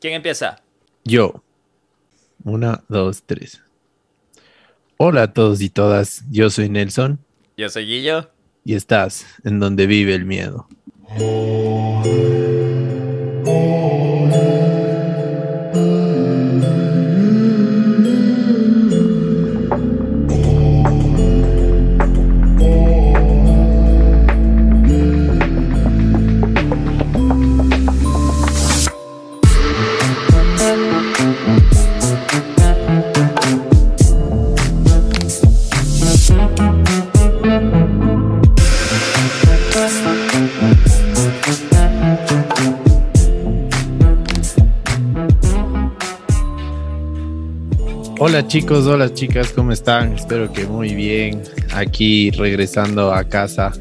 ¿Quién 0.00 0.14
empieza? 0.14 0.62
Yo. 1.04 1.42
Una, 2.44 2.84
dos, 2.88 3.24
tres. 3.26 3.60
Hola 4.96 5.22
a 5.24 5.32
todos 5.32 5.60
y 5.60 5.70
todas. 5.70 6.24
Yo 6.30 6.50
soy 6.50 6.68
Nelson. 6.68 7.18
Yo 7.56 7.68
soy 7.68 7.86
Guillo. 7.86 8.30
Y 8.64 8.74
estás 8.74 9.26
en 9.44 9.58
donde 9.58 9.86
vive 9.86 10.14
el 10.14 10.24
miedo. 10.24 10.68
Chicos, 48.48 48.86
hola 48.86 49.12
chicas, 49.12 49.52
¿cómo 49.52 49.72
están? 49.72 50.14
Espero 50.14 50.50
que 50.50 50.64
muy 50.64 50.94
bien. 50.94 51.42
Aquí 51.74 52.30
regresando 52.30 53.12
a 53.12 53.24
casa 53.24 53.72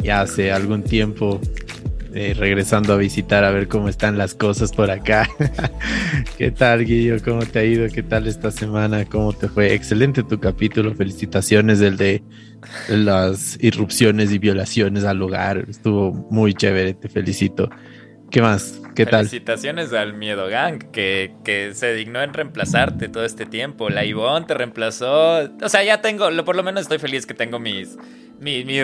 ya 0.00 0.20
hace 0.20 0.52
algún 0.52 0.84
tiempo, 0.84 1.40
eh, 2.14 2.32
regresando 2.38 2.92
a 2.92 2.96
visitar 2.96 3.42
a 3.42 3.50
ver 3.50 3.66
cómo 3.66 3.88
están 3.88 4.16
las 4.16 4.36
cosas 4.36 4.70
por 4.70 4.92
acá. 4.92 5.28
¿Qué 6.38 6.52
tal, 6.52 6.84
Guillo? 6.84 7.16
¿Cómo 7.24 7.44
te 7.44 7.58
ha 7.58 7.64
ido? 7.64 7.88
¿Qué 7.88 8.04
tal 8.04 8.28
esta 8.28 8.52
semana? 8.52 9.04
¿Cómo 9.06 9.32
te 9.32 9.48
fue? 9.48 9.74
Excelente 9.74 10.22
tu 10.22 10.38
capítulo. 10.38 10.94
Felicitaciones 10.94 11.80
del 11.80 11.96
de 11.96 12.22
las 12.88 13.58
irrupciones 13.60 14.30
y 14.30 14.38
violaciones 14.38 15.02
al 15.02 15.20
hogar. 15.20 15.66
Estuvo 15.68 16.12
muy 16.30 16.54
chévere, 16.54 16.94
te 16.94 17.08
felicito. 17.08 17.68
¿Qué 18.30 18.40
más? 18.42 18.80
¿Qué 18.94 19.06
tal? 19.06 19.26
Felicitaciones 19.26 19.92
al 19.92 20.14
Miedo 20.14 20.46
Gang, 20.48 20.78
que, 20.92 21.34
que, 21.44 21.74
se 21.74 21.94
dignó 21.94 22.22
en 22.22 22.32
reemplazarte 22.32 23.08
todo 23.08 23.24
este 23.24 23.46
tiempo. 23.46 23.88
La 23.88 24.04
Ivonne 24.04 24.46
te 24.46 24.54
reemplazó. 24.54 25.50
O 25.62 25.68
sea, 25.68 25.82
ya 25.82 26.00
tengo, 26.00 26.28
por 26.44 26.54
lo 26.54 26.62
menos 26.62 26.82
estoy 26.82 26.98
feliz 26.98 27.26
que 27.26 27.34
tengo 27.34 27.58
mis. 27.58 27.96
Mi, 28.38 28.64
mi 28.64 28.78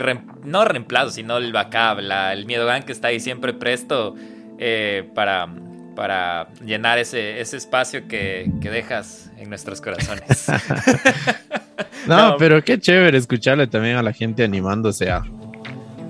no 0.44 0.64
reemplazo, 0.64 1.10
sino 1.10 1.38
el 1.38 1.52
backup, 1.52 2.00
la, 2.00 2.32
el 2.32 2.44
Miedo 2.44 2.66
Gang 2.66 2.84
que 2.84 2.92
está 2.92 3.08
ahí 3.08 3.20
siempre 3.20 3.54
presto 3.54 4.14
eh, 4.58 5.08
para, 5.14 5.48
para 5.94 6.48
llenar 6.64 6.98
ese, 6.98 7.40
ese 7.40 7.56
espacio 7.56 8.06
que, 8.08 8.50
que 8.60 8.70
dejas 8.70 9.30
en 9.38 9.48
nuestros 9.48 9.80
corazones. 9.80 10.48
no, 12.06 12.30
no, 12.30 12.36
pero 12.36 12.62
qué 12.62 12.78
chévere 12.78 13.16
escucharle 13.16 13.66
también 13.66 13.96
a 13.96 14.02
la 14.02 14.12
gente 14.12 14.44
animándose 14.44 15.10
a 15.10 15.22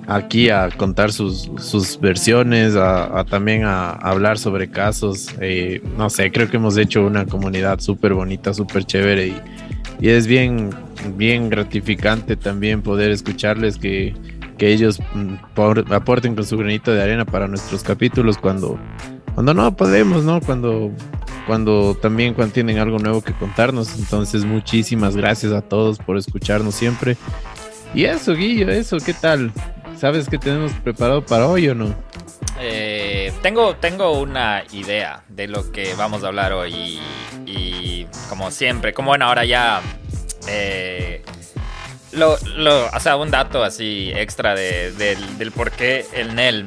aquí 0.07 0.51
a 0.51 0.69
contar 0.71 1.13
sus, 1.13 1.51
sus 1.59 1.99
versiones, 2.01 2.77
a, 2.77 3.25
también 3.29 3.65
a, 3.65 3.91
hablar 3.91 4.39
sobre 4.39 4.71
casos. 4.71 5.29
Eh, 5.41 5.83
no 5.97 6.11
sé, 6.11 6.31
creo 6.31 6.49
que 6.49 6.57
hemos 6.57 6.77
hecho 6.77 7.05
una 7.05 7.27
comunidad 7.27 7.81
súper 7.81 8.15
bonita, 8.15 8.55
súper 8.55 8.85
chévere 8.85 9.29
y, 9.29 9.41
y, 10.01 10.09
es 10.09 10.27
bien, 10.27 10.71
bien 11.17 11.49
gratificante 11.49 12.37
también 12.37 12.83
poder 12.83 13.11
escucharles 13.11 13.79
que, 13.79 14.15
que 14.59 14.73
ellos 14.73 15.01
mm, 15.15 15.35
aporten 15.93 16.35
con 16.35 16.45
su 16.45 16.57
granito 16.57 16.93
de 16.93 17.03
arena 17.03 17.25
para 17.25 17.49
nuestros 17.49 17.83
capítulos 17.83 18.39
cuando, 18.39 18.79
cuando 19.35 19.55
no 19.55 19.77
podemos, 19.77 20.25
¿no? 20.25 20.41
Cuando, 20.41 20.93
cuando 21.47 21.97
también 22.01 22.35
cuando 22.35 22.55
tienen 22.55 22.79
algo 22.79 22.99
nuevo 22.99 23.23
que 23.23 23.33
contarnos. 23.33 23.99
Entonces, 23.99 24.45
muchísimas 24.45 25.17
gracias 25.17 25.53
a 25.53 25.63
todos 25.63 25.99
por 25.99 26.17
escucharnos 26.17 26.75
siempre. 26.75 27.17
Y 27.95 28.05
eso, 28.05 28.35
Guillo, 28.35 28.71
eso, 28.71 28.99
¿qué 28.99 29.15
tal? 29.15 29.53
¿Sabes 29.97 30.29
qué 30.29 30.39
tenemos 30.39 30.73
preparado 30.73 31.25
para 31.25 31.47
hoy 31.47 31.69
o 31.69 31.75
no? 31.75 31.95
Eh, 32.61 33.33
tengo, 33.43 33.77
tengo 33.77 34.19
una 34.21 34.65
idea 34.73 35.23
de 35.29 35.49
lo 35.49 35.73
que 35.73 35.95
vamos 35.95 36.23
a 36.23 36.29
hablar 36.29 36.53
hoy 36.53 37.01
y, 37.47 38.07
como 38.29 38.51
siempre, 38.51 38.93
como 38.93 39.09
bueno, 39.09 39.27
ahora 39.27 39.45
ya... 39.45 39.81
Eh, 40.49 41.23
lo, 42.13 42.35
o 42.35 43.01
sea, 43.01 43.17
un 43.17 43.31
dato 43.31 43.63
así 43.63 44.11
extra 44.15 44.55
de, 44.55 44.93
del 44.93 45.53
por 45.53 45.71
qué 45.71 46.07
el 46.15 46.35
NEL 46.35 46.67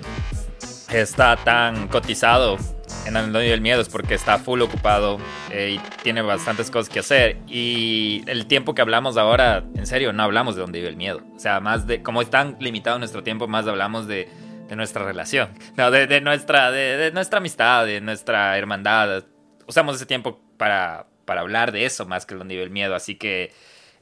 está 0.91 1.38
tan 1.38 1.88
cotizado 1.88 2.57
en 3.06 3.16
el 3.16 3.32
Donde 3.32 3.50
del 3.50 3.62
Miedo 3.62 3.82
es 3.82 3.90
porque 3.90 4.14
está 4.14 4.38
full 4.38 4.62
ocupado 4.62 5.18
eh, 5.52 5.78
y 5.78 6.04
tiene 6.04 6.22
bastantes 6.22 6.70
cosas 6.72 6.90
que 6.90 7.00
hacer. 7.00 7.38
Y 7.48 8.24
el 8.28 8.46
tiempo 8.46 8.76
que 8.76 8.82
hablamos 8.82 9.18
ahora, 9.18 9.64
en 9.76 9.86
serio, 9.86 10.14
no 10.14 10.24
hablamos 10.24 10.56
de 10.56 10.62
donde 10.62 10.80
vive 10.80 10.90
el 10.90 10.98
miedo. 10.98 11.22
O 11.36 11.40
sea, 11.40 11.59
más 11.59 11.88
de, 11.88 12.02
como 12.04 12.22
es 12.22 12.30
tan 12.30 12.58
limitado 12.59 13.00
nuestro 13.00 13.24
tiempo, 13.24 13.48
más 13.48 13.68
hablamos 13.68 14.08
de, 14.08 14.30
de 14.68 14.76
nuestra 14.76 15.04
relación, 15.04 15.50
no, 15.78 15.92
de, 15.92 16.08
de 16.08 16.22
nuestra, 16.22 16.72
de, 16.72 17.12
nuestra 17.12 17.40
amistad, 17.40 17.86
de 17.86 18.02
nuestra 18.02 18.58
hermandad. 18.58 19.24
Usamos 19.68 19.96
ese 19.96 20.06
tiempo 20.06 20.40
para, 20.58 21.08
para 21.26 21.42
hablar 21.42 21.72
de 21.72 21.86
eso 21.86 22.06
más 22.06 22.26
que 22.26 22.36
donde 22.36 22.56
vive 22.56 22.64
el 22.64 22.72
miedo. 22.72 22.96
Así 22.96 23.16
que 23.16 23.52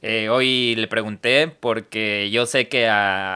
eh, 0.00 0.28
hoy 0.28 0.76
le 0.76 0.86
pregunté 0.86 1.48
porque 1.48 2.30
yo 2.30 2.46
sé 2.46 2.68
que 2.68 2.86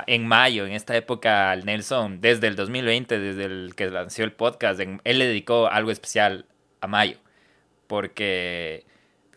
en 0.06 0.26
mayo, 0.26 0.66
en 0.66 0.72
esta 0.72 0.96
época, 0.96 1.50
al 1.50 1.64
Nelson, 1.64 2.20
desde 2.20 2.46
el 2.46 2.56
2020, 2.56 3.18
desde 3.18 3.44
el 3.44 3.74
que 3.74 3.90
lanzó 3.90 4.22
el 4.22 4.32
podcast, 4.32 4.80
él 4.80 5.18
le 5.18 5.26
dedicó 5.26 5.66
algo 5.68 5.90
especial 5.90 6.46
a 6.80 6.86
mayo, 6.86 7.18
porque 7.88 8.84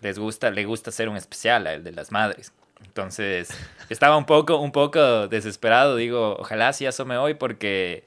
les 0.01 0.19
gusta, 0.19 0.51
le 0.51 0.65
gusta 0.65 0.91
hacer 0.91 1.09
un 1.09 1.17
especial, 1.17 1.65
el 1.65 1.83
de 1.83 1.91
las 1.91 2.11
madres. 2.11 2.53
Entonces, 2.83 3.49
estaba 3.89 4.17
un 4.17 4.25
poco, 4.25 4.57
un 4.57 4.71
poco 4.71 5.27
desesperado. 5.27 5.95
Digo, 5.95 6.37
ojalá 6.39 6.73
sí 6.73 6.85
asome 6.85 7.17
hoy 7.17 7.33
porque 7.33 8.03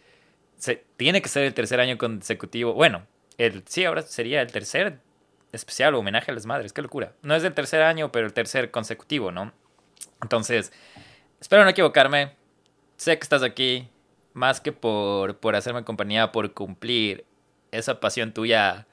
se, 0.56 0.84
tiene 0.96 1.22
que 1.22 1.28
ser 1.28 1.44
el 1.44 1.54
tercer 1.54 1.80
año 1.80 1.98
consecutivo. 1.98 2.74
Bueno, 2.74 3.06
el, 3.36 3.64
sí, 3.66 3.84
ahora 3.84 4.02
sería 4.02 4.42
el 4.42 4.52
tercer 4.52 5.00
especial 5.52 5.94
homenaje 5.94 6.30
a 6.30 6.34
las 6.34 6.46
madres. 6.46 6.72
Qué 6.72 6.82
locura. 6.82 7.12
No 7.22 7.34
es 7.34 7.42
del 7.42 7.54
tercer 7.54 7.82
año, 7.82 8.12
pero 8.12 8.26
el 8.26 8.32
tercer 8.32 8.70
consecutivo, 8.70 9.30
¿no? 9.30 9.52
Entonces, 10.22 10.72
espero 11.40 11.64
no 11.64 11.70
equivocarme. 11.70 12.32
Sé 12.96 13.16
que 13.18 13.22
estás 13.22 13.42
aquí 13.42 13.88
más 14.34 14.60
que 14.60 14.72
por, 14.72 15.36
por 15.38 15.56
hacerme 15.56 15.84
compañía, 15.84 16.32
por 16.32 16.52
cumplir 16.52 17.24
esa 17.70 18.00
pasión 18.00 18.32
tuya 18.32 18.86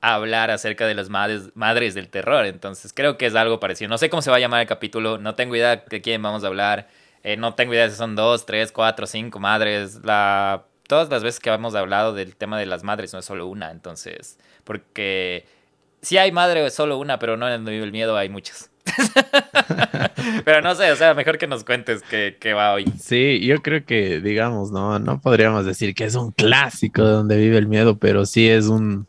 a 0.00 0.14
hablar 0.14 0.50
acerca 0.50 0.86
de 0.86 0.94
las 0.94 1.08
madres, 1.10 1.50
madres 1.54 1.94
del 1.94 2.08
terror. 2.08 2.46
Entonces, 2.46 2.92
creo 2.92 3.18
que 3.18 3.26
es 3.26 3.34
algo 3.34 3.60
parecido. 3.60 3.88
No 3.88 3.98
sé 3.98 4.10
cómo 4.10 4.22
se 4.22 4.30
va 4.30 4.36
a 4.36 4.40
llamar 4.40 4.62
el 4.62 4.66
capítulo, 4.66 5.18
no 5.18 5.34
tengo 5.34 5.56
idea 5.56 5.76
de 5.76 6.00
quién 6.00 6.22
vamos 6.22 6.44
a 6.44 6.46
hablar. 6.46 6.88
Eh, 7.22 7.36
no 7.36 7.54
tengo 7.54 7.74
idea 7.74 7.88
si 7.90 7.96
son 7.96 8.16
dos, 8.16 8.46
tres, 8.46 8.72
cuatro, 8.72 9.06
cinco 9.06 9.40
madres. 9.40 10.00
La, 10.04 10.64
todas 10.86 11.08
las 11.10 11.22
veces 11.22 11.40
que 11.40 11.50
hemos 11.50 11.74
hablado 11.74 12.14
del 12.14 12.34
tema 12.36 12.58
de 12.58 12.66
las 12.66 12.82
madres 12.82 13.12
no 13.12 13.18
es 13.18 13.24
solo 13.24 13.46
una, 13.46 13.70
entonces, 13.70 14.38
porque 14.64 15.46
si 16.02 16.16
hay 16.18 16.32
madre 16.32 16.68
solo 16.70 16.98
una, 16.98 17.18
pero 17.18 17.36
no 17.36 17.48
en 17.48 17.66
el 17.66 17.92
miedo 17.92 18.16
hay 18.16 18.28
muchas. 18.28 18.70
pero 20.44 20.62
no 20.62 20.74
sé, 20.74 20.90
o 20.90 20.96
sea, 20.96 21.14
mejor 21.14 21.38
que 21.38 21.46
nos 21.46 21.64
cuentes 21.64 22.02
qué, 22.02 22.54
va 22.54 22.72
hoy. 22.72 22.86
Sí, 22.98 23.40
yo 23.40 23.62
creo 23.62 23.84
que, 23.84 24.20
digamos, 24.20 24.70
no, 24.70 24.98
no 24.98 25.20
podríamos 25.20 25.64
decir 25.64 25.94
que 25.94 26.04
es 26.04 26.14
un 26.14 26.32
clásico 26.32 27.04
de 27.04 27.10
donde 27.10 27.36
vive 27.36 27.58
el 27.58 27.66
miedo, 27.66 27.98
pero 27.98 28.26
sí 28.26 28.48
es 28.48 28.66
un, 28.66 29.06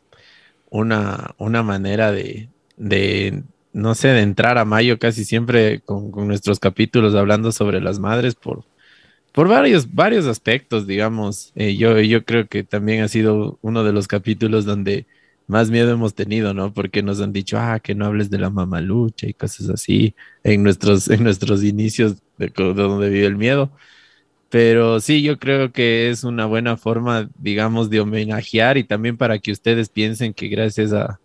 una, 0.70 1.36
una 1.38 1.64
manera 1.64 2.12
de, 2.12 2.50
de, 2.78 3.44
no 3.74 3.96
sé, 3.96 4.10
de 4.10 4.22
entrar 4.22 4.58
a 4.58 4.66
mayo 4.66 5.00
casi 5.00 5.26
siempre 5.26 5.80
con, 5.82 6.12
nuestros 6.28 6.60
capítulos 6.60 7.16
hablando 7.16 7.52
sobre 7.52 7.82
las 7.82 8.00
madres 8.00 8.36
por, 8.36 8.66
por 9.32 9.48
varios, 9.48 9.94
varios 9.94 10.26
aspectos, 10.28 10.88
digamos. 10.88 11.52
Eh, 11.56 11.76
yo, 11.78 12.00
yo 12.00 12.26
creo 12.26 12.48
que 12.48 12.64
también 12.64 13.04
ha 13.04 13.08
sido 13.08 13.58
uno 13.62 13.84
de 13.84 13.94
los 13.94 14.08
capítulos 14.08 14.66
donde 14.66 15.06
más 15.52 15.70
miedo 15.70 15.92
hemos 15.92 16.16
tenido, 16.16 16.54
¿no? 16.54 16.74
Porque 16.74 17.04
nos 17.04 17.20
han 17.22 17.34
dicho, 17.34 17.58
ah, 17.60 17.80
que 17.82 17.94
no 17.94 18.06
hables 18.06 18.30
de 18.30 18.40
la 18.40 18.50
mamalucha 18.50 19.28
y 19.28 19.34
cosas 19.34 19.70
así 19.70 20.16
en 20.44 20.64
nuestros, 20.64 21.10
en 21.10 21.24
nuestros 21.24 21.64
inicios 21.64 22.24
de, 22.38 22.50
donde 22.56 23.10
vive 23.10 23.28
el 23.28 23.36
miedo. 23.38 23.72
Pero 24.50 25.00
sí, 25.02 25.24
yo 25.24 25.40
creo 25.40 25.72
que 25.74 26.10
es 26.10 26.24
una 26.24 26.46
buena 26.46 26.78
forma, 26.78 27.30
digamos, 27.38 27.90
de 27.90 28.02
homenajear 28.02 28.78
y 28.78 28.86
también 28.86 29.18
para 29.18 29.40
que 29.40 29.52
ustedes 29.52 29.90
piensen 29.90 30.34
que 30.34 30.48
gracias 30.50 30.94
a, 30.94 31.20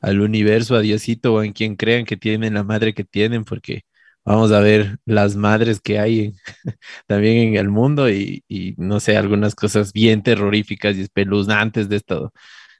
al 0.00 0.20
universo, 0.20 0.76
a 0.76 0.80
Diosito 0.80 1.34
o 1.34 1.42
en 1.42 1.52
quien 1.52 1.76
crean 1.76 2.04
que 2.06 2.16
tienen 2.16 2.54
la 2.54 2.64
madre 2.64 2.94
que 2.94 3.04
tienen, 3.04 3.44
porque 3.44 3.84
vamos 4.24 4.52
a 4.52 4.60
ver 4.60 4.98
las 5.06 5.36
madres 5.36 5.80
que 5.80 5.98
hay 6.00 6.34
también 7.08 7.48
en 7.48 7.56
el 7.56 7.70
mundo 7.70 8.10
y, 8.10 8.44
y, 8.48 8.74
no 8.78 9.00
sé, 9.00 9.16
algunas 9.16 9.54
cosas 9.56 9.92
bien 9.92 10.22
terroríficas 10.22 10.96
y 10.96 11.02
espeluznantes 11.02 11.88
de 11.88 11.96
esto 11.96 12.32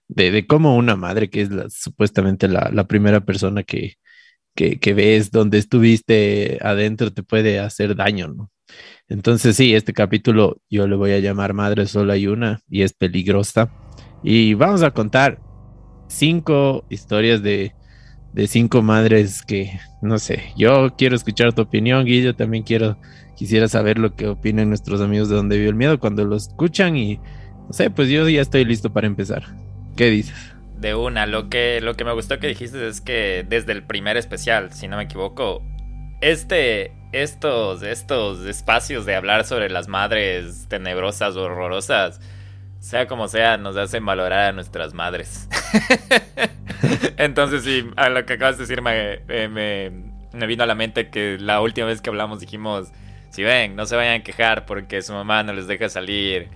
de, 0.09 0.31
de 0.31 0.47
cómo 0.47 0.77
una 0.77 0.97
madre, 0.97 1.31
que 1.31 1.43
es 1.43 1.51
supuestamente 1.71 2.49
la, 2.49 2.71
la, 2.73 2.87
primera 2.87 3.25
persona 3.25 3.63
que, 3.63 3.95
que, 4.55 4.79
que, 4.79 4.95
ves 4.95 5.31
donde 5.31 5.59
estuviste 5.59 6.59
adentro, 6.63 7.13
te 7.13 7.23
puede 7.23 7.61
hacer 7.61 7.97
daño, 7.97 8.29
¿no? 8.29 8.51
Entonces 9.09 9.57
sí, 9.57 9.75
este 9.75 9.93
capítulo 9.93 10.61
yo 10.71 10.87
le 10.87 10.97
voy 10.97 11.13
a 11.13 11.19
llamar 11.19 11.53
Madre 11.53 11.87
Solo 11.87 12.13
hay 12.13 12.27
una 12.27 12.61
y 12.69 12.83
es 12.83 12.93
peligrosa. 12.95 13.71
Y 14.23 14.55
vamos 14.55 14.83
a 14.83 14.93
contar 14.93 15.41
cinco 16.09 16.85
historias 16.89 17.43
de, 17.43 17.75
de 18.33 18.47
cinco 18.47 18.83
madres 18.83 19.43
que, 19.43 19.79
no 20.03 20.19
sé, 20.19 20.43
yo 20.57 20.95
quiero 20.97 21.17
escuchar 21.17 21.53
tu 21.53 21.63
opinión, 21.63 22.05
Guillo, 22.05 22.35
también 22.35 22.65
quiero, 22.65 22.99
quisiera 23.37 23.69
saber 23.69 23.99
lo 23.99 24.15
que 24.15 24.29
opinan 24.29 24.69
nuestros 24.69 25.01
amigos 25.01 25.29
de 25.29 25.37
Donde 25.37 25.57
Vive 25.57 25.69
el 25.69 25.75
Miedo 25.75 26.01
cuando 26.01 26.25
lo 26.25 26.37
escuchan 26.37 26.97
y, 26.97 27.19
no 27.19 27.73
sé, 27.73 27.91
pues 27.91 28.09
yo 28.09 28.29
ya 28.29 28.41
estoy 28.41 28.65
listo 28.65 28.93
para 28.93 29.07
empezar. 29.07 29.64
¿Qué 29.97 30.11
dices? 30.11 30.55
De 30.77 30.95
una, 30.95 31.27
lo 31.27 31.49
que, 31.49 31.81
lo 31.81 31.95
que 31.95 32.05
me 32.05 32.13
gustó 32.13 32.41
que 32.41 32.49
dijiste 32.49 32.87
es 32.87 33.01
que 33.01 33.45
desde 33.49 33.73
el 33.73 33.85
primer 33.85 34.17
especial, 34.17 34.73
si 34.73 34.89
no 34.89 34.97
me 34.97 35.05
equivoco, 35.05 35.63
este, 36.21 36.93
estos, 37.13 37.83
estos 37.83 38.45
espacios 38.45 39.07
de 39.07 39.15
hablar 39.15 39.45
sobre 39.45 39.71
las 39.71 39.87
madres 39.87 40.67
tenebrosas, 40.69 41.37
horrorosas, 41.37 42.21
sea 42.81 43.07
como 43.07 43.29
sea, 43.29 43.57
nos 43.57 43.77
hacen 43.77 44.05
valorar 44.05 44.49
a 44.49 44.53
nuestras 44.53 44.95
madres. 44.95 45.49
Entonces, 47.17 47.63
sí, 47.63 47.89
a 47.97 48.09
lo 48.09 48.27
que 48.27 48.35
acabas 48.35 48.59
de 48.59 48.65
decir 48.65 48.83
me, 48.83 49.21
me, 49.49 50.47
vino 50.47 50.65
a 50.65 50.67
la 50.67 50.75
mente 50.75 51.09
que 51.09 51.39
la 51.39 51.61
última 51.61 51.87
vez 51.87 52.03
que 52.03 52.11
hablamos 52.11 52.41
dijimos, 52.41 52.89
si 53.31 53.43
ven, 53.43 53.77
no 53.77 53.87
se 53.87 53.97
vayan 53.97 54.21
a 54.21 54.25
quejar 54.25 54.67
porque 54.67 55.03
su 55.03 55.13
mamá 55.13 55.45
no 55.45 55.53
les 55.53 55.67
deja 55.69 55.89
salir 55.89 56.49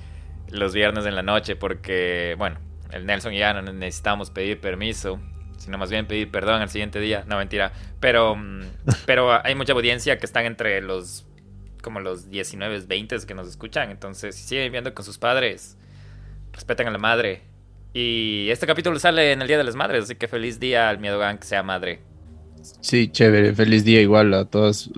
los 0.51 0.75
viernes 0.75 1.07
en 1.07 1.15
la 1.15 1.23
noche 1.23 1.57
porque, 1.57 2.35
bueno, 2.37 2.59
el 2.93 3.07
Nelson 3.07 3.35
y 3.35 3.39
ya 3.39 3.53
no 3.55 3.63
necesitamos 3.73 4.31
pedir 4.31 4.61
permiso, 4.61 5.21
sino 5.59 5.79
más 5.79 5.91
bien 5.91 6.07
pedir 6.07 6.31
perdón 6.31 6.63
al 6.63 6.71
siguiente 6.71 7.01
día. 7.01 7.25
No, 7.27 7.37
mentira. 7.37 7.73
Pero, 8.01 8.37
mm, 8.37 8.63
pero 9.07 9.45
hay 9.45 9.55
mucha 9.55 9.73
audiencia 9.73 10.19
que 10.19 10.27
están 10.27 10.47
entre 10.47 10.81
los 10.81 11.25
como 11.83 12.01
los 12.01 12.29
19, 12.29 12.81
20 12.87 13.17
que 13.27 13.35
nos 13.35 13.49
escuchan. 13.49 13.91
Entonces, 13.91 14.35
si 14.35 14.43
siguen 14.43 14.65
viviendo 14.65 14.95
con 14.95 15.05
sus 15.05 15.19
padres, 15.19 15.77
respeten 16.53 16.89
a 16.89 16.91
la 16.91 16.99
madre. 16.99 17.43
Y 17.95 18.49
este 18.51 18.67
capítulo 18.67 18.99
sale 18.99 19.33
en 19.33 19.41
el 19.41 19.49
Día 19.49 19.59
de 19.59 19.65
las 19.65 19.75
Madres, 19.75 20.05
así 20.05 20.15
que 20.17 20.29
feliz 20.29 20.61
día 20.61 20.89
al 20.89 20.99
Miedo 20.99 21.19
Gang 21.19 21.39
que 21.39 21.47
sea 21.47 21.63
madre. 21.63 22.01
Sí, 22.81 23.09
chévere, 23.09 23.55
feliz 23.55 23.85
día 23.85 24.01
igual 24.01 24.35
a 24.35 24.45
todas 24.45 24.91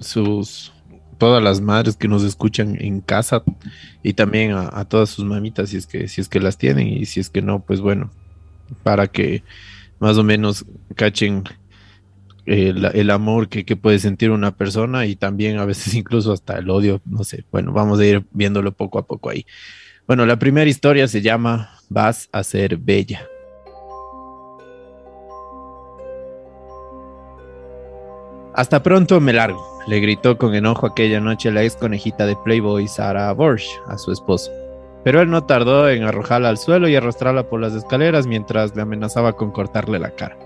sus 0.00 0.72
todas 1.14 1.42
las 1.42 1.60
madres 1.60 1.96
que 1.96 2.08
nos 2.08 2.22
escuchan 2.22 2.76
en 2.80 3.00
casa 3.00 3.42
y 4.02 4.14
también 4.14 4.52
a, 4.52 4.84
todas 4.84 5.10
sus 5.10 5.24
mamitas 5.24 5.70
si 5.70 5.76
es 5.76 5.86
que 5.86 6.08
si 6.08 6.20
es 6.20 6.28
que 6.28 6.40
las 6.40 6.58
tienen 6.58 6.88
y 6.88 7.06
si 7.06 7.20
es 7.20 7.30
que 7.30 7.42
no, 7.42 7.60
pues 7.60 7.80
bueno, 7.80 8.10
para 8.82 9.06
que 9.06 9.42
más 9.98 10.18
o 10.18 10.24
menos 10.24 10.64
cachen 10.94 11.44
el, 12.46 12.84
el 12.84 13.10
amor 13.10 13.48
que, 13.48 13.64
que, 13.64 13.76
puede 13.76 13.98
sentir 13.98 14.30
una 14.30 14.54
persona 14.54 15.06
y 15.06 15.16
también 15.16 15.58
a 15.58 15.64
veces 15.64 15.94
incluso 15.94 16.32
hasta 16.32 16.58
el 16.58 16.68
odio, 16.70 17.00
no 17.04 17.24
sé, 17.24 17.44
bueno, 17.50 17.72
vamos 17.72 18.00
a 18.00 18.06
ir 18.06 18.24
viéndolo 18.32 18.72
poco 18.72 18.98
a 18.98 19.06
poco 19.06 19.30
ahí. 19.30 19.46
Bueno, 20.06 20.26
la 20.26 20.38
primera 20.38 20.68
historia 20.68 21.08
se 21.08 21.22
llama 21.22 21.78
Vas 21.88 22.28
a 22.32 22.44
ser 22.44 22.76
bella. 22.76 23.26
Hasta 28.54 28.84
pronto 28.84 29.20
me 29.20 29.32
largo, 29.32 29.66
le 29.88 29.98
gritó 29.98 30.38
con 30.38 30.54
enojo 30.54 30.86
aquella 30.86 31.18
noche 31.18 31.50
la 31.50 31.64
ex 31.64 31.74
conejita 31.74 32.24
de 32.24 32.36
Playboy 32.36 32.86
Sarah 32.86 33.32
Borsch 33.32 33.66
a 33.88 33.98
su 33.98 34.12
esposo. 34.12 34.52
Pero 35.02 35.20
él 35.20 35.28
no 35.28 35.42
tardó 35.44 35.88
en 35.88 36.04
arrojarla 36.04 36.50
al 36.50 36.58
suelo 36.58 36.88
y 36.88 36.94
arrastrarla 36.94 37.48
por 37.48 37.60
las 37.60 37.74
escaleras 37.74 38.28
mientras 38.28 38.76
le 38.76 38.82
amenazaba 38.82 39.32
con 39.32 39.50
cortarle 39.50 39.98
la 39.98 40.10
cara. 40.10 40.36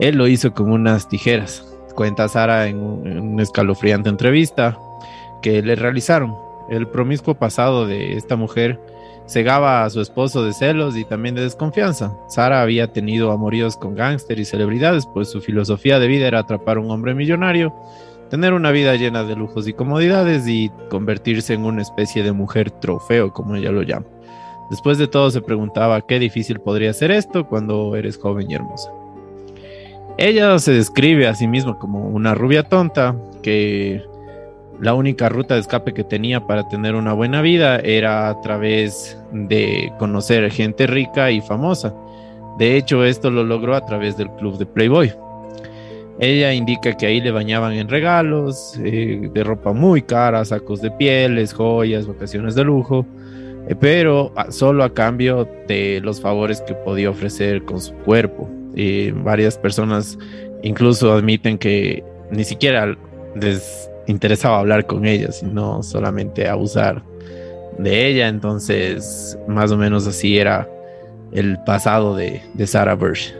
Él 0.00 0.16
lo 0.16 0.26
hizo 0.26 0.52
con 0.52 0.72
unas 0.72 1.08
tijeras, 1.08 1.64
cuenta 1.94 2.28
Sara 2.28 2.66
en, 2.66 2.78
una 2.78 3.42
escalofriante 3.42 4.08
entrevista 4.08 4.76
que 5.42 5.62
le 5.62 5.76
realizaron. 5.76 6.34
El 6.68 6.88
promiscuo 6.88 7.34
pasado 7.34 7.86
de 7.86 8.16
esta 8.16 8.34
mujer 8.34 8.80
cegaba 9.26 9.84
a 9.84 9.90
su 9.90 10.00
esposo 10.00 10.44
de 10.44 10.52
celos 10.52 10.96
y 10.96 11.04
también 11.04 11.34
de 11.34 11.42
desconfianza. 11.42 12.16
Sara 12.28 12.62
había 12.62 12.92
tenido 12.92 13.32
amoríos 13.32 13.76
con 13.76 13.94
gángster 13.94 14.38
y 14.38 14.44
celebridades, 14.44 15.06
pues 15.06 15.28
su 15.28 15.40
filosofía 15.40 15.98
de 15.98 16.06
vida 16.06 16.26
era 16.28 16.40
atrapar 16.40 16.76
a 16.76 16.80
un 16.80 16.90
hombre 16.90 17.14
millonario, 17.14 17.74
tener 18.30 18.54
una 18.54 18.70
vida 18.70 18.94
llena 18.96 19.24
de 19.24 19.36
lujos 19.36 19.68
y 19.68 19.72
comodidades 19.72 20.46
y 20.48 20.70
convertirse 20.90 21.54
en 21.54 21.64
una 21.64 21.82
especie 21.82 22.22
de 22.22 22.32
mujer 22.32 22.70
trofeo, 22.70 23.32
como 23.32 23.56
ella 23.56 23.72
lo 23.72 23.82
llama. 23.82 24.06
Después 24.70 24.98
de 24.98 25.06
todo 25.06 25.30
se 25.30 25.40
preguntaba 25.40 26.00
qué 26.06 26.18
difícil 26.18 26.58
podría 26.60 26.92
ser 26.92 27.10
esto 27.10 27.46
cuando 27.46 27.94
eres 27.94 28.18
joven 28.18 28.50
y 28.50 28.54
hermosa. 28.54 28.90
Ella 30.18 30.58
se 30.58 30.72
describe 30.72 31.28
a 31.28 31.34
sí 31.34 31.46
misma 31.46 31.78
como 31.78 32.08
una 32.08 32.34
rubia 32.34 32.62
tonta 32.62 33.14
que 33.42 34.02
la 34.80 34.94
única 34.94 35.28
ruta 35.28 35.54
de 35.54 35.60
escape 35.60 35.94
que 35.94 36.04
tenía 36.04 36.46
para 36.46 36.68
tener 36.68 36.94
una 36.94 37.12
buena 37.12 37.40
vida 37.42 37.78
era 37.80 38.28
a 38.28 38.40
través 38.40 39.18
de 39.32 39.92
conocer 39.98 40.50
gente 40.50 40.86
rica 40.86 41.30
y 41.30 41.40
famosa. 41.40 41.94
De 42.58 42.76
hecho, 42.76 43.04
esto 43.04 43.30
lo 43.30 43.44
logró 43.44 43.74
a 43.74 43.84
través 43.84 44.16
del 44.16 44.30
club 44.32 44.58
de 44.58 44.66
Playboy. 44.66 45.12
Ella 46.18 46.54
indica 46.54 46.96
que 46.96 47.06
ahí 47.06 47.20
le 47.20 47.30
bañaban 47.30 47.74
en 47.74 47.88
regalos, 47.88 48.80
eh, 48.82 49.28
de 49.32 49.44
ropa 49.44 49.72
muy 49.72 50.00
cara, 50.00 50.44
sacos 50.44 50.80
de 50.80 50.90
pieles, 50.90 51.52
joyas, 51.52 52.06
vacaciones 52.06 52.54
de 52.54 52.64
lujo, 52.64 53.04
eh, 53.68 53.74
pero 53.78 54.32
solo 54.48 54.84
a 54.84 54.94
cambio 54.94 55.46
de 55.68 56.00
los 56.02 56.20
favores 56.20 56.62
que 56.62 56.74
podía 56.74 57.10
ofrecer 57.10 57.64
con 57.64 57.80
su 57.80 57.92
cuerpo. 57.92 58.48
Varias 59.24 59.56
personas 59.56 60.18
incluso 60.62 61.12
admiten 61.12 61.56
que 61.56 62.04
ni 62.30 62.44
siquiera 62.44 62.96
les 63.34 63.90
interesaba 64.06 64.58
hablar 64.58 64.86
con 64.86 65.06
ella, 65.06 65.32
sino 65.32 65.82
solamente 65.82 66.48
abusar 66.48 67.02
de 67.78 68.08
ella. 68.08 68.28
Entonces, 68.28 69.38
más 69.48 69.72
o 69.72 69.76
menos 69.76 70.06
así 70.06 70.38
era 70.38 70.68
el 71.32 71.58
pasado 71.64 72.16
de, 72.16 72.42
de 72.54 72.66
Sarah 72.66 72.94
Bursch. 72.94 73.34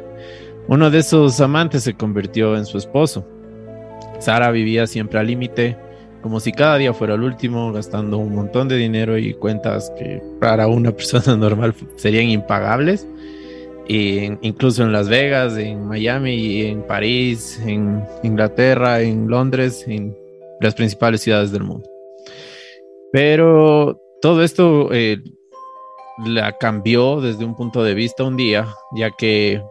Uno 0.69 0.91
de 0.91 0.99
esos 0.99 1.41
amantes 1.41 1.85
se 1.85 1.95
convirtió 1.95 2.57
en 2.57 2.67
su 2.67 2.77
esposo. 2.77 3.25
Sara 4.19 4.51
vivía 4.51 4.87
siempre 4.89 5.21
al 5.21 5.29
límite, 5.29 5.77
como 6.23 6.41
si 6.41 6.51
cada 6.51 6.77
día 6.77 6.93
fuera 6.93 7.15
el 7.15 7.23
último, 7.23 7.73
gastando 7.73 8.19
un 8.19 8.35
montón 8.35 8.67
de 8.67 8.77
dinero 8.77 9.17
y 9.17 9.35
cuentas 9.35 9.93
que 9.97 10.21
para 10.41 10.67
una 10.67 10.91
persona 10.97 11.37
normal 11.37 11.75
serían 11.95 12.29
impagables. 12.29 13.07
Incluso 13.89 14.83
en 14.83 14.91
Las 14.91 15.09
Vegas, 15.09 15.57
en 15.57 15.87
Miami, 15.87 16.63
en 16.63 16.83
París, 16.83 17.63
en 17.65 18.03
Inglaterra, 18.25 19.01
en 19.01 19.29
Londres, 19.29 19.85
en 19.87 20.17
las 20.61 20.75
principales 20.75 21.23
ciudades 21.23 21.53
del 21.53 21.65
mundo. 21.65 21.89
Pero 23.13 24.01
todo 24.21 24.43
esto 24.43 24.89
eh, 24.93 25.19
la 26.25 26.57
cambió 26.59 27.21
desde 27.21 27.45
un 27.45 27.55
punto 27.55 27.83
de 27.83 27.95
vista 27.95 28.25
un 28.25 28.37
día, 28.37 28.67
ya 28.95 29.11
que 29.11 29.63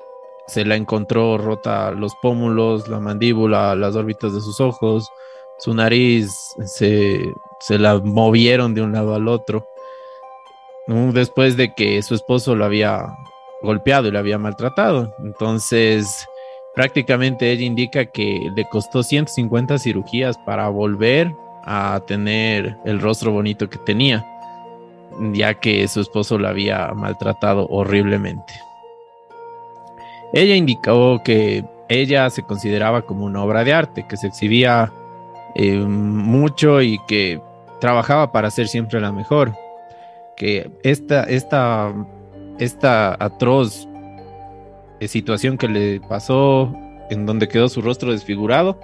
se 0.48 0.64
la 0.64 0.76
encontró 0.76 1.38
rota 1.38 1.92
los 1.92 2.14
pómulos, 2.22 2.88
la 2.88 3.00
mandíbula, 3.00 3.76
las 3.76 3.96
órbitas 3.96 4.34
de 4.34 4.42
sus 4.42 4.60
ojos, 4.62 5.10
su 5.58 5.74
nariz 5.74 6.32
se, 6.66 7.34
se 7.60 7.80
la 7.80 8.00
movieron 8.00 8.74
de 8.74 8.82
un 8.82 8.94
lado 8.94 9.16
al 9.16 9.28
otro. 9.28 9.68
Después 10.88 11.58
de 11.58 11.74
que 11.74 12.04
su 12.04 12.14
esposo 12.14 12.56
lo 12.56 12.66
había 12.66 13.08
golpeado 13.64 14.08
y 14.08 14.12
lo 14.12 14.20
había 14.20 14.38
maltratado. 14.38 15.16
Entonces, 15.24 16.28
prácticamente 16.76 17.52
ella 17.52 17.64
indica 17.64 18.06
que 18.06 18.52
le 18.56 18.66
costó 18.66 19.02
150 19.02 19.80
cirugías 19.80 20.38
para 20.38 20.68
volver 20.70 21.34
a 21.64 22.02
tener 22.06 22.78
el 22.86 23.00
rostro 23.00 23.32
bonito 23.32 23.70
que 23.70 23.78
tenía, 23.80 24.26
ya 25.34 25.56
que 25.56 25.88
su 25.88 26.02
esposo 26.02 26.38
la 26.38 26.50
había 26.50 26.94
maltratado 26.94 27.68
horriblemente. 27.68 28.54
Ella 30.34 30.56
indicó 30.56 31.22
que 31.24 31.64
ella 31.88 32.30
se 32.30 32.44
consideraba 32.44 33.04
como 33.04 33.26
una 33.26 33.44
obra 33.44 33.64
de 33.64 33.74
arte, 33.74 34.06
que 34.08 34.18
se 34.18 34.28
exhibía 34.28 34.92
eh, 35.56 35.78
mucho 35.78 36.82
y 36.82 37.00
que 37.08 37.40
trabajaba 37.80 38.32
para 38.32 38.52
ser 38.52 38.68
siempre 38.68 39.00
la 39.00 39.12
mejor. 39.12 39.54
Que 40.36 40.70
esta, 40.84 41.24
esta, 41.24 41.94
esta 42.60 43.16
atroz 43.24 43.88
eh, 45.00 45.08
situación 45.08 45.58
que 45.58 45.68
le 45.68 46.00
pasó 46.02 46.74
en 47.10 47.26
donde 47.26 47.48
quedó 47.48 47.70
su 47.70 47.82
rostro 47.82 48.12
desfigurado, 48.12 48.80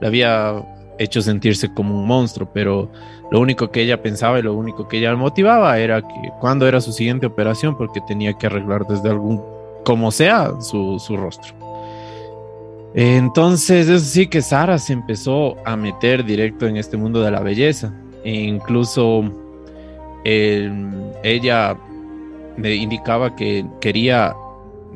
le 0.00 0.06
había 0.06 0.62
hecho 0.98 1.22
sentirse 1.22 1.72
como 1.72 1.98
un 1.98 2.06
monstruo, 2.06 2.48
pero 2.52 2.90
lo 3.30 3.40
único 3.40 3.70
que 3.70 3.82
ella 3.82 4.00
pensaba 4.02 4.38
y 4.38 4.42
lo 4.42 4.54
único 4.54 4.86
que 4.86 4.98
ella 4.98 5.14
motivaba 5.16 5.78
era 5.78 6.02
que 6.02 6.30
cuando 6.40 6.68
era 6.68 6.80
su 6.80 6.92
siguiente 6.92 7.26
operación, 7.26 7.76
porque 7.76 8.00
tenía 8.02 8.32
que 8.34 8.46
arreglar 8.46 8.86
desde 8.86 9.08
algún, 9.08 9.42
como 9.84 10.10
sea, 10.10 10.52
su, 10.60 10.98
rostro. 11.16 11.54
Entonces, 12.94 13.88
eso 13.88 14.04
sí 14.04 14.28
que 14.28 14.40
Sara 14.40 14.78
se 14.78 14.92
empezó 14.92 15.56
a 15.64 15.76
meter 15.76 16.24
directo 16.24 16.66
en 16.66 16.76
este 16.76 16.96
mundo 16.96 17.22
de 17.22 17.30
la 17.32 17.40
belleza. 17.40 17.92
E 18.22 18.32
incluso 18.32 19.24
ella 20.24 21.76
me 22.56 22.74
indicaba 22.74 23.34
que 23.34 23.66
quería 23.80 24.34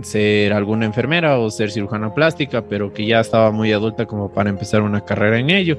ser 0.02 0.52
alguna 0.52 0.86
enfermera 0.86 1.38
o 1.38 1.50
ser 1.50 1.70
cirujana 1.70 2.14
plástica, 2.14 2.62
pero 2.62 2.92
que 2.92 3.06
ya 3.06 3.20
estaba 3.20 3.50
muy 3.50 3.72
adulta 3.72 4.06
como 4.06 4.30
para 4.30 4.50
empezar 4.50 4.82
una 4.82 5.04
carrera 5.04 5.38
en 5.38 5.50
ello. 5.50 5.78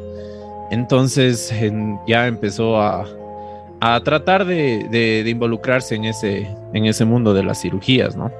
Entonces 0.72 1.54
ya 2.08 2.28
empezó 2.28 2.82
a, 2.82 3.06
tratar 4.04 4.46
de, 4.46 5.24
involucrarse 5.28 5.96
en 5.96 6.06
ese, 6.06 6.48
en 6.74 6.86
ese 6.86 7.06
mundo 7.06 7.34
de 7.34 7.44
las 7.44 7.62
cirugías, 7.62 8.16
¿no? 8.16 8.32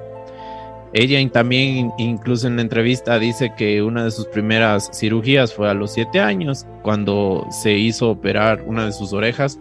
Ella 0.92 1.20
también, 1.30 1.92
incluso 1.98 2.48
en 2.48 2.56
la 2.56 2.62
entrevista, 2.62 3.18
dice 3.20 3.52
que 3.56 3.80
una 3.80 4.04
de 4.04 4.10
sus 4.10 4.26
primeras 4.26 4.90
cirugías 4.92 5.54
fue 5.54 5.70
a 5.70 5.74
los 5.74 5.92
siete 5.92 6.18
años, 6.18 6.66
cuando 6.82 7.46
se 7.50 7.74
hizo 7.74 8.10
operar 8.10 8.64
una 8.66 8.86
de 8.86 8.92
sus 8.92 9.12
orejas, 9.12 9.58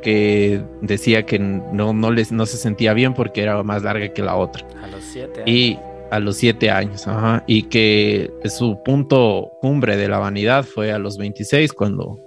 que 0.00 0.62
decía 0.82 1.24
que 1.24 1.38
no, 1.38 1.92
no, 1.92 2.10
les, 2.10 2.32
no 2.32 2.46
se 2.46 2.56
sentía 2.56 2.94
bien 2.94 3.14
porque 3.14 3.42
era 3.42 3.62
más 3.62 3.82
larga 3.82 4.12
que 4.12 4.22
la 4.22 4.36
otra. 4.36 4.66
A 4.82 4.86
los 4.86 5.02
siete 5.04 5.42
años. 5.42 5.50
Y 5.50 5.78
a 6.10 6.18
los 6.18 6.36
siete 6.36 6.70
años, 6.70 7.06
ajá, 7.06 7.44
y 7.46 7.64
que 7.64 8.32
su 8.46 8.82
punto 8.82 9.52
cumbre 9.60 9.96
de 9.96 10.08
la 10.08 10.18
vanidad 10.18 10.64
fue 10.64 10.90
a 10.90 10.98
los 10.98 11.18
26, 11.18 11.72
cuando 11.72 12.18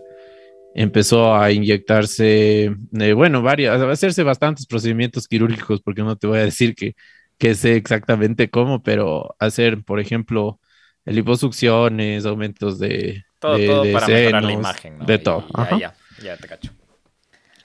empezó 0.74 1.36
a 1.36 1.52
inyectarse, 1.52 2.74
eh, 3.00 3.14
bueno, 3.14 3.42
varias, 3.42 3.82
a 3.82 3.92
hacerse 3.92 4.24
bastantes 4.24 4.66
procedimientos 4.68 5.28
quirúrgicos, 5.28 5.82
porque 5.82 6.02
no 6.02 6.16
te 6.16 6.28
voy 6.28 6.40
a 6.40 6.46
decir 6.46 6.76
que 6.76 6.96
que 7.38 7.56
sé 7.56 7.76
exactamente 7.76 8.50
cómo, 8.50 8.84
pero 8.84 9.36
hacer, 9.40 9.84
por 9.84 10.00
ejemplo, 10.00 10.60
liposucciones, 11.06 12.26
aumentos 12.26 12.80
de. 12.80 13.26
Todo, 13.40 13.58
todo 13.58 13.92
para 13.92 14.08
mejorar 14.08 14.44
la 14.44 14.54
imagen. 14.54 15.00
De 15.06 15.18
todo. 15.18 15.46
Ya, 15.58 15.78
ya, 15.78 15.96
ya, 16.24 16.38
te 16.38 16.48
cacho. 16.48 16.72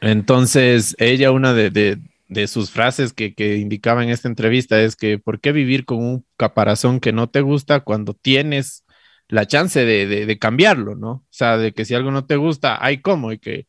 Entonces, 0.01 0.95
ella, 0.99 1.33
una 1.33 1.55
de, 1.55 1.99
sus 2.47 2.71
frases 2.71 3.13
que, 3.13 3.57
indicaba 3.57 4.05
en 4.05 4.11
esta 4.11 4.29
entrevista 4.29 4.81
es 4.81 4.97
que, 4.97 5.19
¿por 5.19 5.41
qué 5.41 5.53
vivir 5.53 5.85
con 5.85 5.99
un 5.99 6.27
caparazón 6.37 7.01
que 7.01 7.13
no 7.13 7.29
te 7.29 7.41
gusta 7.41 7.81
cuando 7.81 8.15
tienes 8.15 8.85
la 9.29 9.47
chance 9.47 9.85
de, 9.85 10.39
cambiarlo, 10.39 10.95
¿no? 10.95 11.11
O 11.11 11.27
sea, 11.31 11.59
de 11.59 11.73
que 11.73 11.85
si 11.85 11.95
algo 11.95 12.11
no 12.11 12.27
te 12.27 12.37
gusta, 12.37 12.85
hay 12.85 13.01
cómo, 13.01 13.33
y 13.33 13.39
que 13.39 13.67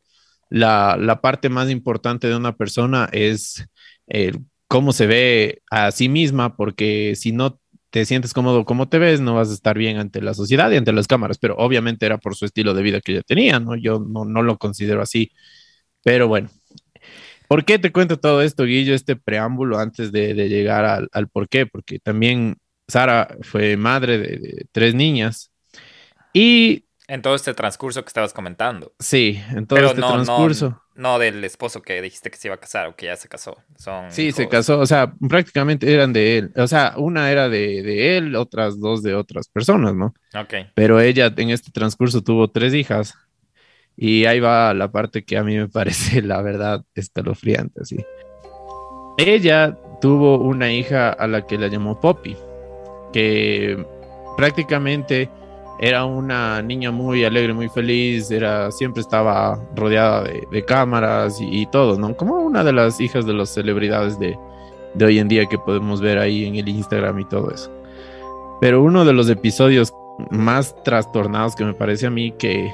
la, 0.50 1.20
parte 1.22 1.48
más 1.48 1.70
importante 1.70 2.28
de 2.28 2.36
una 2.36 2.56
persona 2.56 3.08
es 3.12 3.66
cómo 4.68 4.92
se 4.92 5.06
ve 5.06 5.62
a 5.70 5.90
sí 5.90 6.08
misma, 6.08 6.56
porque 6.56 7.14
si 7.16 7.32
no 7.32 7.60
te 7.90 8.04
sientes 8.04 8.32
cómodo 8.32 8.64
como 8.64 8.88
te 8.88 8.98
ves, 8.98 9.20
no 9.20 9.34
vas 9.34 9.50
a 9.50 9.54
estar 9.54 9.76
bien 9.76 9.98
ante 9.98 10.22
la 10.22 10.34
sociedad 10.34 10.70
y 10.70 10.76
ante 10.76 10.92
las 10.92 11.08
cámaras, 11.08 11.38
pero 11.38 11.56
obviamente 11.56 12.06
era 12.06 12.18
por 12.18 12.36
su 12.36 12.44
estilo 12.44 12.72
de 12.74 12.82
vida 12.82 13.00
que 13.00 13.12
ella 13.12 13.22
tenía, 13.22 13.58
¿no? 13.58 13.74
Yo 13.74 13.98
no 13.98 14.42
lo 14.42 14.58
considero 14.58 15.02
así, 15.02 15.32
pero 16.02 16.28
bueno. 16.28 16.48
¿Por 17.48 17.64
qué 17.64 17.78
te 17.78 17.90
cuento 17.90 18.18
todo 18.18 18.42
esto, 18.42 18.64
Guillo, 18.64 18.94
este 18.94 19.16
preámbulo 19.16 19.78
antes 19.78 20.12
de, 20.12 20.34
llegar 20.48 20.84
al, 20.84 21.08
al, 21.12 21.28
por 21.28 21.48
qué? 21.48 21.66
Porque 21.66 21.98
también 21.98 22.56
Sara 22.86 23.36
fue 23.42 23.76
madre 23.76 24.18
de 24.18 24.66
tres 24.72 24.94
niñas 24.94 25.50
y 26.32 26.84
en 27.10 27.22
todo 27.22 27.34
este 27.34 27.54
transcurso 27.54 28.04
que 28.04 28.08
estabas 28.08 28.32
comentando. 28.32 28.94
Sí, 29.00 29.42
en 29.50 29.66
todo 29.66 29.80
este 29.80 30.00
transcurso. 30.00 30.80
No, 30.94 31.18
del 31.18 31.42
esposo 31.42 31.82
que 31.82 32.00
dijiste 32.00 32.30
que 32.30 32.36
se 32.36 32.46
iba 32.46 32.54
a 32.54 32.60
casar 32.60 32.86
o 32.86 32.94
que 32.94 33.06
ya 33.06 33.16
se 33.16 33.28
casó. 33.28 33.56
Son 33.76 34.12
sí, 34.12 34.30
se 34.30 34.48
casó. 34.48 34.78
O 34.78 34.86
sea, 34.86 35.12
prácticamente 35.28 35.92
eran 35.92 36.12
de 36.12 36.38
él. 36.38 36.52
O 36.54 36.68
sea, 36.68 36.94
una 36.98 37.32
era 37.32 37.48
de, 37.48 38.16
él, 38.16 38.36
otras 38.36 38.78
dos 38.78 39.02
de 39.02 39.16
otras 39.16 39.48
personas, 39.48 39.94
¿no? 39.94 40.14
Ok. 40.34 40.54
Pero 40.74 41.00
ella 41.00 41.32
en 41.36 41.50
este 41.50 41.72
transcurso 41.72 42.22
tuvo 42.22 42.48
tres 42.48 42.74
hijas. 42.74 43.14
Y 43.96 44.24
ahí 44.24 44.40
va 44.40 44.72
la 44.74 44.90
parte 44.90 45.24
que 45.24 45.36
a 45.36 45.44
mí 45.44 45.56
me 45.56 45.68
parece, 45.68 46.22
la 46.22 46.40
verdad, 46.42 46.84
escalofriante, 46.94 47.82
así. 47.82 48.04
Ella 49.18 49.76
tuvo 50.00 50.38
una 50.38 50.72
hija 50.72 51.10
a 51.10 51.26
la 51.26 51.46
que 51.46 51.58
la 51.58 51.68
llamó 51.68 52.00
Poppy, 52.00 52.36
que 53.12 53.84
prácticamente 54.36 55.28
era 55.82 56.04
una 56.04 56.60
niña 56.62 56.90
muy 56.90 57.24
alegre, 57.24 57.54
muy 57.54 57.68
feliz, 57.68 58.30
era, 58.30 58.70
siempre 58.70 59.00
estaba 59.00 59.58
rodeada 59.74 60.24
de, 60.24 60.64
cámaras 60.64 61.38
y, 61.40 61.66
todo, 61.66 61.98
¿no? 61.98 62.14
Como 62.16 62.36
una 62.36 62.62
de 62.62 62.72
las 62.72 63.00
hijas 63.00 63.24
de 63.24 63.32
las 63.32 63.48
celebridades 63.48 64.18
de, 64.18 64.38
de 64.94 65.04
hoy 65.04 65.18
en 65.18 65.28
día 65.28 65.46
que 65.46 65.58
podemos 65.58 66.02
ver 66.02 66.18
ahí 66.18 66.44
en 66.44 66.56
el 66.56 66.68
Instagram 66.68 67.18
y 67.20 67.24
todo 67.24 67.50
eso. 67.50 67.70
Pero 68.60 68.82
uno 68.82 69.06
de 69.06 69.14
los 69.14 69.30
episodios 69.30 69.94
más 70.30 70.74
trastornados 70.84 71.56
que 71.56 71.64
me 71.64 71.72
parece 71.72 72.06
a 72.06 72.10
mí 72.10 72.32
que 72.32 72.70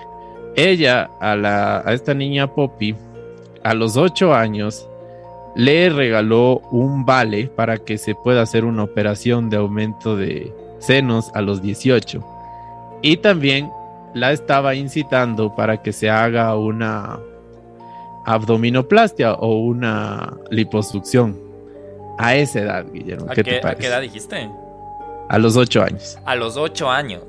ella 0.57 1.11
a, 1.21 1.37
la, 1.37 1.79
a 1.79 1.93
esta 1.93 2.15
niña 2.15 2.53
Poppy 2.55 2.97
a 3.63 3.75
los 3.75 3.97
ocho 3.97 4.35
años 4.35 4.89
le 5.55 5.89
regaló 5.91 6.59
un 6.71 7.05
vale 7.05 7.49
para 7.49 7.79
que 7.79 7.99
se 7.99 8.15
pueda 8.15 8.43
hacer 8.43 8.65
una 8.65 8.85
operación 8.85 9.51
de 9.51 9.57
aumento 9.57 10.17
de 10.17 10.53
senos 10.79 11.31
a 11.35 11.41
los 11.41 11.63
18 11.63 12.25
y 13.03 13.17
también 13.19 13.71
la 14.15 14.33
estaba 14.33 14.75
incitando 14.75 15.55
para 15.55 15.83
que 15.83 15.93
se 15.93 16.09
haga 16.09 16.57
una 16.57 17.19
abdominoplastia 18.25 19.35
o 19.35 19.59
una 19.61 20.35
liposucción. 20.51 21.39
A 22.19 22.35
esa 22.35 22.61
edad, 22.61 22.87
Guillermo. 22.91 23.27
¿Qué, 23.27 23.45
te 23.45 23.61
parece? 23.61 23.69
¿A 23.69 23.75
qué 23.75 23.87
edad 23.89 24.01
dijiste? 24.01 24.51
A 25.29 25.39
los 25.39 25.57
ocho 25.57 25.83
años. 25.83 26.19
A 26.25 26.35
los 26.35 26.57
ocho 26.57 26.91
años. 26.91 27.23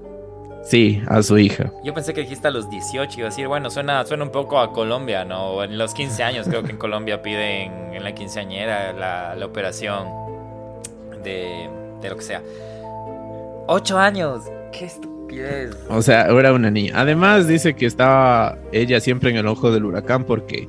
Sí, 0.69 1.01
a 1.07 1.23
su 1.23 1.37
hija. 1.37 1.71
Yo 1.83 1.93
pensé 1.93 2.13
que 2.13 2.21
dijiste 2.21 2.47
a 2.47 2.51
los 2.51 2.69
18 2.69 3.13
y 3.13 3.19
iba 3.19 3.27
a 3.27 3.29
decir, 3.29 3.47
bueno, 3.47 3.69
suena, 3.69 4.05
suena 4.05 4.23
un 4.23 4.31
poco 4.31 4.59
a 4.59 4.73
Colombia, 4.73 5.23
¿no? 5.23 5.63
En 5.63 5.77
los 5.77 5.93
15 5.93 6.23
años 6.23 6.47
creo 6.47 6.63
que 6.63 6.71
en 6.71 6.77
Colombia 6.77 7.21
piden 7.21 7.93
en 7.93 8.03
la 8.03 8.13
quinceañera 8.13 8.91
la, 8.93 9.35
la 9.35 9.45
operación 9.45 10.07
de, 11.23 11.69
de 12.01 12.09
lo 12.09 12.17
que 12.17 12.23
sea. 12.23 12.41
Ocho 13.67 13.97
años. 13.97 14.43
Qué 14.71 14.85
estupendo 14.85 15.17
o 15.89 16.01
sea, 16.01 16.27
era 16.27 16.53
una 16.53 16.71
niña. 16.71 16.93
Además, 16.95 17.47
dice 17.47 17.75
que 17.75 17.85
estaba 17.85 18.57
ella 18.71 18.99
siempre 18.99 19.29
en 19.29 19.37
el 19.37 19.47
ojo 19.47 19.71
del 19.71 19.85
huracán 19.85 20.23
porque 20.23 20.67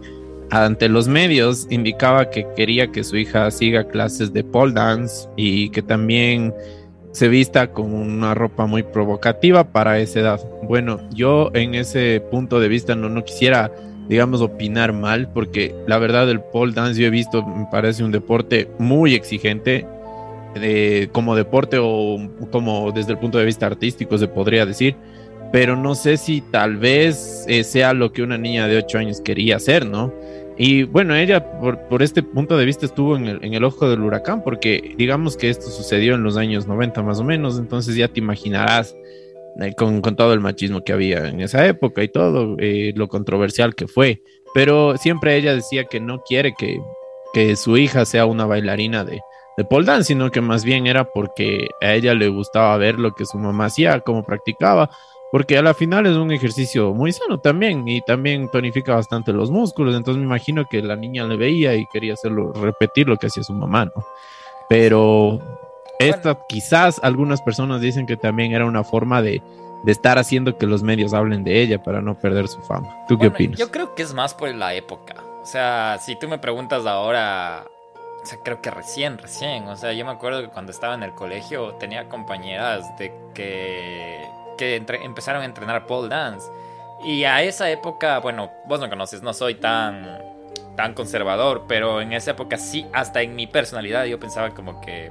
ante 0.51 0.89
los 0.89 1.09
medios 1.09 1.67
indicaba 1.71 2.31
que 2.31 2.47
quería 2.57 2.91
que 2.91 3.05
su 3.05 3.17
hija 3.17 3.51
siga 3.51 3.85
clases 3.85 4.33
de 4.33 4.43
pole 4.45 4.73
dance 4.73 5.29
y 5.37 5.71
que 5.71 5.83
también 5.83 6.55
se 7.19 7.27
vista 7.27 7.73
con 7.73 7.93
una 7.93 8.33
ropa 8.33 8.67
muy 8.67 8.85
provocativa 8.85 9.65
para 9.65 9.99
esa 9.99 10.21
edad. 10.21 10.41
Bueno, 10.63 11.01
yo 11.11 11.51
en 11.53 11.75
ese 11.75 12.23
punto 12.31 12.61
de 12.61 12.69
vista 12.69 12.95
no, 12.95 13.09
no 13.09 13.25
quisiera, 13.25 13.73
digamos, 14.09 14.41
opinar 14.41 14.93
mal 14.93 15.29
porque 15.33 15.75
la 15.89 15.99
verdad 15.99 16.31
el 16.31 16.41
pole 16.41 16.75
dance 16.75 17.01
yo 17.01 17.09
he 17.09 17.11
visto, 17.11 17.45
me 17.45 17.67
parece 17.73 18.05
un 18.05 18.13
deporte 18.13 18.69
muy 18.79 19.15
exigente 19.15 19.85
como 21.11 21.35
deporte 21.35 21.79
o 21.81 22.19
como 22.53 22.93
desde 22.93 23.13
el 23.13 23.19
punto 23.19 23.39
de 23.39 23.47
vista 23.47 23.67
artístico 23.67 24.17
se 24.17 24.29
podría 24.29 24.65
decir, 24.65 24.95
pero 25.53 25.75
no 25.75 25.97
sé 25.97 26.19
si 26.19 26.41
tal 26.41 26.77
vez 26.77 27.45
eh, 27.49 27.65
sea 27.65 27.95
lo 27.95 28.13
que 28.13 28.23
una 28.23 28.39
niña 28.39 28.69
de 28.69 28.77
8 28.77 28.97
años 28.99 29.21
quería 29.21 29.57
hacer, 29.57 29.87
¿no? 29.87 30.15
Y 30.59 30.83
bueno, 30.83 31.15
ella 31.15 31.61
por, 31.61 32.03
este 32.03 32.23
punto 32.23 32.57
de 32.57 32.65
vista 32.65 32.85
estuvo 32.85 33.17
en 33.17 33.27
el, 33.27 33.45
en 33.45 33.55
el, 33.55 33.63
ojo 33.63 33.89
del 33.89 34.01
huracán, 34.01 34.43
porque 34.43 34.95
digamos 34.99 35.37
que 35.37 35.51
esto 35.51 35.71
sucedió 35.71 36.17
en 36.17 36.25
los 36.25 36.37
años 36.37 36.67
90 36.67 37.01
más 37.03 37.21
o 37.21 37.25
menos, 37.25 37.59
entonces 37.61 37.95
ya 37.95 38.09
te 38.09 38.19
imaginarás 38.19 38.97
eh, 39.61 39.73
con, 39.77 40.01
con, 40.01 40.17
todo 40.17 40.33
el 40.33 40.41
machismo 40.41 40.83
que 40.83 40.93
había 40.93 41.29
en 41.29 41.41
esa 41.41 41.65
época 41.65 42.03
y 42.03 42.09
todo, 42.09 42.57
eh, 42.59 42.93
lo 42.97 43.07
controversial 43.07 43.77
que 43.77 43.87
fue. 43.87 44.21
Pero 44.53 44.97
siempre 44.97 45.37
ella 45.37 45.55
decía 45.55 45.85
que 45.85 46.01
no 46.01 46.23
quiere 46.23 46.53
que, 46.59 46.81
que 47.33 47.55
su 47.55 47.77
hija 47.77 48.05
sea 48.05 48.27
una 48.27 48.45
bailarina 48.45 49.05
de, 49.05 49.21
de 49.57 49.85
dance, 49.85 50.09
sino 50.09 50.31
que 50.31 50.41
más 50.41 50.65
bien 50.65 50.89
era 50.89 51.05
porque 51.05 51.69
a 51.81 51.95
ella 51.95 52.15
le 52.15 52.29
gustaba 52.29 52.77
ver 52.79 52.99
lo 52.99 53.13
que 53.13 53.27
su 53.27 53.39
mamá 53.39 53.67
hacía, 53.67 54.01
cómo 54.01 54.25
practicaba, 54.25 54.91
porque 55.31 55.59
a 55.59 55.63
la 55.63 55.75
final 55.75 56.07
es 56.07 56.17
un 56.17 56.33
ejercicio 56.33 56.95
muy 56.95 57.13
sano 57.13 57.39
también 57.39 57.87
y 57.87 58.01
también 58.01 58.51
tonifica 58.51 58.95
bastante 58.95 59.33
los 59.33 59.51
músculos, 59.51 59.95
entonces 59.95 60.19
me 60.19 60.27
imagino 60.27 60.65
que 60.71 60.83
la 60.83 60.97
niña 60.97 61.25
le 61.25 61.37
veía 61.37 61.75
y 61.75 61.87
quería 61.87 62.15
hacerlo, 62.15 62.53
repetir 62.53 63.09
lo 63.09 63.17
que 63.17 63.27
hacía 63.27 63.43
su 63.43 63.53
mamá, 63.53 63.87
¿no? 63.87 64.05
Pero 64.69 65.41
esta 65.99 66.39
quizás 66.49 67.01
algunas 67.03 67.43
personas 67.43 67.81
dicen 67.81 68.07
que 68.07 68.17
también 68.17 68.53
era 68.53 68.65
una 68.67 68.85
forma 68.85 69.21
de, 69.23 69.43
estar 69.87 70.19
haciendo 70.19 70.59
que 70.59 70.67
los 70.67 70.83
medios 70.83 71.15
hablen 71.15 71.45
de 71.45 71.63
ella 71.63 71.83
para 71.83 72.03
no 72.03 72.19
perder 72.19 72.49
su 72.49 72.61
fama. 72.63 72.89
¿Tú 73.09 73.19
qué 73.19 73.29
opinas? 73.29 73.59
Yo 73.59 73.71
creo 73.71 73.95
que 73.95 74.03
es 74.03 74.13
más 74.13 74.35
por 74.35 74.53
la 74.55 74.75
época. 74.75 75.15
O 75.43 75.47
sea, 75.47 75.99
si 76.01 76.17
tú 76.17 76.29
me 76.29 76.39
preguntas 76.39 76.85
ahora, 76.85 77.65
o 78.23 78.27
sea, 78.27 78.39
creo 78.43 78.61
que 78.61 78.71
recién, 78.71 79.17
recién. 79.17 79.67
O 79.69 79.77
sea, 79.77 79.93
yo 79.93 80.05
me 80.05 80.11
acuerdo 80.11 80.43
que 80.43 80.49
cuando 80.49 80.73
estaba 80.73 80.95
en 80.95 81.03
el 81.03 81.15
colegio 81.15 81.75
tenía 81.75 82.09
compañeras 82.09 82.85
de 82.99 83.13
que, 83.35 84.28
que 84.59 84.77
empezaron 84.77 85.41
a 85.41 85.47
entrenar 85.47 85.87
pole 85.87 86.09
dance. 86.09 86.47
Y 87.03 87.25
a 87.25 87.43
esa 87.43 87.71
época, 87.71 88.19
bueno, 88.19 88.51
vos 88.67 88.81
no 88.81 88.91
conoces, 88.91 89.23
no 89.23 89.33
soy 89.33 89.55
tan, 89.55 90.19
tan 90.77 90.93
conservador, 90.93 91.65
pero 91.67 92.03
en 92.03 92.13
esa 92.13 92.33
época 92.33 92.59
sí, 92.59 92.87
hasta 92.93 93.23
en 93.23 93.35
mi 93.35 93.47
personalidad 93.47 94.05
yo 94.05 94.21
pensaba 94.21 94.51
como 94.51 94.81
que 94.81 95.11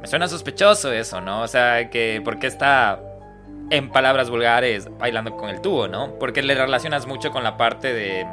me 0.00 0.06
suena 0.06 0.28
sospechoso 0.28 0.92
eso, 0.92 1.20
¿no? 1.20 1.42
O 1.42 1.48
sea, 1.48 1.90
que 1.90 2.20
porque 2.24 2.46
está 2.46 3.00
en 3.70 3.90
palabras 3.90 4.30
vulgares 4.30 4.88
bailando 4.98 5.36
con 5.36 5.50
el 5.50 5.60
tubo, 5.60 5.88
¿no? 5.88 6.14
Porque 6.18 6.42
le 6.42 6.54
relacionas 6.54 7.06
mucho 7.06 7.30
con 7.30 7.42
la 7.42 7.56
parte 7.56 7.92
de 7.92 8.26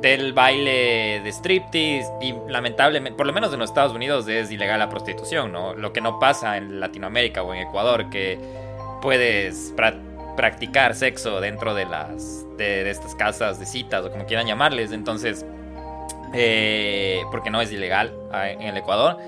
del 0.00 0.32
baile 0.32 1.20
de 1.22 1.30
striptease 1.30 2.10
y 2.22 2.34
lamentablemente, 2.48 3.16
por 3.16 3.26
lo 3.26 3.32
menos 3.32 3.52
en 3.52 3.58
los 3.58 3.68
Estados 3.68 3.92
Unidos 3.92 4.26
es 4.28 4.50
ilegal 4.50 4.78
la 4.78 4.88
prostitución, 4.88 5.52
¿no? 5.52 5.74
Lo 5.74 5.92
que 5.92 6.00
no 6.00 6.18
pasa 6.18 6.56
en 6.56 6.80
Latinoamérica 6.80 7.42
o 7.42 7.52
en 7.52 7.60
Ecuador, 7.60 8.08
que 8.08 8.38
puedes 9.00 9.74
practicar 10.36 10.94
sexo 10.94 11.40
dentro 11.40 11.74
de 11.74 11.86
las 11.86 12.46
de, 12.56 12.90
estas 12.90 13.14
casas 13.14 13.58
de 13.58 13.66
citas 13.66 14.04
o 14.04 14.10
como 14.10 14.26
quieran 14.26 14.46
llamarles, 14.46 14.92
entonces, 14.92 15.44
eh, 16.34 17.20
porque 17.30 17.50
no 17.50 17.60
es 17.60 17.72
ilegal 17.72 18.12
ah, 18.32 18.50
en 18.50 18.62
el 18.62 18.76
Ecuador. 18.76 19.18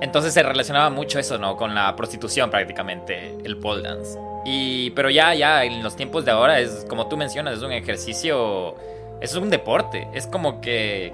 entonces 0.00 0.32
se 0.32 0.42
relacionaba 0.42 0.90
mucho 0.90 1.18
eso, 1.18 1.38
¿no? 1.38 1.56
Con 1.56 1.74
la 1.74 1.94
prostitución 1.96 2.50
prácticamente, 2.50 3.36
el 3.44 3.58
pole 3.58 3.82
dance. 3.82 4.18
Y, 4.44 4.90
pero 4.90 5.10
ya, 5.10 5.34
ya, 5.34 5.64
en 5.64 5.82
los 5.82 5.94
tiempos 5.94 6.24
de 6.24 6.32
ahora 6.32 6.58
es, 6.58 6.84
como 6.88 7.08
tú 7.08 7.16
mencionas, 7.16 7.58
es 7.58 7.62
un 7.62 7.72
ejercicio, 7.72 8.74
es 9.20 9.34
un 9.36 9.50
deporte. 9.50 10.08
Es 10.12 10.26
como 10.26 10.60
que 10.60 11.12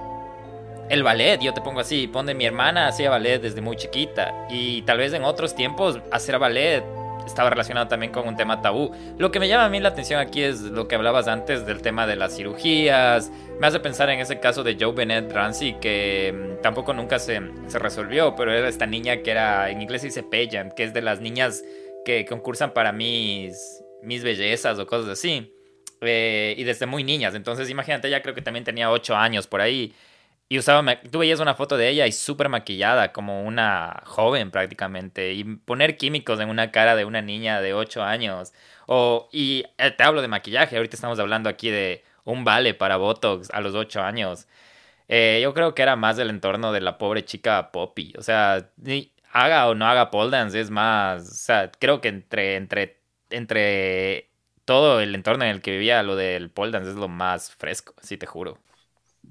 el 0.88 1.02
ballet, 1.02 1.40
yo 1.40 1.52
te 1.52 1.60
pongo 1.60 1.80
así, 1.80 2.06
pone 2.06 2.32
mi 2.34 2.46
hermana 2.46 2.88
hacía 2.88 3.10
ballet 3.10 3.40
desde 3.40 3.60
muy 3.60 3.76
chiquita. 3.76 4.46
Y 4.48 4.82
tal 4.82 4.98
vez 4.98 5.12
en 5.12 5.24
otros 5.24 5.54
tiempos 5.54 5.98
hacer 6.10 6.38
ballet 6.38 6.82
estaba 7.28 7.50
relacionado 7.50 7.88
también 7.88 8.12
con 8.12 8.26
un 8.26 8.36
tema 8.36 8.60
tabú. 8.60 8.90
Lo 9.18 9.30
que 9.30 9.40
me 9.40 9.48
llama 9.48 9.66
a 9.66 9.68
mí 9.68 9.80
la 9.80 9.90
atención 9.90 10.20
aquí 10.20 10.42
es 10.42 10.60
lo 10.62 10.88
que 10.88 10.96
hablabas 10.96 11.28
antes 11.28 11.66
del 11.66 11.82
tema 11.82 12.06
de 12.06 12.16
las 12.16 12.36
cirugías. 12.36 13.30
Me 13.60 13.66
hace 13.66 13.80
pensar 13.80 14.10
en 14.10 14.20
ese 14.20 14.40
caso 14.40 14.62
de 14.62 14.76
Joe 14.78 14.92
Bennett 14.92 15.32
Ramsey 15.32 15.78
que 15.80 16.34
mm, 16.34 16.62
tampoco 16.62 16.92
nunca 16.92 17.18
se, 17.18 17.40
se 17.66 17.78
resolvió, 17.78 18.34
pero 18.36 18.52
era 18.52 18.68
esta 18.68 18.86
niña 18.86 19.18
que 19.18 19.30
era, 19.30 19.70
en 19.70 19.80
inglés 19.82 20.02
se 20.02 20.08
dice 20.08 20.22
pageant, 20.22 20.72
que 20.74 20.84
es 20.84 20.92
de 20.92 21.02
las 21.02 21.20
niñas 21.20 21.62
que 22.04 22.24
concursan 22.24 22.72
para 22.72 22.92
mis, 22.92 23.82
mis 24.02 24.22
bellezas 24.24 24.78
o 24.78 24.86
cosas 24.86 25.10
así. 25.10 25.54
Eh, 26.00 26.54
y 26.56 26.64
desde 26.64 26.86
muy 26.86 27.04
niñas. 27.04 27.34
Entonces, 27.34 27.68
imagínate, 27.70 28.08
ella 28.08 28.22
creo 28.22 28.34
que 28.34 28.42
también 28.42 28.64
tenía 28.64 28.90
8 28.90 29.16
años 29.16 29.46
por 29.46 29.60
ahí. 29.60 29.94
Y 30.50 30.58
usaba, 30.58 30.82
tú 31.10 31.18
veías 31.18 31.40
una 31.40 31.54
foto 31.54 31.76
de 31.76 31.88
ella 31.90 32.06
y 32.06 32.12
súper 32.12 32.48
maquillada, 32.48 33.12
como 33.12 33.42
una 33.44 34.02
joven 34.06 34.50
prácticamente. 34.50 35.34
Y 35.34 35.44
poner 35.44 35.98
químicos 35.98 36.40
en 36.40 36.48
una 36.48 36.70
cara 36.70 36.96
de 36.96 37.04
una 37.04 37.20
niña 37.20 37.60
de 37.60 37.74
8 37.74 38.02
años. 38.02 38.54
O, 38.86 39.28
y 39.30 39.64
eh, 39.76 39.90
te 39.90 40.02
hablo 40.04 40.22
de 40.22 40.28
maquillaje, 40.28 40.76
ahorita 40.76 40.96
estamos 40.96 41.18
hablando 41.18 41.50
aquí 41.50 41.70
de 41.70 42.02
un 42.24 42.44
vale 42.44 42.72
para 42.74 42.96
Botox 42.96 43.50
a 43.52 43.60
los 43.60 43.74
8 43.74 44.02
años. 44.02 44.46
Eh, 45.08 45.40
yo 45.42 45.54
creo 45.54 45.74
que 45.74 45.82
era 45.82 45.96
más 45.96 46.16
del 46.16 46.30
entorno 46.30 46.72
de 46.72 46.80
la 46.80 46.98
pobre 46.98 47.24
chica 47.24 47.70
Poppy. 47.72 48.14
O 48.18 48.22
sea, 48.22 48.70
haga 49.32 49.68
o 49.68 49.74
no 49.74 49.86
haga 49.86 50.10
pole 50.10 50.30
dance, 50.30 50.58
es 50.60 50.70
más. 50.70 51.22
O 51.28 51.34
sea, 51.34 51.70
creo 51.78 52.00
que 52.00 52.08
entre, 52.08 52.56
entre, 52.56 53.00
entre 53.30 54.30
todo 54.64 55.00
el 55.00 55.14
entorno 55.14 55.44
en 55.44 55.50
el 55.50 55.62
que 55.62 55.72
vivía, 55.72 56.02
lo 56.02 56.16
del 56.16 56.50
pole 56.50 56.72
dance 56.72 56.90
es 56.90 56.96
lo 56.96 57.08
más 57.08 57.52
fresco, 57.54 57.94
sí 58.02 58.16
te 58.18 58.26
juro. 58.26 58.58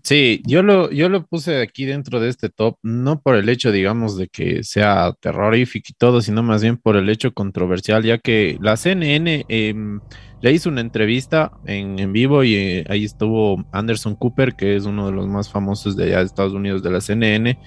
Sí, 0.03 0.41
yo 0.45 0.63
lo, 0.63 0.91
yo 0.91 1.09
lo 1.09 1.25
puse 1.25 1.61
aquí 1.61 1.85
dentro 1.85 2.19
de 2.19 2.29
este 2.29 2.49
top, 2.49 2.77
no 2.81 3.19
por 3.21 3.35
el 3.35 3.49
hecho, 3.49 3.71
digamos, 3.71 4.17
de 4.17 4.27
que 4.27 4.63
sea 4.63 5.13
terrorífico 5.19 5.87
y 5.89 5.93
todo, 5.93 6.21
sino 6.21 6.43
más 6.43 6.61
bien 6.61 6.77
por 6.77 6.95
el 6.95 7.09
hecho 7.09 7.33
controversial, 7.33 8.03
ya 8.03 8.17
que 8.17 8.57
la 8.61 8.77
CNN 8.77 9.45
em, 9.49 9.99
le 10.41 10.51
hizo 10.51 10.69
una 10.69 10.81
entrevista 10.81 11.51
en, 11.65 11.99
en 11.99 12.13
vivo 12.13 12.43
y 12.43 12.55
eh, 12.55 12.85
ahí 12.89 13.03
estuvo 13.03 13.65
Anderson 13.71 14.15
Cooper, 14.15 14.55
que 14.55 14.75
es 14.75 14.85
uno 14.85 15.07
de 15.07 15.13
los 15.13 15.27
más 15.27 15.49
famosos 15.49 15.97
de 15.97 16.05
allá 16.05 16.19
de 16.19 16.25
Estados 16.25 16.53
Unidos 16.53 16.83
de 16.83 16.91
la 16.91 17.01
CNN, 17.01 17.57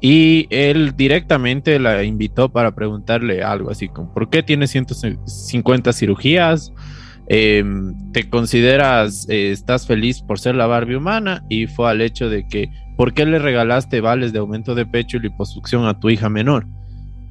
y 0.00 0.46
él 0.50 0.96
directamente 0.96 1.78
la 1.78 2.02
invitó 2.04 2.50
para 2.50 2.74
preguntarle 2.74 3.42
algo 3.42 3.70
así 3.70 3.88
como, 3.88 4.12
¿por 4.14 4.30
qué 4.30 4.42
tiene 4.42 4.66
150 4.66 5.92
cirugías? 5.92 6.72
Em, 7.32 7.94
te 8.10 8.28
consideras, 8.28 9.24
eh, 9.28 9.52
estás 9.52 9.86
feliz 9.86 10.20
por 10.20 10.40
ser 10.40 10.56
la 10.56 10.66
Barbie 10.66 10.96
humana 10.96 11.44
y 11.48 11.68
fue 11.68 11.88
al 11.88 12.00
hecho 12.00 12.28
de 12.28 12.44
que, 12.48 12.68
¿por 12.96 13.14
qué 13.14 13.24
le 13.24 13.38
regalaste 13.38 14.00
vales 14.00 14.32
de 14.32 14.40
aumento 14.40 14.74
de 14.74 14.84
pecho 14.84 15.16
y 15.16 15.20
liposucción 15.20 15.86
a 15.86 16.00
tu 16.00 16.10
hija 16.10 16.28
menor? 16.28 16.66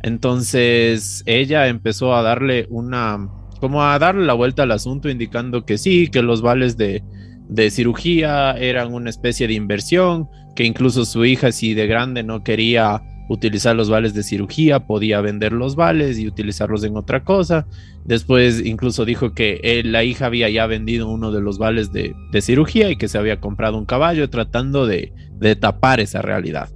Entonces 0.01 1.21
ella 1.25 1.67
empezó 1.67 2.15
a 2.15 2.21
darle 2.21 2.65
una, 2.69 3.27
como 3.59 3.83
a 3.83 3.99
darle 3.99 4.25
la 4.25 4.35
vuelta 4.35 4.63
al 4.63 4.71
asunto, 4.71 5.09
indicando 5.09 5.65
que 5.65 5.77
sí, 5.77 6.07
que 6.07 6.21
los 6.21 6.41
vales 6.41 6.77
de, 6.77 7.03
de 7.49 7.69
cirugía 7.69 8.51
eran 8.53 8.93
una 8.93 9.09
especie 9.09 9.49
de 9.49 9.55
inversión, 9.55 10.29
que 10.55 10.63
incluso 10.63 11.03
su 11.03 11.25
hija, 11.25 11.51
si 11.51 11.73
de 11.73 11.87
grande 11.87 12.23
no 12.23 12.41
quería 12.41 13.01
utilizar 13.29 13.75
los 13.75 13.89
vales 13.89 14.13
de 14.13 14.24
cirugía, 14.24 14.88
podía 14.88 15.21
vender 15.21 15.53
los 15.53 15.75
vales 15.75 16.17
y 16.17 16.27
utilizarlos 16.27 16.83
en 16.83 16.98
otra 16.98 17.24
cosa. 17.24 17.67
Después 18.03 18.65
incluso 18.65 19.05
dijo 19.05 19.34
que 19.34 19.82
la 19.86 20.03
hija 20.03 20.25
había 20.25 20.49
ya 20.49 20.65
vendido 20.65 21.08
uno 21.08 21.32
de 21.32 21.39
los 21.39 21.60
vales 21.60 21.93
de, 21.93 22.15
cirugía 22.41 22.89
y 22.89 22.97
que 22.97 23.08
se 23.08 23.19
había 23.19 23.39
comprado 23.39 23.77
un 23.77 23.86
caballo 23.86 24.30
tratando 24.32 24.88
de, 24.88 25.13
tapar 25.62 25.99
esa 25.99 26.23
realidad. 26.23 26.69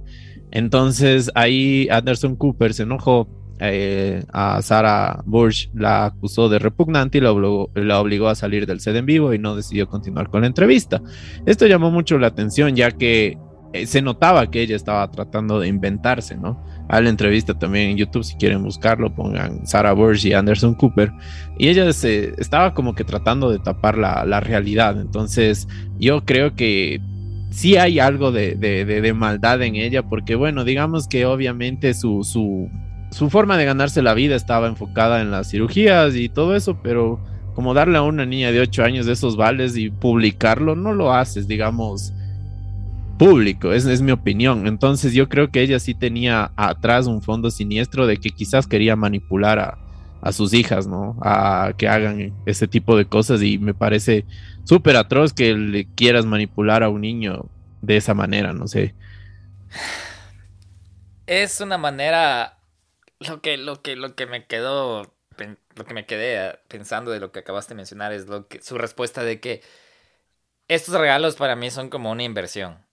Entonces 0.52 1.32
ahí 1.34 1.88
Anderson 1.90 2.36
Cooper 2.36 2.72
se 2.72 2.84
enojó 2.84 3.28
eh, 3.58 4.22
a 4.32 4.62
Sarah 4.62 5.22
Bush, 5.26 5.68
la 5.74 6.06
acusó 6.06 6.48
de 6.48 6.60
repugnante 6.60 7.18
y 7.18 7.20
la 7.20 7.32
obligó, 7.32 7.70
la 7.74 8.00
obligó, 8.00 8.28
a 8.28 8.36
salir 8.36 8.64
del 8.66 8.78
set 8.78 8.94
en 8.94 9.06
vivo 9.06 9.34
y 9.34 9.40
no 9.40 9.56
decidió 9.56 9.88
continuar 9.88 10.30
con 10.30 10.42
la 10.42 10.46
entrevista. 10.46 11.02
Esto 11.46 11.66
llamó 11.66 11.90
mucho 11.90 12.16
la 12.18 12.28
atención 12.28 12.76
ya 12.76 12.92
que 12.92 13.38
eh, 13.74 13.86
se 13.86 14.00
notaba 14.00 14.52
que 14.52 14.62
ella 14.62 14.76
estaba 14.76 15.10
tratando 15.10 15.58
de 15.58 15.66
inventarse, 15.66 16.36
¿no? 16.36 16.64
A 16.88 17.00
la 17.00 17.08
entrevista 17.08 17.58
también 17.58 17.90
en 17.90 17.96
YouTube, 17.96 18.22
si 18.22 18.36
quieren 18.36 18.62
buscarlo, 18.62 19.12
pongan 19.12 19.66
Sarah 19.66 19.92
Burge 19.92 20.28
y 20.28 20.32
Anderson 20.32 20.74
Cooper. 20.74 21.10
Y 21.58 21.66
ella 21.66 21.92
se, 21.92 22.40
estaba 22.40 22.72
como 22.72 22.94
que 22.94 23.02
tratando 23.02 23.50
de 23.50 23.58
tapar 23.58 23.98
la, 23.98 24.24
la 24.26 24.38
realidad. 24.38 25.00
Entonces, 25.00 25.66
yo 25.98 26.24
creo 26.24 26.54
que 26.54 27.00
sí 27.50 27.76
hay 27.76 27.98
algo 27.98 28.30
de, 28.30 28.54
de, 28.54 29.12
maldad 29.12 29.60
en 29.60 29.74
ella, 29.74 30.04
porque 30.04 30.36
bueno, 30.36 30.62
digamos 30.62 31.08
que 31.08 31.26
obviamente 31.26 31.94
su, 31.94 32.22
su, 32.22 32.70
su 33.10 33.28
forma 33.28 33.56
de 33.56 33.64
ganarse 33.64 34.02
la 34.02 34.14
vida 34.14 34.36
estaba 34.36 34.68
enfocada 34.68 35.20
en 35.20 35.32
las 35.32 35.50
cirugías 35.50 36.14
y 36.14 36.28
todo 36.28 36.54
eso, 36.54 36.78
pero 36.80 37.18
como 37.54 37.74
darle 37.74 37.98
a 37.98 38.02
una 38.02 38.24
niña 38.24 38.52
de 38.52 38.60
8 38.60 38.84
años 38.84 39.06
de 39.06 39.14
esos 39.14 39.36
vales 39.36 39.76
y 39.76 39.90
publicarlo, 39.90 40.76
no 40.76 40.92
lo 40.92 41.12
haces, 41.12 41.48
digamos 41.48 42.12
público, 43.24 43.72
es, 43.72 43.86
es 43.86 44.02
mi 44.02 44.12
opinión. 44.12 44.66
Entonces 44.66 45.14
yo 45.14 45.30
creo 45.30 45.50
que 45.50 45.62
ella 45.62 45.80
sí 45.80 45.94
tenía 45.94 46.52
atrás 46.56 47.06
un 47.06 47.22
fondo 47.22 47.50
siniestro 47.50 48.06
de 48.06 48.18
que 48.18 48.28
quizás 48.28 48.66
quería 48.66 48.96
manipular 48.96 49.58
a, 49.58 49.78
a 50.20 50.30
sus 50.30 50.52
hijas, 50.52 50.86
¿no? 50.86 51.16
A 51.22 51.72
que 51.78 51.88
hagan 51.88 52.34
ese 52.44 52.68
tipo 52.68 52.98
de 52.98 53.06
cosas 53.06 53.40
y 53.40 53.56
me 53.56 53.72
parece 53.72 54.26
súper 54.64 54.96
atroz 54.96 55.32
que 55.32 55.54
le 55.54 55.86
quieras 55.86 56.26
manipular 56.26 56.82
a 56.82 56.90
un 56.90 57.00
niño 57.00 57.46
de 57.80 57.96
esa 57.96 58.12
manera, 58.12 58.52
no 58.52 58.68
sé. 58.68 58.94
Es 61.26 61.62
una 61.62 61.78
manera 61.78 62.58
lo 63.20 63.40
que 63.40 63.56
lo 63.56 63.80
que 63.80 63.96
lo 63.96 64.14
que 64.14 64.26
me 64.26 64.44
quedó 64.46 65.14
lo 65.76 65.84
que 65.86 65.94
me 65.94 66.04
quedé 66.04 66.58
pensando 66.68 67.10
de 67.10 67.20
lo 67.20 67.32
que 67.32 67.38
acabaste 67.40 67.72
de 67.72 67.76
mencionar 67.76 68.12
es 68.12 68.26
lo 68.26 68.48
que 68.48 68.60
su 68.60 68.76
respuesta 68.76 69.24
de 69.24 69.40
que 69.40 69.62
estos 70.68 70.94
regalos 70.94 71.36
para 71.36 71.56
mí 71.56 71.70
son 71.70 71.88
como 71.88 72.10
una 72.10 72.22
inversión 72.22 72.83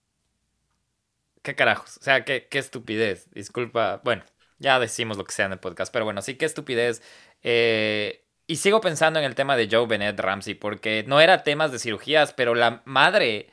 qué 1.42 1.54
carajos, 1.54 1.98
o 1.98 2.02
sea, 2.02 2.24
qué, 2.24 2.46
qué 2.48 2.58
estupidez, 2.58 3.30
disculpa, 3.32 4.00
bueno, 4.04 4.24
ya 4.58 4.78
decimos 4.78 5.18
lo 5.18 5.24
que 5.24 5.32
sea 5.32 5.46
en 5.46 5.52
el 5.52 5.58
podcast, 5.58 5.92
pero 5.92 6.04
bueno, 6.04 6.22
sí, 6.22 6.36
qué 6.36 6.46
estupidez. 6.46 7.02
Eh, 7.42 8.24
y 8.46 8.56
sigo 8.56 8.80
pensando 8.80 9.18
en 9.18 9.24
el 9.24 9.34
tema 9.34 9.56
de 9.56 9.68
Joe 9.70 9.86
Bennett 9.86 10.18
Ramsey, 10.18 10.54
porque 10.54 11.04
no 11.06 11.20
era 11.20 11.42
temas 11.42 11.72
de 11.72 11.78
cirugías, 11.78 12.32
pero 12.32 12.54
la 12.54 12.82
madre 12.84 13.52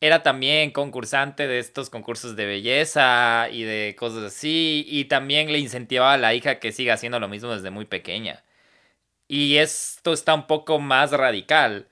era 0.00 0.22
también 0.22 0.70
concursante 0.72 1.46
de 1.46 1.58
estos 1.58 1.90
concursos 1.90 2.36
de 2.36 2.46
belleza 2.46 3.48
y 3.50 3.64
de 3.64 3.94
cosas 3.98 4.24
así, 4.24 4.84
y 4.88 5.06
también 5.06 5.52
le 5.52 5.58
incentivaba 5.58 6.14
a 6.14 6.18
la 6.18 6.34
hija 6.34 6.58
que 6.58 6.72
siga 6.72 6.94
haciendo 6.94 7.20
lo 7.20 7.28
mismo 7.28 7.52
desde 7.54 7.70
muy 7.70 7.84
pequeña. 7.86 8.44
Y 9.28 9.58
esto 9.58 10.12
está 10.12 10.34
un 10.34 10.46
poco 10.46 10.80
más 10.80 11.12
radical, 11.12 11.88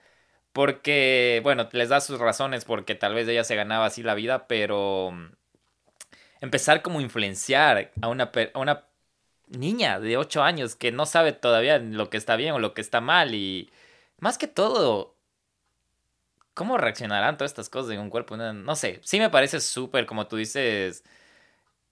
porque, 0.53 1.41
bueno, 1.43 1.69
les 1.73 1.89
da 1.89 2.01
sus 2.01 2.19
razones 2.19 2.65
porque 2.65 2.95
tal 2.95 3.15
vez 3.15 3.29
ella 3.29 3.45
se 3.45 3.57
ganaba 3.57 3.87
así 3.87 4.03
la 4.03 4.15
vida, 4.15 4.47
pero 4.49 5.11
mm, 5.13 5.27
empezar 6.41 6.83
como 6.83 7.01
influenciar 7.01 7.93
a 8.01 8.09
una, 8.09 8.31
a 8.55 8.59
una 8.59 8.85
niña 9.49 10.01
de 10.01 10.17
8 10.17 10.43
años 10.43 10.77
que 10.77 10.93
no 10.93 11.07
sabe 11.07 11.33
todavía 11.33 11.79
lo 11.79 12.11
que 12.11 12.17
está 12.17 12.37
bien 12.37 12.55
o 12.55 12.59
lo 12.59 12.75
que 12.75 12.81
está 12.81 13.01
mal 13.01 13.35
y 13.35 13.71
más 14.19 14.37
que 14.37 14.49
todo, 14.49 15.17
¿cómo 16.55 16.77
reaccionarán 16.77 17.37
todas 17.37 17.53
estas 17.53 17.71
cosas 17.71 17.93
en 17.93 18.01
un 18.01 18.11
cuerpo? 18.11 18.37
No, 18.37 18.77
sé, 18.77 19.01
sí 19.05 19.19
me 19.19 19.31
parece 19.31 19.61
súper, 19.61 20.07
como 20.07 20.27
tú 20.27 20.37
dices, 20.37 21.05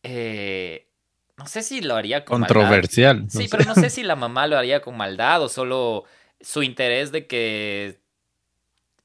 eh, 0.02 0.88
no 1.36 1.46
sé 1.46 1.62
si 1.62 1.80
lo 1.82 1.94
haría 1.94 2.24
con 2.24 2.40
Controversial. 2.40 3.26
Sí, 3.28 3.46
pero 3.48 3.64
no 3.64 3.74
sé 3.74 3.90
si 3.90 4.02
la 4.02 4.16
mamá 4.16 4.46
lo 4.46 4.58
haría 4.58 4.80
con 4.80 4.96
maldad 4.96 5.42
o 5.42 5.48
solo 5.48 6.04
su 6.40 6.62
interés 6.62 7.12
de 7.12 7.26
que 7.26 8.00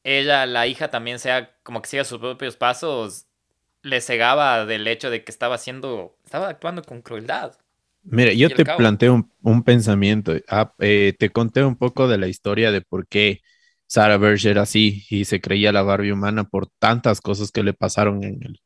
ella, 0.04 0.46
la 0.46 0.68
hija, 0.68 0.90
también 0.90 1.20
sea 1.20 1.56
como 1.64 1.82
que 1.82 1.90
siga 1.90 2.04
sus 2.04 2.20
propios 2.20 2.56
pasos, 2.56 3.28
le 3.84 4.02
cegaba 4.02 4.66
del 4.66 4.88
hecho 4.88 5.10
de 5.10 5.24
que 5.24 5.32
estaba 5.32 5.56
haciendo, 5.56 6.18
estaba 6.24 6.50
actuando 6.50 6.84
con 6.84 7.02
crueldad. 7.02 7.54
Mira, 8.04 8.34
yo 8.34 8.50
te 8.50 8.66
planteo 8.66 9.30
un, 9.42 9.64
pensamiento. 9.64 10.34
Ah, 10.48 10.74
eh, 10.80 11.14
te 11.18 11.30
conté 11.30 11.64
un 11.64 11.76
poco 11.76 12.08
de 12.08 12.18
la 12.18 12.28
historia 12.28 12.72
de 12.72 12.82
por 12.82 13.08
qué 13.08 13.42
Sarah 13.86 14.18
Berger 14.18 14.52
era 14.52 14.64
así 14.64 15.06
y 15.10 15.26
se 15.26 15.40
creía 15.40 15.72
la 15.72 15.84
Barbie 15.84 16.12
humana 16.12 16.46
por 16.46 16.68
tantas 16.80 17.22
cosas 17.22 17.52
que 17.52 17.62
le 17.62 17.74
pasaron 17.74 18.24
en, 18.24 18.42
el, 18.42 18.62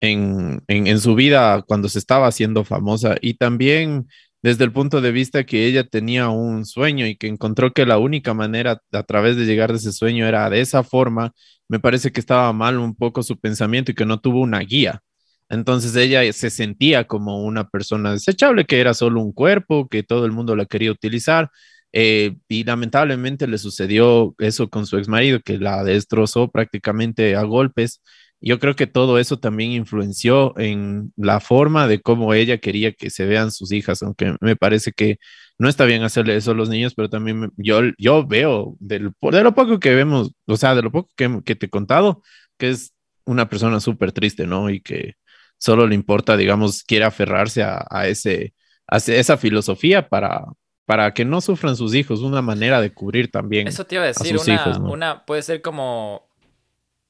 en, 0.00 0.62
en, 0.68 0.86
en 0.86 1.00
su 1.00 1.14
vida 1.16 1.62
cuando 1.62 1.88
se 1.88 1.98
estaba 1.98 2.28
haciendo 2.28 2.62
famosa. 2.62 3.16
Y 3.20 3.34
también 3.34 4.08
desde 4.42 4.64
el 4.64 4.72
punto 4.72 5.00
de 5.00 5.12
vista 5.12 5.44
que 5.44 5.66
ella 5.66 5.84
tenía 5.84 6.28
un 6.28 6.66
sueño 6.66 7.06
y 7.06 7.16
que 7.16 7.28
encontró 7.28 7.72
que 7.72 7.86
la 7.86 7.98
única 7.98 8.34
manera 8.34 8.82
a 8.92 9.02
través 9.04 9.36
de 9.36 9.46
llegar 9.46 9.70
de 9.72 9.78
ese 9.78 9.92
sueño 9.92 10.26
era 10.26 10.50
de 10.50 10.60
esa 10.60 10.82
forma, 10.82 11.32
me 11.68 11.80
parece 11.80 12.12
que 12.12 12.20
estaba 12.20 12.52
mal 12.52 12.78
un 12.78 12.94
poco 12.96 13.22
su 13.22 13.38
pensamiento 13.38 13.92
y 13.92 13.94
que 13.94 14.04
no 14.06 14.20
tuvo 14.20 14.40
una 14.40 14.60
guía. 14.60 15.02
Entonces 15.48 15.94
ella 15.96 16.30
se 16.32 16.50
sentía 16.50 17.04
como 17.06 17.44
una 17.44 17.68
persona 17.68 18.12
desechable, 18.12 18.64
que 18.64 18.80
era 18.80 18.94
solo 18.94 19.20
un 19.20 19.32
cuerpo, 19.32 19.88
que 19.88 20.02
todo 20.02 20.26
el 20.26 20.32
mundo 20.32 20.56
la 20.56 20.66
quería 20.66 20.90
utilizar. 20.92 21.50
Eh, 21.92 22.36
y 22.48 22.64
lamentablemente 22.64 23.46
le 23.46 23.58
sucedió 23.58 24.34
eso 24.38 24.70
con 24.70 24.86
su 24.86 24.96
ex 24.98 25.08
marido, 25.08 25.40
que 25.44 25.58
la 25.58 25.84
destrozó 25.84 26.50
prácticamente 26.50 27.36
a 27.36 27.42
golpes. 27.42 28.02
Yo 28.44 28.58
creo 28.58 28.74
que 28.74 28.88
todo 28.88 29.18
eso 29.18 29.38
también 29.38 29.70
influenció 29.70 30.58
en 30.58 31.12
la 31.16 31.38
forma 31.38 31.86
de 31.86 32.00
cómo 32.00 32.34
ella 32.34 32.58
quería 32.58 32.92
que 32.92 33.08
se 33.08 33.24
vean 33.24 33.52
sus 33.52 33.70
hijas, 33.72 34.02
aunque 34.02 34.34
me 34.40 34.56
parece 34.56 34.92
que 34.92 35.18
no 35.58 35.68
está 35.68 35.84
bien 35.84 36.02
hacerle 36.02 36.34
eso 36.34 36.50
a 36.50 36.54
los 36.54 36.68
niños, 36.68 36.94
pero 36.94 37.08
también 37.08 37.52
yo, 37.56 37.80
yo 37.98 38.26
veo 38.26 38.76
de 38.80 38.98
lo 38.98 39.54
poco 39.54 39.78
que 39.78 39.94
vemos, 39.94 40.32
o 40.46 40.56
sea, 40.56 40.74
de 40.74 40.82
lo 40.82 40.90
poco 40.90 41.08
que, 41.16 41.40
que 41.44 41.54
te 41.54 41.66
he 41.66 41.70
contado, 41.70 42.22
que 42.58 42.70
es 42.70 42.92
una 43.24 43.48
persona 43.48 43.78
súper 43.78 44.10
triste, 44.10 44.46
¿no? 44.46 44.70
Y 44.70 44.80
que 44.80 45.14
solo 45.56 45.86
le 45.86 45.94
importa, 45.94 46.36
digamos, 46.36 46.82
quiere 46.82 47.04
aferrarse 47.04 47.62
a, 47.62 48.08
ese, 48.08 48.54
a 48.88 48.96
esa 48.96 49.36
filosofía 49.36 50.08
para, 50.08 50.44
para 50.84 51.14
que 51.14 51.24
no 51.24 51.40
sufran 51.40 51.76
sus 51.76 51.94
hijos, 51.94 52.20
una 52.20 52.42
manera 52.42 52.80
de 52.80 52.92
cubrir 52.92 53.30
también. 53.30 53.68
Eso 53.68 53.84
te 53.86 53.94
iba 53.94 54.04
a 54.04 54.08
decir, 54.08 54.36
una, 54.36 54.78
una, 54.78 55.24
puede 55.24 55.42
ser 55.42 55.62
como, 55.62 56.28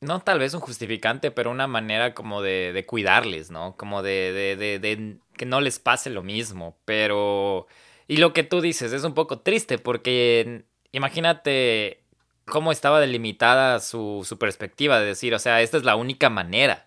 no 0.03 0.21
tal 0.21 0.39
vez 0.39 0.55
un 0.55 0.61
justificante, 0.61 1.31
pero 1.31 1.51
una 1.51 1.67
manera 1.67 2.15
como 2.15 2.43
de, 2.43 2.73
de 2.73 2.87
cuidarles, 2.87 3.51
¿no? 3.51 3.77
Como 3.77 4.03
de, 4.03 4.57
de, 4.57 4.79
de, 4.79 5.17
que 5.37 5.47
no 5.47 5.61
les 5.61 5.79
pase 5.79 6.11
lo 6.11 6.23
mismo, 6.23 6.77
pero... 6.85 7.67
Y 8.09 8.19
lo 8.19 8.33
que 8.35 8.43
tú 8.43 8.61
dices 8.61 8.93
es 8.93 9.05
un 9.05 9.15
poco 9.15 9.41
triste 9.41 9.79
porque 9.79 10.65
imagínate 10.93 12.03
cómo 12.45 12.73
estaba 12.73 13.01
delimitada 13.01 13.81
su, 13.81 14.27
su 14.29 14.39
perspectiva 14.39 15.01
de 15.01 15.07
decir, 15.07 15.35
o 15.35 15.39
sea, 15.39 15.63
esta 15.63 15.79
es 15.79 15.85
la 15.85 15.97
única 15.97 16.29
manera 16.29 16.87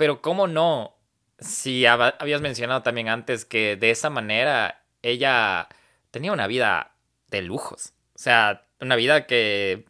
pero 0.00 0.22
¿cómo 0.22 0.46
no? 0.46 0.96
Si 1.40 1.84
habías 1.84 2.40
mencionado 2.40 2.80
también 2.80 3.10
antes 3.10 3.44
que 3.44 3.76
de 3.76 3.90
esa 3.90 4.08
manera 4.08 4.82
ella 5.02 5.68
tenía 6.10 6.32
una 6.32 6.46
vida 6.46 6.92
de 7.28 7.42
lujos. 7.42 7.92
O 8.14 8.18
sea, 8.18 8.64
una 8.80 8.96
vida 8.96 9.26
que 9.26 9.84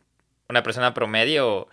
una 0.48 0.64
persona 0.64 0.94
promedio 0.94 1.68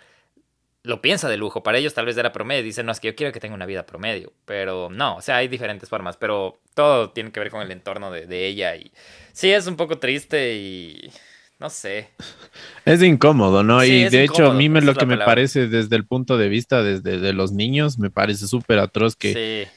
lo 0.88 1.02
piensa 1.02 1.30
de 1.30 1.38
lujo. 1.38 1.62
Para 1.62 1.78
ellos 1.78 1.93
tal 1.93 2.06
vez 2.06 2.17
era 2.17 2.32
promedio. 2.32 2.63
Dicen, 2.63 2.86
no, 2.86 2.91
es 2.91 3.00
que 3.00 3.10
yo 3.10 3.15
quiero 3.15 3.34
que 3.34 3.39
tenga 3.39 3.56
una 3.56 3.65
vida 3.65 3.86
promedio. 3.86 4.34
Pero 4.45 4.89
no, 4.89 5.17
o 5.17 5.21
sea, 5.21 5.38
hay 5.38 5.47
diferentes 5.47 5.89
formas. 5.89 6.17
Pero 6.17 6.58
todo 6.73 7.12
tiene 7.12 7.32
que 7.32 7.39
ver 7.39 7.52
con 7.52 7.62
el 7.62 7.71
entorno 7.71 8.12
de, 8.12 8.26
de 8.26 8.47
ella. 8.47 8.76
Y 8.76 8.91
sí, 9.34 9.52
es 9.52 9.67
un 9.67 9.76
poco 9.76 10.00
triste 10.00 10.56
y 10.56 11.12
no 11.60 11.69
sé. 11.69 12.10
Es 12.86 13.04
incómodo, 13.04 13.63
¿no? 13.63 13.84
y 13.84 14.08
de 14.08 14.23
hecho, 14.23 14.50
a 14.50 14.54
mí 14.54 14.69
me, 14.69 14.82
lo 14.82 14.95
que 14.95 15.06
me 15.06 15.17
parece 15.17 15.67
desde 15.67 15.97
el 15.97 16.06
punto 16.06 16.38
de 16.38 16.47
vista 16.47 16.84
desde 16.84 17.19
de 17.19 17.34
los 17.34 17.52
niños, 17.52 18.00
me 18.00 18.10
parece 18.10 18.47
súper 18.47 18.80
atroz 18.80 19.17
que 19.17 19.67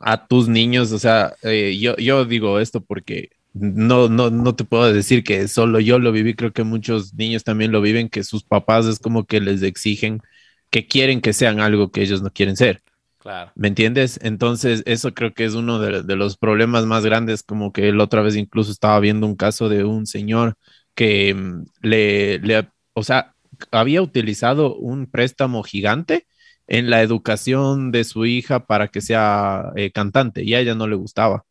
a 0.00 0.26
tus 0.28 0.48
niños, 0.48 0.92
o 0.92 0.98
sea, 1.00 1.34
eh, 1.42 1.76
yo, 1.80 1.96
yo 1.96 2.24
digo 2.24 2.60
esto 2.60 2.80
porque 2.80 3.30
no, 3.52 4.08
no, 4.08 4.30
no 4.30 4.54
te 4.54 4.64
puedo 4.64 4.92
decir 4.92 5.24
que 5.24 5.48
solo 5.48 5.80
yo 5.80 5.98
lo 5.98 6.12
viví, 6.12 6.34
creo 6.34 6.52
que 6.52 6.62
muchos 6.62 7.12
niños 7.14 7.42
también 7.42 7.72
lo 7.72 7.80
viven, 7.80 8.08
que 8.08 8.22
sus 8.22 8.44
papás 8.44 8.86
es 8.86 9.00
como 9.00 9.24
que 9.24 9.40
les 9.40 9.62
exigen 9.62 10.22
que 10.70 10.86
quieren 10.86 11.20
que 11.20 11.32
sean 11.32 11.60
algo 11.60 11.90
que 11.90 12.02
ellos 12.02 12.22
no 12.22 12.30
quieren 12.30 12.56
ser. 12.56 12.82
Claro. 13.18 13.52
¿Me 13.54 13.68
entiendes? 13.68 14.18
Entonces, 14.22 14.82
eso 14.86 15.12
creo 15.12 15.34
que 15.34 15.44
es 15.44 15.54
uno 15.54 15.78
de, 15.78 16.02
de 16.02 16.16
los 16.16 16.38
problemas 16.38 16.86
más 16.86 17.04
grandes, 17.04 17.42
como 17.42 17.72
que 17.72 17.92
la 17.92 18.04
otra 18.04 18.22
vez 18.22 18.36
incluso 18.36 18.72
estaba 18.72 18.98
viendo 19.00 19.26
un 19.26 19.36
caso 19.36 19.68
de 19.68 19.84
un 19.84 20.06
señor 20.06 20.56
que 20.94 21.34
mm, 21.34 21.64
le, 21.82 22.38
le, 22.38 22.68
o 22.94 23.02
sea, 23.02 23.34
había 23.70 24.02
utilizado 24.02 24.74
un 24.76 25.06
préstamo 25.06 25.62
gigante 25.62 26.26
en 26.66 26.88
la 26.90 27.02
educación 27.02 27.90
de 27.90 28.04
su 28.04 28.26
hija 28.26 28.66
para 28.66 28.88
que 28.88 29.00
sea 29.00 29.72
eh, 29.76 29.90
cantante 29.92 30.44
y 30.44 30.54
a 30.54 30.60
ella 30.60 30.74
no 30.74 30.86
le 30.86 30.96
gustaba. 30.96 31.44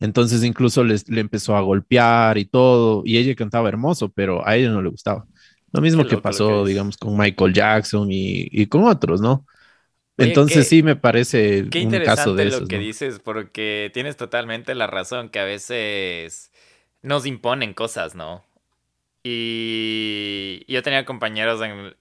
Entonces 0.00 0.42
incluso 0.44 0.84
le 0.84 0.98
empezó 1.06 1.56
a 1.56 1.60
golpear 1.62 2.36
y 2.38 2.44
todo, 2.46 3.02
y 3.04 3.16
ella 3.18 3.34
cantaba 3.36 3.68
hermoso, 3.68 4.10
pero 4.10 4.46
a 4.46 4.56
ella 4.56 4.70
no 4.70 4.82
le 4.82 4.90
gustaba. 4.90 5.26
Lo 5.74 5.80
mismo 5.80 6.06
que 6.06 6.18
pasó, 6.18 6.64
digamos, 6.64 6.96
con 6.96 7.16
Michael 7.16 7.52
Jackson 7.52 8.06
y, 8.08 8.66
con 8.68 8.84
otros, 8.84 9.20
¿no? 9.20 9.44
Entonces 10.16 10.68
sí 10.68 10.84
me 10.84 10.94
parece 10.94 11.68
qué 11.68 11.84
un 11.84 11.90
caso 12.04 12.32
de 12.32 12.44
lo 12.44 12.68
que 12.68 12.78
dices, 12.78 13.18
porque 13.18 13.90
tienes 13.92 14.16
totalmente 14.16 14.76
la 14.76 14.86
razón 14.86 15.30
que 15.30 15.40
a 15.40 15.44
veces 15.44 16.52
nos 17.02 17.26
imponen 17.26 17.74
cosas, 17.74 18.14
¿no? 18.14 18.44
Y 19.24 20.64
yo 20.68 20.84
tenía 20.84 21.04
compañeros 21.04 21.60
en, 21.60 21.96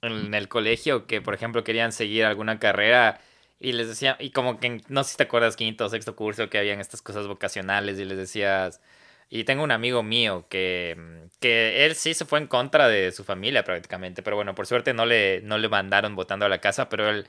en, 0.00 0.34
el 0.34 0.48
colegio 0.48 1.06
que, 1.06 1.20
por 1.20 1.34
ejemplo, 1.34 1.62
querían 1.62 1.92
seguir 1.92 2.24
alguna 2.24 2.58
carrera 2.58 3.20
y 3.60 3.72
les 3.72 3.86
decía, 3.86 4.16
y 4.18 4.30
como 4.30 4.60
que 4.60 4.80
no 4.88 5.04
sé 5.04 5.10
si 5.10 5.16
te 5.18 5.24
acuerdas, 5.24 5.56
quinto 5.56 5.84
o 5.84 5.88
sexto 5.90 6.16
curso, 6.16 6.48
que 6.48 6.56
habían 6.56 6.80
estas 6.80 7.02
cosas 7.02 7.26
vocacionales 7.26 7.98
y 7.98 8.06
les 8.06 8.16
decías, 8.16 8.80
y 9.30 9.44
tengo 9.44 9.62
un 9.62 9.70
amigo 9.70 10.02
mío 10.02 10.46
que, 10.48 10.96
que 11.40 11.84
él 11.84 11.94
sí 11.94 12.14
se 12.14 12.24
fue 12.24 12.38
en 12.38 12.46
contra 12.46 12.88
de 12.88 13.12
su 13.12 13.24
familia 13.24 13.64
prácticamente, 13.64 14.22
pero 14.22 14.36
bueno, 14.36 14.54
por 14.54 14.66
suerte 14.66 14.94
no 14.94 15.06
le, 15.06 15.40
no 15.42 15.58
le 15.58 15.68
mandaron 15.68 16.16
votando 16.16 16.46
a 16.46 16.48
la 16.48 16.60
casa, 16.60 16.88
pero 16.88 17.10
él 17.10 17.26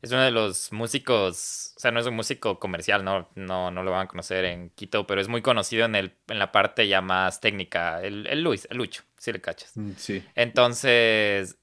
es 0.00 0.10
uno 0.10 0.22
de 0.22 0.32
los 0.32 0.72
músicos, 0.72 1.74
o 1.76 1.80
sea, 1.80 1.92
no 1.92 2.00
es 2.00 2.06
un 2.06 2.14
músico 2.14 2.58
comercial, 2.58 3.04
no, 3.04 3.30
no, 3.36 3.70
no 3.70 3.82
lo 3.84 3.90
van 3.92 4.02
a 4.02 4.08
conocer 4.08 4.44
en 4.46 4.70
Quito, 4.70 5.06
pero 5.06 5.20
es 5.20 5.28
muy 5.28 5.42
conocido 5.42 5.84
en, 5.84 5.94
el, 5.94 6.16
en 6.28 6.40
la 6.40 6.50
parte 6.50 6.88
ya 6.88 7.00
más 7.00 7.40
técnica, 7.40 8.02
el, 8.02 8.26
el 8.26 8.42
Luis, 8.42 8.66
el 8.70 8.78
Lucho, 8.78 9.04
si 9.16 9.32
le 9.32 9.40
cachas. 9.40 9.76
Mm, 9.76 9.92
sí. 9.96 10.24
Entonces, 10.34 11.56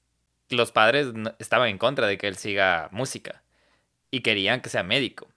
los 0.48 0.72
padres 0.72 1.08
estaban 1.38 1.68
en 1.68 1.78
contra 1.78 2.06
de 2.06 2.16
que 2.16 2.28
él 2.28 2.36
siga 2.36 2.88
música 2.92 3.42
y 4.10 4.20
querían 4.22 4.62
que 4.62 4.70
sea 4.70 4.84
médico. 4.84 5.28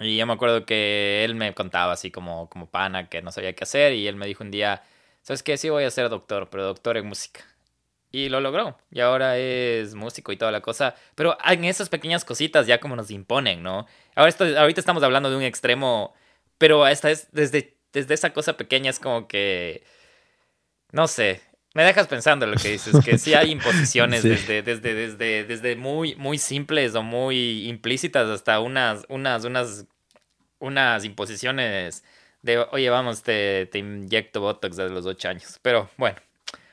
Y 0.00 0.16
yo 0.16 0.26
me 0.26 0.32
acuerdo 0.34 0.64
que 0.64 1.24
él 1.24 1.34
me 1.34 1.54
contaba 1.54 1.92
así 1.92 2.10
como, 2.10 2.48
como 2.50 2.70
pana 2.70 3.08
que 3.08 3.22
no 3.22 3.32
sabía 3.32 3.54
qué 3.54 3.64
hacer 3.64 3.92
y 3.94 4.06
él 4.06 4.16
me 4.16 4.26
dijo 4.26 4.44
un 4.44 4.50
día, 4.50 4.82
¿sabes 5.22 5.42
qué? 5.42 5.56
Sí 5.56 5.70
voy 5.70 5.84
a 5.84 5.90
ser 5.90 6.08
doctor, 6.08 6.48
pero 6.50 6.64
doctor 6.64 6.96
en 6.96 7.06
música. 7.06 7.44
Y 8.10 8.28
lo 8.30 8.40
logró. 8.40 8.78
Y 8.90 9.00
ahora 9.00 9.36
es 9.38 9.94
músico 9.94 10.32
y 10.32 10.36
toda 10.36 10.50
la 10.52 10.62
cosa. 10.62 10.94
Pero 11.14 11.36
en 11.44 11.64
esas 11.64 11.88
pequeñas 11.90 12.24
cositas 12.24 12.66
ya 12.66 12.80
como 12.80 12.96
nos 12.96 13.10
imponen, 13.10 13.62
¿no? 13.62 13.86
Ahora 14.14 14.28
esto, 14.30 14.44
ahorita 14.44 14.80
estamos 14.80 15.02
hablando 15.02 15.30
de 15.30 15.36
un 15.36 15.42
extremo. 15.42 16.14
Pero 16.58 16.86
esta 16.86 17.10
es 17.10 17.28
desde, 17.32 17.76
desde 17.92 18.14
esa 18.14 18.32
cosa 18.32 18.56
pequeña 18.56 18.90
es 18.90 18.98
como 19.00 19.28
que. 19.28 19.84
No 20.92 21.06
sé. 21.08 21.42
Me 21.74 21.84
dejas 21.84 22.06
pensando 22.08 22.46
lo 22.46 22.56
que 22.56 22.70
dices, 22.70 22.96
que 23.04 23.18
sí 23.18 23.34
hay 23.34 23.50
imposiciones 23.52 24.22
desde, 24.22 24.62
desde, 24.62 24.94
desde, 24.94 25.44
desde 25.44 25.76
muy, 25.76 26.14
muy 26.16 26.38
simples 26.38 26.94
o 26.94 27.02
muy 27.02 27.68
implícitas 27.68 28.28
hasta 28.28 28.60
unas, 28.60 29.04
unas, 29.08 29.44
unas, 29.44 29.86
unas 30.58 31.04
imposiciones 31.04 32.04
de, 32.42 32.58
oye, 32.58 32.88
vamos, 32.90 33.22
te, 33.22 33.66
te 33.66 33.78
inyecto 33.78 34.40
Botox 34.40 34.76
desde 34.76 34.94
los 34.94 35.06
ocho 35.06 35.28
años. 35.28 35.58
Pero 35.62 35.90
bueno, 35.96 36.18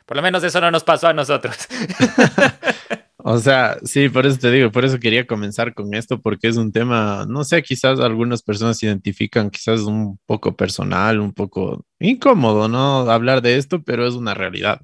por 0.05 0.17
lo 0.17 0.23
menos 0.23 0.43
eso 0.43 0.61
no 0.61 0.71
nos 0.71 0.83
pasó 0.83 1.07
a 1.07 1.13
nosotros. 1.13 1.55
o 3.27 3.39
sea, 3.39 3.77
sí, 3.83 4.07
por 4.09 4.27
eso 4.27 4.37
te 4.37 4.51
digo, 4.51 4.71
por 4.71 4.85
eso 4.85 4.99
quería 4.99 5.25
comenzar 5.25 5.73
con 5.73 5.95
esto, 5.95 6.21
porque 6.21 6.47
es 6.47 6.57
un 6.57 6.71
tema, 6.71 7.25
no 7.27 7.43
sé, 7.43 7.63
quizás 7.63 7.99
algunas 7.99 8.43
personas 8.43 8.77
se 8.77 8.85
identifican 8.85 9.49
quizás 9.49 9.81
un 9.81 10.19
poco 10.27 10.55
personal, 10.55 11.19
un 11.19 11.33
poco 11.33 11.83
incómodo, 11.99 12.67
¿no? 12.67 13.09
Hablar 13.09 13.41
de 13.41 13.57
esto, 13.57 13.81
pero 13.83 14.05
es 14.07 14.13
una 14.13 14.35
realidad. 14.35 14.81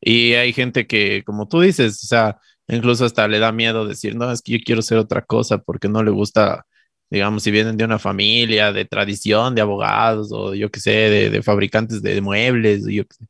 Y 0.00 0.34
hay 0.34 0.52
gente 0.52 0.86
que, 0.86 1.24
como 1.24 1.48
tú 1.48 1.60
dices, 1.62 2.04
o 2.04 2.06
sea, 2.06 2.38
incluso 2.68 3.04
hasta 3.04 3.26
le 3.26 3.40
da 3.40 3.50
miedo 3.50 3.86
decir, 3.86 4.14
no, 4.14 4.30
es 4.30 4.40
que 4.42 4.52
yo 4.52 4.58
quiero 4.64 4.82
ser 4.82 4.98
otra 4.98 5.22
cosa 5.24 5.58
porque 5.58 5.88
no 5.88 6.04
le 6.04 6.12
gusta, 6.12 6.66
digamos, 7.10 7.42
si 7.42 7.50
vienen 7.50 7.76
de 7.76 7.84
una 7.84 7.98
familia 7.98 8.72
de 8.72 8.84
tradición, 8.84 9.56
de 9.56 9.62
abogados 9.62 10.30
o 10.32 10.54
yo 10.54 10.70
qué 10.70 10.78
sé, 10.80 10.90
de, 11.30 11.42
fabricantes 11.42 12.02
de 12.02 12.20
muebles, 12.20 12.84
yo 12.86 13.04
qué 13.06 13.14
sé 13.16 13.26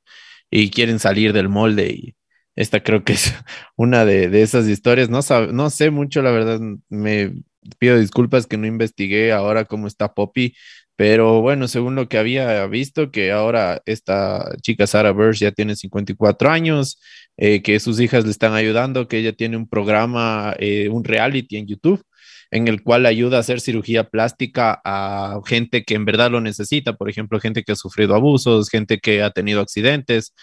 y 0.50 0.70
quieren 0.70 0.98
salir 0.98 1.32
del 1.32 1.48
molde 1.48 1.88
y 1.92 2.14
esta 2.60 2.82
creo 2.82 3.04
que 3.04 3.14
es 3.14 3.34
una 3.76 4.04
de, 4.04 4.42
esas 4.42 4.68
historias. 4.68 5.08
No, 5.08 5.20
no 5.52 5.70
sé 5.70 5.90
mucho, 5.90 6.22
la 6.22 6.30
verdad, 6.30 6.60
me 6.88 7.32
pido 7.78 7.98
disculpas 7.98 8.46
que 8.46 8.56
no 8.58 8.66
investigué 8.66 9.32
ahora 9.32 9.64
cómo 9.64 9.86
está 9.86 10.14
Poppy, 10.14 10.54
pero 10.96 11.40
bueno, 11.40 11.68
según 11.68 11.94
lo 11.94 12.08
que 12.08 12.18
había 12.18 12.66
visto, 12.66 13.10
que 13.10 13.32
ahora 13.32 13.80
esta 13.86 14.54
chica 14.62 14.86
Sarah 14.86 15.12
Burst 15.12 15.40
ya 15.40 15.52
tiene 15.52 15.74
54 15.74 16.50
años, 16.50 17.00
eh, 17.38 17.62
que 17.62 17.80
sus 17.80 18.00
hijas 18.00 18.24
le 18.24 18.30
están 18.30 18.52
ayudando, 18.54 19.08
que 19.08 19.18
ella 19.18 19.32
tiene 19.32 19.56
un 19.56 19.66
programa, 19.68 20.54
eh, 20.58 20.88
un 20.90 21.04
reality 21.04 21.56
en 21.56 21.66
YouTube 21.66 22.02
en 22.50 22.68
el 22.68 22.82
cual 22.82 23.06
ayuda 23.06 23.36
a 23.36 23.40
hacer 23.40 23.60
cirugía 23.60 24.04
plástica 24.04 24.80
a 24.84 25.40
gente 25.46 25.84
que 25.84 25.94
en 25.94 26.04
verdad 26.04 26.30
lo 26.32 26.40
necesita, 26.40 26.94
por 26.94 27.08
ejemplo, 27.08 27.38
gente 27.40 27.62
que 27.62 27.72
ha 27.72 27.76
sufrido 27.76 28.14
abusos, 28.14 28.68
gente 28.68 28.98
que 28.98 29.22
ha 29.22 29.30
tenido 29.30 29.60
accidentes, 29.60 30.34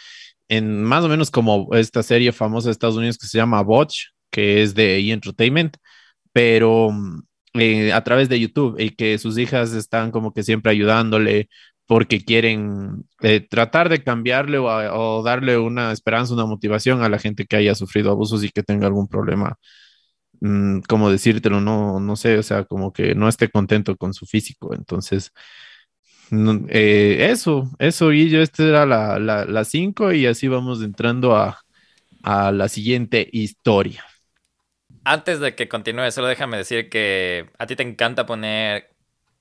en 0.50 0.84
más 0.84 1.04
o 1.04 1.10
menos 1.10 1.32
como 1.32 1.70
esta 1.74 2.04
serie 2.04 2.32
famosa 2.32 2.70
de 2.70 2.72
Estados 2.74 2.96
Unidos 2.96 3.18
que 3.18 3.28
se 3.28 3.38
llama 3.38 3.62
Botch, 3.62 4.08
que 4.32 4.64
es 4.64 4.76
de 4.76 4.98
E! 5.00 5.12
Entertainment, 5.12 5.78
pero 6.34 6.92
eh, 7.54 7.94
a 7.94 8.04
través 8.04 8.30
de 8.30 8.40
YouTube 8.40 8.80
y 8.80 8.92
que 8.92 9.18
sus 9.18 9.38
hijas 9.38 9.74
están 9.74 10.12
como 10.12 10.34
que 10.34 10.44
siempre 10.44 10.72
ayudándole 10.72 11.50
porque 11.88 12.24
quieren 12.24 13.06
eh, 13.22 13.40
tratar 13.42 13.90
de 13.90 14.04
cambiarle 14.04 14.58
o, 14.60 14.66
o, 14.68 15.24
darle 15.24 15.58
una 15.58 15.92
esperanza, 15.92 16.34
una 16.34 16.46
motivación 16.46 17.02
a 17.04 17.10
la 17.10 17.20
gente 17.20 17.46
que 17.46 17.56
haya 17.58 17.76
sufrido 17.76 18.12
abusos 18.12 18.44
y 18.44 18.50
que 18.52 18.64
tenga 18.64 18.88
algún 18.88 19.08
problema 19.08 19.58
mm, 20.42 20.82
como 20.88 21.10
decírtelo, 21.12 21.62
no, 21.62 22.00
no 22.00 22.16
sé, 22.16 22.38
o 22.38 22.44
sea, 22.44 22.66
como 22.66 22.94
que 22.94 23.16
no 23.16 23.28
esté 23.30 23.50
contento 23.50 23.96
con 23.98 24.14
su 24.14 24.26
físico. 24.26 24.74
Entonces, 24.74 25.32
eh, 26.32 27.30
eso, 27.32 27.70
eso, 27.80 28.12
y 28.12 28.30
yo, 28.30 28.42
esta 28.42 28.64
era 28.64 28.86
la, 28.86 29.20
la, 29.20 29.66
cinco 29.66 30.12
y 30.12 30.26
así 30.26 30.48
vamos 30.48 30.82
entrando 30.82 31.36
a, 31.36 31.62
a 32.24 32.52
la 32.52 32.70
siguiente 32.70 33.28
historia. 33.32 34.06
Antes 35.04 35.40
de 35.40 35.56
que 35.56 35.70
continúe, 35.70 36.12
solo 36.12 36.28
déjame 36.28 36.58
decir 36.58 36.90
que 36.90 37.50
a 37.58 37.66
ti 37.66 37.76
te 37.76 37.84
encanta 37.84 38.26
poner 38.26 38.90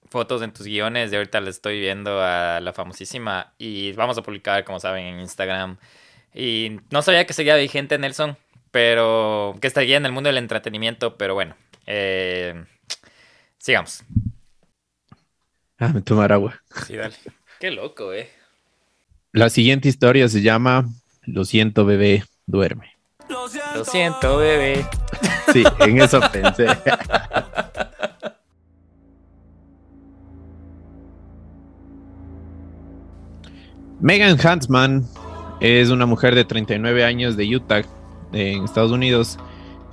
fotos 0.08 0.42
en 0.42 0.52
tus 0.52 0.66
guiones 0.66 1.12
y 1.12 1.16
ahorita 1.16 1.40
le 1.40 1.50
estoy 1.50 1.80
viendo 1.80 2.22
a 2.22 2.60
la 2.60 2.72
famosísima 2.72 3.52
y 3.58 3.92
vamos 3.92 4.16
a 4.18 4.22
publicar, 4.22 4.64
como 4.64 4.80
saben, 4.80 5.06
en 5.06 5.20
Instagram. 5.20 5.78
Y 6.34 6.78
no 6.90 7.02
sabía 7.02 7.26
que 7.26 7.32
seguía 7.32 7.56
vigente 7.56 7.98
Nelson, 7.98 8.36
pero 8.70 9.54
que 9.60 9.66
estaría 9.66 9.96
en 9.96 10.06
el 10.06 10.12
mundo 10.12 10.28
del 10.28 10.38
entretenimiento, 10.38 11.16
pero 11.16 11.34
bueno, 11.34 11.56
eh, 11.86 12.64
sigamos. 13.58 14.04
Ah, 15.78 15.88
me 15.92 16.00
tomar 16.00 16.32
agua. 16.32 16.62
Sí, 16.86 16.96
dale. 16.96 17.14
Qué 17.60 17.70
loco, 17.70 18.12
eh. 18.12 18.30
La 19.32 19.50
siguiente 19.50 19.88
historia 19.88 20.28
se 20.28 20.40
llama 20.40 20.88
Lo 21.24 21.44
siento, 21.44 21.84
bebé, 21.84 22.24
duerme. 22.46 22.96
Lo 23.28 23.84
siento, 23.84 24.38
bebé. 24.38 24.86
Sí, 25.52 25.64
en 25.80 26.00
eso 26.00 26.20
pensé. 26.32 26.66
Megan 34.00 34.38
Huntsman 34.38 35.06
es 35.60 35.90
una 35.90 36.06
mujer 36.06 36.34
de 36.34 36.44
39 36.44 37.04
años 37.04 37.36
de 37.36 37.56
Utah, 37.56 37.82
en 38.32 38.64
Estados 38.64 38.92
Unidos, 38.92 39.38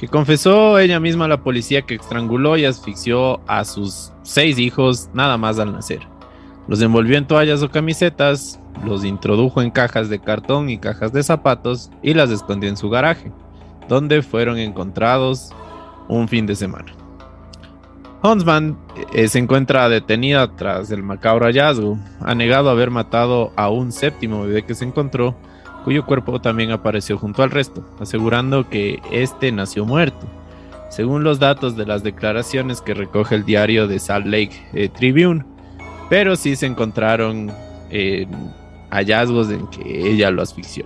confesó 0.08 0.80
ella 0.80 1.00
misma 1.00 1.26
a 1.26 1.30
la 1.30 1.44
policía 1.44 1.84
que 1.84 1.96
estranguló 1.96 2.58
y 2.58 2.66
asfixió 2.66 3.40
a 3.48 3.64
sus 3.66 4.12
seis 4.24 4.58
hijos 4.60 5.10
nada 5.14 5.38
más 5.38 5.60
al 5.60 5.72
nacer. 5.72 6.02
Los 6.68 6.82
envolvió 6.82 7.18
en 7.18 7.28
toallas 7.28 7.62
o 7.62 7.70
camisetas, 7.70 8.60
los 8.86 9.04
introdujo 9.04 9.62
en 9.62 9.72
cajas 9.72 10.10
de 10.10 10.20
cartón 10.20 10.70
y 10.70 10.78
cajas 10.78 11.14
de 11.14 11.24
zapatos 11.24 11.92
y 12.02 12.14
las 12.14 12.30
escondió 12.30 12.70
en 12.70 12.78
su 12.78 12.90
garaje, 12.90 13.32
donde 13.88 14.22
fueron 14.22 14.58
encontrados 14.58 15.52
un 16.08 16.28
fin 16.28 16.46
de 16.46 16.56
semana. 16.56 16.94
Huntsman 18.24 18.78
eh, 19.14 19.28
se 19.28 19.40
encuentra 19.40 19.90
detenida 19.90 20.56
tras 20.56 20.92
el 20.92 21.04
macabro 21.04 21.46
hallazgo. 21.46 21.98
Ha 22.22 22.34
negado 22.34 22.70
haber 22.70 22.90
matado 22.90 23.52
a 23.58 23.70
un 23.70 23.92
séptimo 23.92 24.44
bebé 24.44 24.64
que 24.64 24.76
se 24.76 24.86
encontró, 24.86 25.36
cuyo 25.84 26.06
cuerpo 26.06 26.42
también 26.42 26.72
apareció 26.72 27.18
junto 27.18 27.44
al 27.44 27.52
resto, 27.52 27.86
asegurando 28.00 28.70
que 28.70 29.02
este 29.12 29.52
nació 29.52 29.86
muerto. 29.86 30.28
Según 30.90 31.24
los 31.24 31.40
datos 31.40 31.76
de 31.76 31.86
las 31.86 32.04
declaraciones 32.04 32.82
que 32.82 32.94
recoge 32.94 33.36
el 33.36 33.46
diario 33.46 33.88
de 33.88 34.00
Salt 34.00 34.26
Lake 34.26 34.68
eh, 34.74 34.90
Tribune, 34.90 35.44
pero 36.10 36.36
sí 36.36 36.56
se 36.56 36.68
encontraron 36.68 37.52
eh, 37.90 38.28
hallazgos 38.92 39.50
en 39.50 39.68
que 39.68 40.12
ella 40.12 40.30
lo 40.32 40.42
asfixió. 40.42 40.86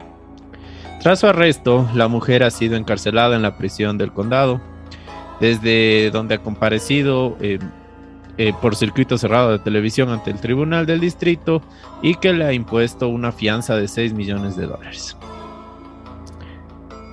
Tras 1.02 1.20
su 1.20 1.28
arresto, 1.28 1.88
la 1.94 2.08
mujer 2.08 2.44
ha 2.44 2.52
sido 2.52 2.76
encarcelada 2.76 3.36
en 3.36 3.42
la 3.42 3.58
prisión 3.58 3.98
del 3.98 4.14
condado 4.14 4.62
desde 5.40 6.10
donde 6.12 6.36
ha 6.36 6.38
comparecido 6.40 7.38
eh, 7.40 7.60
eh, 8.38 8.54
por 8.62 8.76
circuito 8.76 9.18
cerrado 9.18 9.52
de 9.52 9.60
televisión 9.60 10.10
ante 10.10 10.32
el 10.32 10.40
Tribunal 10.40 10.86
del 10.86 11.00
Distrito 11.00 11.62
y 12.02 12.16
que 12.16 12.34
le 12.34 12.46
ha 12.46 12.54
impuesto 12.54 13.08
una 13.08 13.32
fianza 13.32 13.76
de 13.76 13.88
6 13.88 14.14
millones 14.14 14.56
de 14.56 14.68
dólares. 14.68 15.18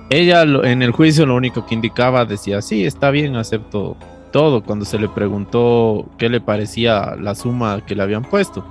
Ella 0.09 0.43
en 0.43 0.83
el 0.83 0.91
juicio 0.91 1.25
lo 1.25 1.35
único 1.35 1.65
que 1.65 1.73
indicaba 1.73 2.25
decía, 2.25 2.61
sí, 2.61 2.85
está 2.85 3.09
bien, 3.09 3.35
acepto 3.35 3.97
todo, 4.31 4.63
cuando 4.63 4.85
se 4.85 4.99
le 4.99 5.09
preguntó 5.09 6.05
qué 6.17 6.29
le 6.29 6.41
parecía 6.41 7.15
la 7.19 7.33
suma 7.33 7.83
que 7.85 7.95
le 7.95 8.03
habían 8.03 8.23
puesto. 8.23 8.65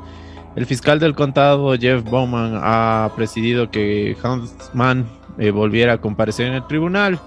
El 0.54 0.66
fiscal 0.66 1.00
del 1.00 1.16
condado, 1.16 1.76
Jeff 1.76 2.04
Bowman, 2.04 2.60
ha 2.62 3.10
presidido 3.16 3.70
que 3.70 4.16
Huntsman 4.22 5.06
eh, 5.38 5.50
volviera 5.50 5.94
a 5.94 5.98
comparecer 5.98 6.46
en 6.46 6.54
el 6.54 6.66
tribunal. 6.68 7.18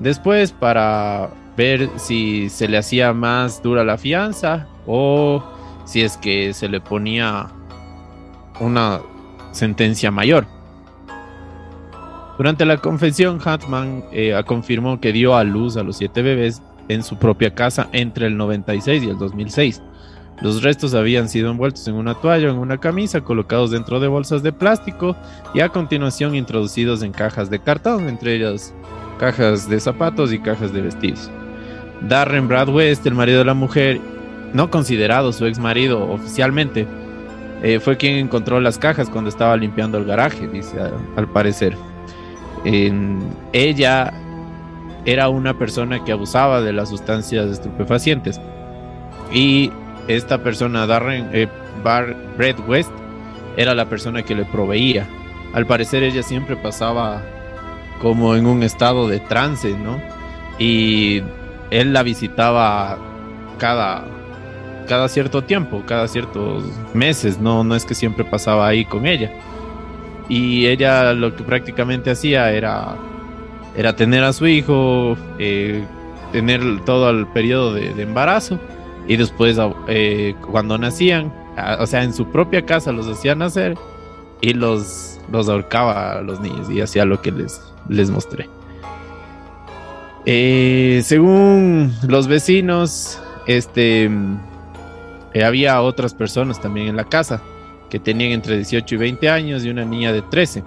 Después, 0.00 0.50
para 0.50 1.30
ver 1.56 1.90
si 1.96 2.48
se 2.48 2.68
le 2.68 2.78
hacía 2.78 3.12
más 3.12 3.62
dura 3.62 3.84
la 3.84 3.98
fianza 3.98 4.66
o 4.86 5.42
si 5.84 6.02
es 6.02 6.16
que 6.16 6.52
se 6.52 6.68
le 6.68 6.80
ponía 6.80 7.48
una 8.60 9.00
sentencia 9.52 10.10
mayor. 10.10 10.46
Durante 12.36 12.66
la 12.66 12.76
confesión, 12.76 13.40
Hatman 13.42 14.04
eh, 14.12 14.38
confirmó 14.46 15.00
que 15.00 15.12
dio 15.12 15.34
a 15.36 15.44
luz 15.44 15.76
a 15.76 15.82
los 15.82 15.96
siete 15.96 16.20
bebés 16.20 16.60
en 16.88 17.02
su 17.02 17.18
propia 17.18 17.54
casa 17.54 17.88
entre 17.92 18.26
el 18.26 18.36
96 18.36 19.02
y 19.02 19.08
el 19.08 19.18
2006. 19.18 19.82
Los 20.42 20.62
restos 20.62 20.92
habían 20.92 21.30
sido 21.30 21.50
envueltos 21.50 21.88
en 21.88 21.94
una 21.94 22.14
toalla 22.14 22.48
o 22.48 22.50
en 22.50 22.58
una 22.58 22.78
camisa, 22.78 23.22
colocados 23.22 23.70
dentro 23.70 24.00
de 24.00 24.08
bolsas 24.08 24.42
de 24.42 24.52
plástico 24.52 25.16
y 25.54 25.60
a 25.60 25.70
continuación 25.70 26.34
introducidos 26.34 27.02
en 27.02 27.12
cajas 27.12 27.48
de 27.48 27.58
cartón, 27.58 28.06
entre 28.06 28.34
ellas 28.34 28.74
cajas 29.18 29.66
de 29.66 29.80
zapatos 29.80 30.34
y 30.34 30.38
cajas 30.38 30.74
de 30.74 30.82
vestidos. 30.82 31.30
Darren 32.02 32.48
Brad 32.48 32.68
West, 32.68 33.06
el 33.06 33.14
marido 33.14 33.38
de 33.38 33.44
la 33.44 33.54
mujer, 33.54 34.00
no 34.52 34.70
considerado 34.70 35.32
su 35.32 35.46
ex 35.46 35.58
marido 35.58 36.10
oficialmente, 36.10 36.86
eh, 37.62 37.80
fue 37.80 37.96
quien 37.96 38.16
encontró 38.16 38.60
las 38.60 38.78
cajas 38.78 39.08
cuando 39.08 39.30
estaba 39.30 39.56
limpiando 39.56 39.98
el 39.98 40.04
garaje, 40.04 40.46
dice 40.48 40.78
al, 41.16 41.28
parecer. 41.28 41.76
ella 43.52 44.12
era 45.04 45.28
una 45.28 45.56
persona 45.56 46.04
que 46.04 46.12
abusaba 46.12 46.60
de 46.60 46.72
las 46.72 46.90
sustancias 46.90 47.46
estupefacientes 47.50 48.40
y 49.32 49.70
esta 50.08 50.38
persona, 50.38 50.86
Darren 50.86 51.30
eh, 51.32 51.48
Brad 51.82 52.68
West, 52.68 52.90
era 53.56 53.74
la 53.74 53.86
persona 53.86 54.22
que 54.22 54.34
le 54.34 54.44
proveía. 54.44 55.06
Al 55.54 55.66
parecer 55.66 56.02
ella 56.02 56.22
siempre 56.22 56.56
pasaba 56.56 57.22
como 58.00 58.36
en 58.36 58.46
un 58.46 58.62
estado 58.62 59.08
de 59.08 59.20
trance, 59.20 59.70
¿no? 59.70 59.98
Y 60.58 61.22
él 61.70 61.92
la 61.92 62.02
visitaba 62.02 62.98
cada, 63.58 64.04
cada 64.88 65.08
cierto 65.08 65.42
tiempo, 65.42 65.82
cada 65.86 66.08
ciertos 66.08 66.64
meses, 66.94 67.38
no, 67.38 67.64
no 67.64 67.74
es 67.74 67.84
que 67.84 67.94
siempre 67.94 68.24
pasaba 68.24 68.66
ahí 68.66 68.84
con 68.84 69.06
ella. 69.06 69.32
Y 70.28 70.66
ella 70.66 71.12
lo 71.12 71.34
que 71.36 71.44
prácticamente 71.44 72.10
hacía 72.10 72.50
era, 72.52 72.96
era 73.76 73.94
tener 73.94 74.24
a 74.24 74.32
su 74.32 74.46
hijo, 74.46 75.16
eh, 75.38 75.84
tener 76.32 76.80
todo 76.84 77.10
el 77.10 77.26
periodo 77.28 77.74
de, 77.74 77.90
embarazo 78.02 78.58
y 79.06 79.16
después 79.16 79.56
eh, 79.88 80.34
cuando 80.50 80.78
nacían, 80.78 81.32
o 81.78 81.86
sea, 81.86 82.02
en 82.02 82.12
su 82.12 82.30
propia 82.30 82.66
casa 82.66 82.92
los 82.92 83.06
hacía 83.06 83.34
nacer 83.34 83.76
y 84.40 84.52
los, 84.52 85.20
los 85.30 85.48
ahorcaba 85.48 86.18
a 86.18 86.22
los 86.22 86.40
niños 86.40 86.68
y 86.70 86.80
hacía 86.80 87.04
lo 87.04 87.22
que 87.22 87.30
les, 87.30 87.60
les 87.88 88.10
mostré. 88.10 88.48
Eh, 90.26 91.02
según 91.04 91.94
los 92.06 92.26
vecinos, 92.26 93.20
este 93.46 94.10
eh, 95.32 95.44
había 95.44 95.80
otras 95.82 96.14
personas 96.14 96.60
también 96.60 96.88
en 96.88 96.96
la 96.96 97.04
casa 97.04 97.40
que 97.88 98.00
tenían 98.00 98.32
entre 98.32 98.56
18 98.56 98.96
y 98.96 98.98
20 98.98 99.30
años 99.30 99.64
y 99.64 99.70
una 99.70 99.84
niña 99.84 100.12
de 100.12 100.22
13. 100.22 100.64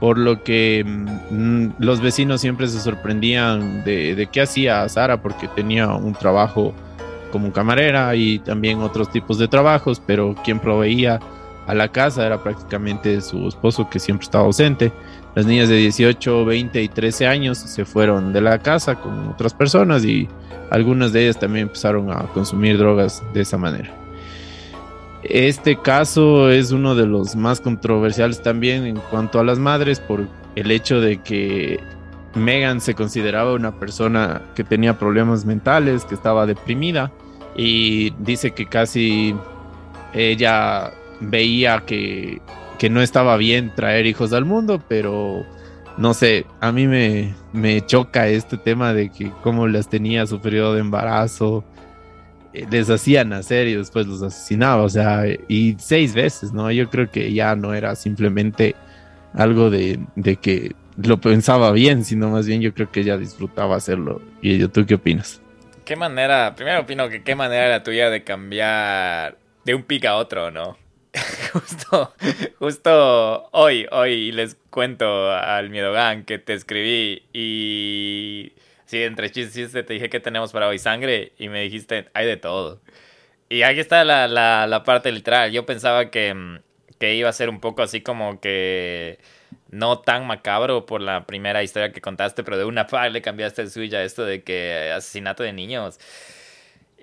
Por 0.00 0.18
lo 0.18 0.42
que 0.42 0.84
mm, 0.84 1.68
los 1.78 2.00
vecinos 2.00 2.40
siempre 2.40 2.66
se 2.66 2.80
sorprendían 2.80 3.84
de, 3.84 4.16
de 4.16 4.26
qué 4.26 4.42
hacía 4.42 4.88
Sara 4.88 5.22
porque 5.22 5.46
tenía 5.46 5.88
un 5.88 6.14
trabajo 6.14 6.74
como 7.30 7.52
camarera 7.52 8.16
y 8.16 8.40
también 8.40 8.80
otros 8.80 9.10
tipos 9.12 9.38
de 9.38 9.46
trabajos, 9.46 10.02
pero 10.04 10.34
quien 10.44 10.58
proveía 10.58 11.20
a 11.66 11.74
la 11.74 11.88
casa 11.88 12.26
era 12.26 12.42
prácticamente 12.42 13.20
su 13.20 13.46
esposo 13.46 13.88
que 13.88 14.00
siempre 14.00 14.24
estaba 14.24 14.44
ausente. 14.44 14.90
Las 15.38 15.46
niñas 15.46 15.68
de 15.68 15.76
18, 15.76 16.44
20 16.46 16.82
y 16.82 16.88
13 16.88 17.28
años 17.28 17.58
se 17.58 17.84
fueron 17.84 18.32
de 18.32 18.40
la 18.40 18.58
casa 18.58 18.96
con 18.96 19.28
otras 19.28 19.54
personas 19.54 20.04
y 20.04 20.26
algunas 20.68 21.12
de 21.12 21.22
ellas 21.22 21.38
también 21.38 21.68
empezaron 21.68 22.10
a 22.10 22.24
consumir 22.34 22.76
drogas 22.76 23.22
de 23.32 23.42
esa 23.42 23.56
manera. 23.56 23.88
Este 25.22 25.80
caso 25.80 26.50
es 26.50 26.72
uno 26.72 26.96
de 26.96 27.06
los 27.06 27.36
más 27.36 27.60
controversiales 27.60 28.42
también 28.42 28.84
en 28.84 28.96
cuanto 28.96 29.38
a 29.38 29.44
las 29.44 29.60
madres 29.60 30.00
por 30.00 30.26
el 30.56 30.72
hecho 30.72 31.00
de 31.00 31.22
que 31.22 31.78
Megan 32.34 32.80
se 32.80 32.94
consideraba 32.94 33.52
una 33.52 33.78
persona 33.78 34.42
que 34.56 34.64
tenía 34.64 34.98
problemas 34.98 35.44
mentales, 35.44 36.04
que 36.04 36.16
estaba 36.16 36.46
deprimida 36.46 37.12
y 37.54 38.10
dice 38.18 38.50
que 38.50 38.66
casi 38.66 39.36
ella 40.14 40.90
veía 41.20 41.84
que 41.86 42.42
que 42.78 42.90
no 42.90 43.02
estaba 43.02 43.36
bien 43.36 43.72
traer 43.74 44.06
hijos 44.06 44.32
al 44.32 44.44
mundo, 44.44 44.82
pero 44.88 45.44
no 45.96 46.14
sé, 46.14 46.46
a 46.60 46.70
mí 46.72 46.86
me, 46.86 47.34
me 47.52 47.84
choca 47.84 48.28
este 48.28 48.56
tema 48.56 48.94
de 48.94 49.10
que 49.10 49.30
como 49.42 49.66
las 49.66 49.88
tenía 49.88 50.26
su 50.26 50.40
periodo 50.40 50.74
de 50.74 50.80
embarazo, 50.80 51.64
eh, 52.52 52.66
les 52.70 52.88
hacía 52.88 53.24
nacer 53.24 53.66
y 53.66 53.74
después 53.74 54.06
los 54.06 54.22
asesinaba, 54.22 54.82
o 54.82 54.88
sea, 54.88 55.24
y 55.48 55.76
seis 55.78 56.14
veces, 56.14 56.52
¿no? 56.52 56.70
Yo 56.70 56.88
creo 56.88 57.10
que 57.10 57.32
ya 57.32 57.56
no 57.56 57.74
era 57.74 57.96
simplemente 57.96 58.76
algo 59.34 59.70
de, 59.70 59.98
de 60.14 60.36
que 60.36 60.74
lo 60.96 61.20
pensaba 61.20 61.72
bien, 61.72 62.04
sino 62.04 62.30
más 62.30 62.46
bien 62.46 62.60
yo 62.60 62.72
creo 62.72 62.90
que 62.90 63.00
ella 63.00 63.16
disfrutaba 63.16 63.76
hacerlo. 63.76 64.22
¿Y 64.40 64.66
tú 64.68 64.86
qué 64.86 64.94
opinas? 64.94 65.40
¿Qué 65.84 65.96
manera? 65.96 66.54
Primero 66.54 66.80
opino 66.80 67.08
que 67.08 67.22
qué 67.22 67.34
manera 67.34 67.68
la 67.68 67.82
tuya 67.82 68.10
de 68.10 68.22
cambiar 68.22 69.38
de 69.64 69.74
un 69.74 69.82
pic 69.82 70.04
a 70.04 70.16
otro, 70.16 70.50
¿no? 70.50 70.76
justo, 71.52 72.14
justo 72.58 73.48
hoy, 73.52 73.86
hoy 73.90 74.32
les 74.32 74.56
cuento 74.70 75.30
al 75.30 75.70
Miedogan 75.70 76.24
que 76.24 76.38
te 76.38 76.54
escribí 76.54 77.22
y 77.32 78.52
sí, 78.86 79.02
entre 79.02 79.30
chistes 79.30 79.72
te 79.72 79.82
dije 79.82 80.08
que 80.08 80.20
tenemos 80.20 80.52
para 80.52 80.68
hoy 80.68 80.78
sangre 80.78 81.32
y 81.38 81.48
me 81.48 81.62
dijiste, 81.62 82.08
hay 82.14 82.26
de 82.26 82.36
todo. 82.36 82.80
Y 83.48 83.62
aquí 83.62 83.80
está 83.80 84.04
la, 84.04 84.28
la, 84.28 84.82
parte 84.84 85.10
literal. 85.10 85.52
Yo 85.52 85.64
pensaba 85.64 86.10
que, 86.10 86.60
que 86.98 87.14
iba 87.14 87.28
a 87.28 87.32
ser 87.32 87.48
un 87.48 87.60
poco 87.60 87.82
así 87.82 88.02
como 88.02 88.40
que 88.40 89.18
no 89.70 90.00
tan 90.00 90.26
macabro 90.26 90.86
por 90.86 91.00
la 91.00 91.26
primera 91.26 91.62
historia 91.62 91.92
que 91.92 92.00
contaste, 92.00 92.44
pero 92.44 92.58
de 92.58 92.64
una 92.64 92.86
par 92.88 93.10
le 93.10 93.22
cambiaste 93.22 93.62
el 93.62 93.70
suya 93.70 94.02
esto 94.04 94.24
de 94.24 94.42
que 94.42 94.92
asesinato 94.94 95.42
de 95.42 95.52
niños. 95.52 95.98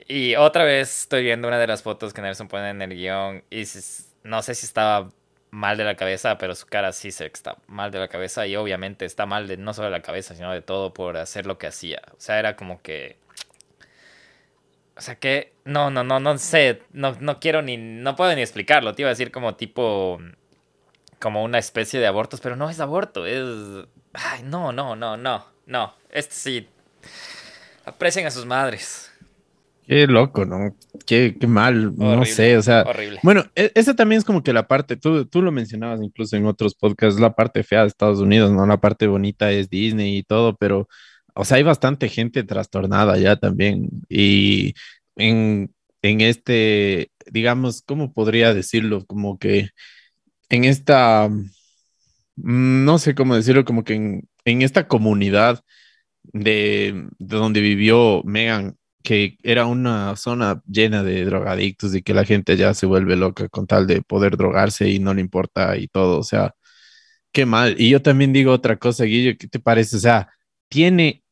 Y 0.08 0.36
otra 0.36 0.64
vez 0.64 1.02
estoy 1.02 1.24
viendo 1.24 1.48
una 1.48 1.58
de 1.58 1.68
las 1.68 1.82
fotos 1.82 2.14
que 2.14 2.22
Nelson 2.22 2.48
pone 2.48 2.70
en 2.70 2.82
el 2.82 2.92
guion 2.96 3.44
y 3.50 3.66
no 4.26 4.42
sé 4.42 4.56
si 4.56 4.66
estaba 4.66 5.10
mal 5.52 5.78
de 5.78 5.86
la 5.86 5.96
cabeza, 5.96 6.38
pero 6.38 6.54
su 6.56 6.66
cara 6.66 6.92
sí 6.92 7.12
se 7.12 7.28
está 7.28 7.58
mal 7.68 7.92
de 7.92 8.00
la 8.00 8.10
cabeza 8.10 8.46
y 8.46 8.56
obviamente 8.58 9.06
está 9.06 9.26
mal 9.26 9.48
de 9.48 9.56
no 9.56 9.74
solo 9.74 9.86
de 9.86 9.92
la 9.92 10.02
cabeza, 10.02 10.36
sino 10.36 10.52
de 10.52 10.62
todo 10.62 10.94
por 10.94 11.16
hacer 11.16 11.46
lo 11.46 11.58
que 11.58 11.68
hacía. 11.68 12.02
O 12.12 12.20
sea, 12.20 12.40
era 12.40 12.56
como 12.56 12.82
que... 12.82 13.18
O 14.98 15.02
sea 15.02 15.16
que... 15.16 15.54
No, 15.64 15.90
no, 15.92 16.04
no, 16.04 16.20
no 16.20 16.38
sé. 16.38 16.82
No, 16.92 17.16
no 17.20 17.40
quiero 17.40 17.62
ni... 17.62 17.78
No 17.78 18.16
puedo 18.16 18.36
ni 18.36 18.42
explicarlo. 18.42 18.94
Te 18.94 19.04
iba 19.04 19.10
a 19.10 19.14
decir 19.14 19.32
como 19.32 19.56
tipo 19.56 20.20
como 21.20 21.44
una 21.44 21.58
especie 21.58 22.00
de 22.00 22.08
abortos, 22.08 22.42
pero 22.42 22.56
no 22.56 22.70
es 22.70 22.80
aborto, 22.80 23.26
es... 23.26 23.88
Ay, 24.14 24.44
no, 24.44 24.72
no, 24.72 24.96
no, 24.96 25.18
no, 25.18 25.46
no. 25.66 25.96
Este 26.12 26.36
sí. 26.36 26.70
Aprecien 27.86 28.28
a 28.28 28.32
sus 28.32 28.46
madres. 28.46 29.12
Qué 29.88 30.08
loco, 30.08 30.46
¿no? 30.46 30.76
Qué, 31.06 31.38
qué 31.40 31.48
mal, 31.48 31.96
no 31.96 32.26
sé, 32.26 32.58
o 32.58 32.62
sea. 32.64 32.84
Horrible. 32.84 33.20
Bueno, 33.22 33.46
e, 33.56 33.72
esa 33.76 33.96
también 33.96 34.20
es 34.20 34.26
como 34.26 34.42
que 34.42 34.54
la 34.54 34.68
parte, 34.68 34.98
tú, 34.98 35.26
tú 35.26 35.42
lo 35.42 35.52
mencionabas 35.52 36.02
incluso 36.02 36.36
en 36.36 36.46
otros 36.48 36.74
podcasts, 36.74 37.20
la 37.20 37.36
parte 37.36 37.64
fea 37.64 37.82
de 37.82 37.88
Estados 37.88 38.20
Unidos, 38.20 38.52
¿no? 38.52 38.66
La 38.66 38.82
parte 38.82 39.06
bonita 39.06 39.52
es 39.52 39.70
Disney 39.70 40.18
y 40.18 40.24
todo, 40.24 40.56
pero, 40.56 40.88
o 41.36 41.46
sea, 41.46 41.58
hay 41.58 41.64
bastante 41.64 42.10
gente 42.10 42.44
trastornada 42.44 43.18
ya 43.18 43.36
también. 43.36 43.90
Y 44.10 44.74
en, 45.16 45.72
en 46.02 46.22
este, 46.22 47.12
digamos, 47.32 47.84
¿cómo 47.84 48.14
podría 48.14 48.54
decirlo? 48.54 49.06
Como 49.06 49.38
que 49.38 49.70
en 50.50 50.66
esta, 50.66 51.30
no 52.36 52.98
sé 53.00 53.16
cómo 53.16 53.36
decirlo, 53.36 53.66
como 53.66 53.84
que 53.84 53.94
en, 54.46 54.62
esta 54.62 54.88
comunidad 54.88 55.64
de, 56.24 57.08
donde 57.20 57.62
vivió 57.62 58.24
Megan, 58.24 58.78
que 59.06 59.38
era 59.44 59.68
una 59.68 60.16
zona 60.18 60.62
llena 60.68 61.04
de 61.04 61.26
drogadictos 61.26 61.96
y 61.96 62.02
que 62.04 62.14
la 62.16 62.26
gente 62.26 62.58
ya 62.58 62.74
se 62.74 62.88
vuelve 62.88 63.16
loca 63.16 63.50
con 63.50 63.68
tal 63.68 63.88
de 63.88 64.02
poder 64.02 64.38
drogarse 64.38 64.90
y 64.90 65.00
no 65.00 65.14
le 65.14 65.22
importa 65.22 65.78
y 65.78 65.88
todo, 65.88 66.20
o 66.20 66.24
sea, 66.24 66.56
qué 67.32 67.46
mal. 67.46 67.76
Y 67.80 67.90
yo 67.90 68.02
también 68.02 68.34
digo 68.34 68.52
otra 68.54 68.78
cosa, 68.78 69.06
Guillo, 69.06 69.38
¿qué 69.40 69.48
te 69.48 69.60
parece? 69.60 69.98
O 69.98 70.00
sea, 70.00 70.30
tiene 70.70 71.24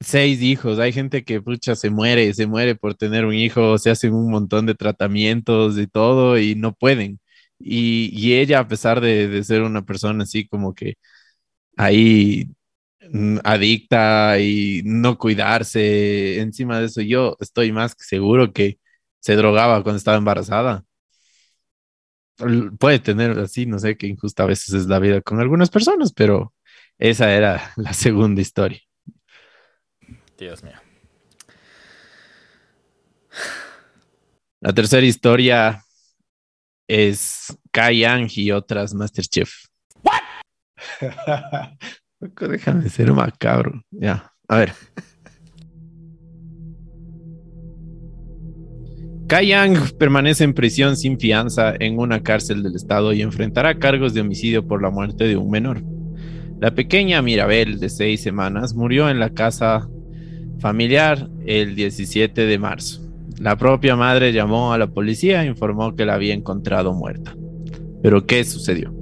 seis 0.00 0.42
hijos, 0.42 0.78
hay 0.78 0.92
gente 0.92 1.24
que 1.24 1.42
pucha 1.42 1.76
se 1.76 1.90
muere, 1.90 2.34
se 2.34 2.46
muere 2.46 2.74
por 2.76 2.94
tener 2.96 3.26
un 3.26 3.34
hijo, 3.34 3.78
se 3.78 3.90
hacen 3.90 4.14
un 4.14 4.30
montón 4.30 4.66
de 4.66 4.74
tratamientos 4.74 5.78
y 5.78 5.86
todo 5.86 6.38
y 6.38 6.54
no 6.56 6.74
pueden. 6.74 7.20
Y, 7.58 8.34
ella, 8.34 8.60
a 8.60 8.68
pesar 8.68 9.00
de, 9.00 9.44
ser 9.44 9.62
una 9.62 9.84
persona 9.84 10.24
así 10.24 10.48
como 10.48 10.74
que 10.74 10.94
ahí 11.76 12.46
adicta 13.44 14.38
y 14.38 14.82
no 14.84 15.18
cuidarse, 15.18 16.40
encima 16.40 16.78
de 16.80 16.86
eso 16.86 17.00
yo 17.00 17.36
estoy 17.40 17.72
más 17.72 17.94
que 17.94 18.04
seguro 18.04 18.52
que 18.52 18.78
se 19.20 19.36
drogaba 19.36 19.82
cuando 19.82 19.98
estaba 19.98 20.16
embarazada. 20.16 20.84
Puede 22.78 23.00
tener 23.00 23.38
así, 23.38 23.66
no 23.66 23.78
sé, 23.78 23.96
qué 23.96 24.06
injusta 24.06 24.44
a 24.44 24.46
veces 24.46 24.72
es 24.74 24.86
la 24.86 24.98
vida 24.98 25.20
con 25.20 25.40
algunas 25.40 25.68
personas, 25.70 26.12
pero 26.12 26.54
esa 26.98 27.32
era 27.34 27.72
la 27.76 27.92
segunda 27.92 28.40
historia. 28.40 28.80
Dios 30.38 30.62
mío. 30.62 30.80
La 34.60 34.72
tercera 34.72 35.06
historia 35.06 35.84
es 36.88 37.56
Kai 37.70 38.04
y 38.34 38.50
otras 38.52 38.94
Masterchef. 38.94 39.52
¿What? 40.02 40.22
Déjame 42.20 42.88
ser 42.88 43.12
macabro. 43.12 43.82
Ya, 43.90 44.32
a 44.48 44.58
ver. 44.58 44.72
Kai 49.26 49.46
Yang 49.46 49.92
permanece 49.92 50.42
en 50.42 50.54
prisión 50.54 50.96
sin 50.96 51.18
fianza 51.18 51.72
en 51.78 51.98
una 51.98 52.22
cárcel 52.22 52.64
del 52.64 52.74
estado 52.74 53.12
y 53.12 53.22
enfrentará 53.22 53.78
cargos 53.78 54.12
de 54.12 54.22
homicidio 54.22 54.66
por 54.66 54.82
la 54.82 54.90
muerte 54.90 55.24
de 55.24 55.36
un 55.36 55.50
menor. 55.50 55.82
La 56.58 56.74
pequeña 56.74 57.22
Mirabel, 57.22 57.78
de 57.78 57.88
seis 57.88 58.22
semanas, 58.22 58.74
murió 58.74 59.08
en 59.08 59.20
la 59.20 59.30
casa 59.30 59.88
familiar 60.58 61.30
el 61.46 61.74
17 61.74 62.44
de 62.44 62.58
marzo. 62.58 63.00
La 63.38 63.56
propia 63.56 63.96
madre 63.96 64.32
llamó 64.32 64.72
a 64.72 64.78
la 64.78 64.88
policía 64.88 65.42
e 65.42 65.46
informó 65.46 65.94
que 65.94 66.04
la 66.04 66.14
había 66.14 66.34
encontrado 66.34 66.92
muerta. 66.92 67.34
Pero 68.02 68.26
¿qué 68.26 68.44
sucedió? 68.44 68.99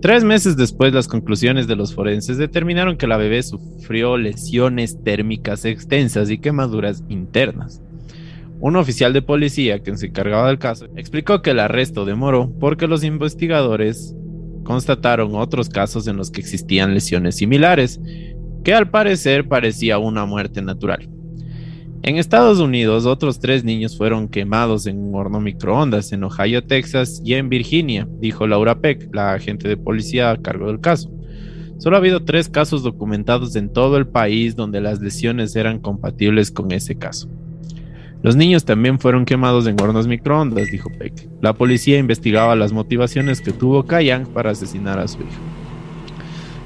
Tres 0.00 0.24
meses 0.24 0.56
después, 0.56 0.94
las 0.94 1.08
conclusiones 1.08 1.66
de 1.66 1.76
los 1.76 1.94
forenses 1.94 2.38
determinaron 2.38 2.96
que 2.96 3.06
la 3.06 3.18
bebé 3.18 3.42
sufrió 3.42 4.16
lesiones 4.16 5.02
térmicas 5.04 5.66
extensas 5.66 6.30
y 6.30 6.38
quemaduras 6.38 7.04
internas. 7.10 7.82
Un 8.60 8.76
oficial 8.76 9.12
de 9.12 9.20
policía 9.20 9.82
que 9.82 9.94
se 9.98 10.06
encargaba 10.06 10.48
del 10.48 10.58
caso 10.58 10.86
explicó 10.96 11.42
que 11.42 11.50
el 11.50 11.60
arresto 11.60 12.06
demoró 12.06 12.50
porque 12.58 12.86
los 12.86 13.04
investigadores 13.04 14.14
constataron 14.64 15.34
otros 15.34 15.68
casos 15.68 16.06
en 16.06 16.16
los 16.16 16.30
que 16.30 16.40
existían 16.40 16.94
lesiones 16.94 17.36
similares, 17.36 18.00
que 18.64 18.72
al 18.72 18.88
parecer 18.88 19.48
parecía 19.48 19.98
una 19.98 20.24
muerte 20.24 20.62
natural. 20.62 21.10
En 22.02 22.16
Estados 22.16 22.60
Unidos, 22.60 23.04
otros 23.04 23.40
tres 23.40 23.62
niños 23.62 23.98
fueron 23.98 24.26
quemados 24.26 24.86
en 24.86 24.98
un 24.98 25.14
horno 25.14 25.38
microondas 25.38 26.12
en 26.12 26.24
Ohio, 26.24 26.64
Texas 26.64 27.20
y 27.22 27.34
en 27.34 27.50
Virginia, 27.50 28.08
dijo 28.20 28.46
Laura 28.46 28.80
Peck, 28.80 29.14
la 29.14 29.34
agente 29.34 29.68
de 29.68 29.76
policía 29.76 30.30
a 30.30 30.38
cargo 30.38 30.68
del 30.68 30.80
caso. 30.80 31.10
Solo 31.76 31.96
ha 31.96 31.98
habido 31.98 32.24
tres 32.24 32.48
casos 32.48 32.82
documentados 32.82 33.54
en 33.54 33.70
todo 33.70 33.98
el 33.98 34.06
país 34.06 34.56
donde 34.56 34.80
las 34.80 35.00
lesiones 35.00 35.54
eran 35.56 35.78
compatibles 35.78 36.50
con 36.50 36.72
ese 36.72 36.96
caso. 36.96 37.28
Los 38.22 38.34
niños 38.34 38.64
también 38.64 38.98
fueron 38.98 39.26
quemados 39.26 39.66
en 39.66 39.78
hornos 39.78 40.06
microondas, 40.06 40.68
dijo 40.68 40.90
Peck. 40.98 41.28
La 41.42 41.52
policía 41.52 41.98
investigaba 41.98 42.56
las 42.56 42.72
motivaciones 42.72 43.42
que 43.42 43.52
tuvo 43.52 43.84
Kayang 43.84 44.26
para 44.26 44.50
asesinar 44.50 44.98
a 44.98 45.06
su 45.06 45.18
hijo. 45.20 45.59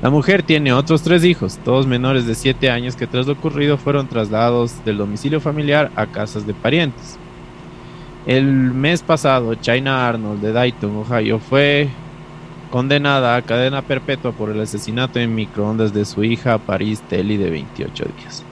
La 0.05 0.11
mujer 0.11 0.43
tiene 0.43 0.71
otros 0.75 1.01
tres 1.01 1.25
hijos, 1.25 1.59
todos 1.65 1.87
menores 1.87 2.27
de 2.27 2.35
7 2.35 2.69
años 2.69 2.95
que 2.95 3.07
tras 3.07 3.27
lo 3.27 3.33
ocurrido 3.33 3.79
fueron 3.79 4.07
trasladados 4.07 4.85
del 4.85 4.99
domicilio 4.99 5.41
familiar 5.41 5.91
a 5.97 6.05
casas 6.05 6.47
de 6.47 6.53
parientes. 6.53 7.17
El 8.27 8.45
mes 8.45 9.03
pasado, 9.03 9.55
China 9.55 10.07
Arnold 10.07 10.43
de 10.43 10.53
Dayton, 10.53 10.95
Ohio, 10.95 11.39
fue 11.39 11.89
condenada 12.71 13.35
a 13.35 13.41
cadena 13.41 13.81
perpetua 13.81 14.33
por 14.33 14.51
el 14.51 14.61
asesinato 14.61 15.19
en 15.21 15.35
microondas 15.35 15.95
de 15.95 16.05
su 16.05 16.23
hija 16.23 16.59
Paris 16.59 17.01
Telly 17.09 17.39
de 17.39 17.49
28 17.49 18.05
días. 18.19 18.45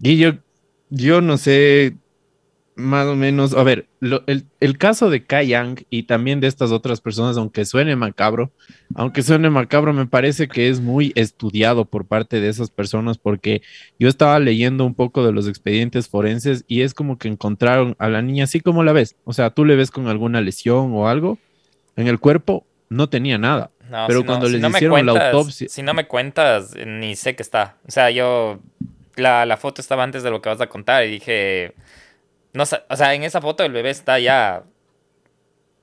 Yo, 0.00 0.34
yo 0.88 1.20
no 1.20 1.36
sé 1.36 1.96
más 2.78 3.06
o 3.08 3.16
menos, 3.16 3.54
a 3.54 3.62
ver, 3.64 3.88
el, 4.00 4.78
caso 4.78 5.10
de 5.10 5.24
Kai 5.24 5.48
Yang 5.48 5.84
y 5.90 6.04
también 6.04 6.38
de 6.38 6.46
estas 6.46 6.70
otras 6.70 7.00
personas, 7.00 7.36
aunque 7.36 7.64
suene 7.64 7.96
macabro, 7.96 8.52
aunque 8.94 9.22
suene 9.22 9.50
macabro, 9.50 9.92
me 9.92 10.06
parece 10.06 10.46
que 10.46 10.68
es 10.68 10.80
muy 10.80 11.12
estudiado 11.16 11.86
por 11.86 12.06
parte 12.06 12.40
de 12.40 12.48
esas 12.48 12.70
personas 12.70 13.18
porque 13.18 13.62
yo 13.98 14.08
estaba 14.08 14.38
leyendo 14.38 14.84
un 14.84 14.94
poco 14.94 15.26
de 15.26 15.32
los 15.32 15.48
expedientes 15.48 16.08
forenses 16.08 16.64
y 16.68 16.82
es 16.82 16.94
como 16.94 17.18
que 17.18 17.26
encontraron 17.26 17.96
a 17.98 18.08
la 18.08 18.22
niña 18.22 18.44
así 18.44 18.60
como 18.60 18.84
la 18.84 18.92
ves, 18.92 19.16
o 19.24 19.32
sea, 19.32 19.50
tú 19.50 19.64
le 19.64 19.74
ves 19.74 19.90
con 19.90 20.06
alguna 20.06 20.40
lesión 20.40 20.92
o 20.94 21.08
algo 21.08 21.36
en 21.96 22.06
el 22.06 22.20
cuerpo, 22.20 22.64
no 22.90 23.08
tenía 23.08 23.38
nada. 23.38 23.72
pero 24.06 24.24
cuando 24.24 24.48
les 24.48 24.62
hicieron 24.62 25.04
la 25.04 25.30
autopsia... 25.30 25.68
Si 25.68 25.82
no 25.82 25.94
me 25.94 26.06
cuentas, 26.06 26.76
ni 26.86 27.16
sé 27.16 27.34
que 27.34 27.42
está. 27.42 27.76
O 27.86 27.90
sea, 27.90 28.10
yo... 28.10 28.60
La, 29.16 29.44
la 29.46 29.56
foto 29.56 29.80
estaba 29.80 30.04
antes 30.04 30.22
de 30.22 30.30
lo 30.30 30.40
que 30.40 30.48
vas 30.48 30.60
a 30.60 30.68
contar 30.68 31.04
y 31.04 31.10
dije 31.10 31.74
no, 32.58 32.64
o 32.64 32.96
sea, 32.96 33.14
en 33.14 33.22
esa 33.22 33.40
foto 33.40 33.62
el 33.62 33.70
bebé 33.70 33.90
está 33.90 34.18
ya. 34.18 34.64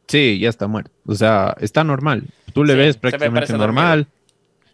Sí, 0.07 0.39
ya 0.39 0.49
está 0.49 0.67
muerto. 0.67 0.91
O 1.05 1.15
sea, 1.15 1.55
está 1.61 1.86
normal. 1.86 2.26
Tú 2.53 2.65
le 2.65 2.76
ves 2.76 2.97
prácticamente 2.97 3.53
normal. 3.53 4.07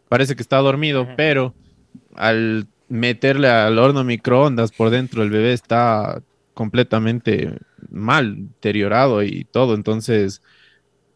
Parece 0.09 0.35
que 0.35 0.41
está 0.41 0.57
dormido, 0.57 1.07
pero 1.15 1.53
al 2.15 2.65
meterle 2.89 3.49
al 3.49 3.77
horno 3.77 4.03
microondas 4.03 4.71
por 4.71 4.89
dentro, 4.89 5.21
el 5.21 5.29
bebé 5.29 5.53
está 5.53 6.23
completamente 6.55 7.59
mal, 7.91 8.47
deteriorado 8.47 9.21
y 9.21 9.43
todo. 9.43 9.75
Entonces, 9.75 10.41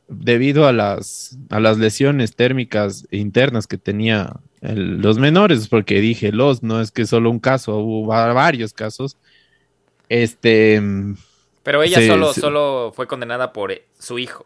debido 0.07 0.67
a 0.67 0.71
las, 0.71 1.35
a 1.49 1.59
las 1.59 1.79
lesiones 1.79 2.35
térmicas 2.35 3.07
internas 3.09 3.65
que 3.65 3.79
tenía 3.79 4.33
los 4.61 5.17
menores, 5.17 5.67
porque 5.67 5.99
dije 5.99 6.31
los, 6.31 6.61
no 6.61 6.79
es 6.79 6.91
que 6.91 7.07
solo 7.07 7.31
un 7.31 7.39
caso, 7.39 7.75
hubo 7.79 8.05
varios 8.05 8.71
casos. 8.71 9.17
Este. 10.09 10.81
Pero 11.63 11.83
ella 11.83 12.05
solo, 12.05 12.33
solo 12.33 12.93
fue 12.95 13.07
condenada 13.07 13.51
por 13.51 13.73
su 13.97 14.19
hijo. 14.19 14.45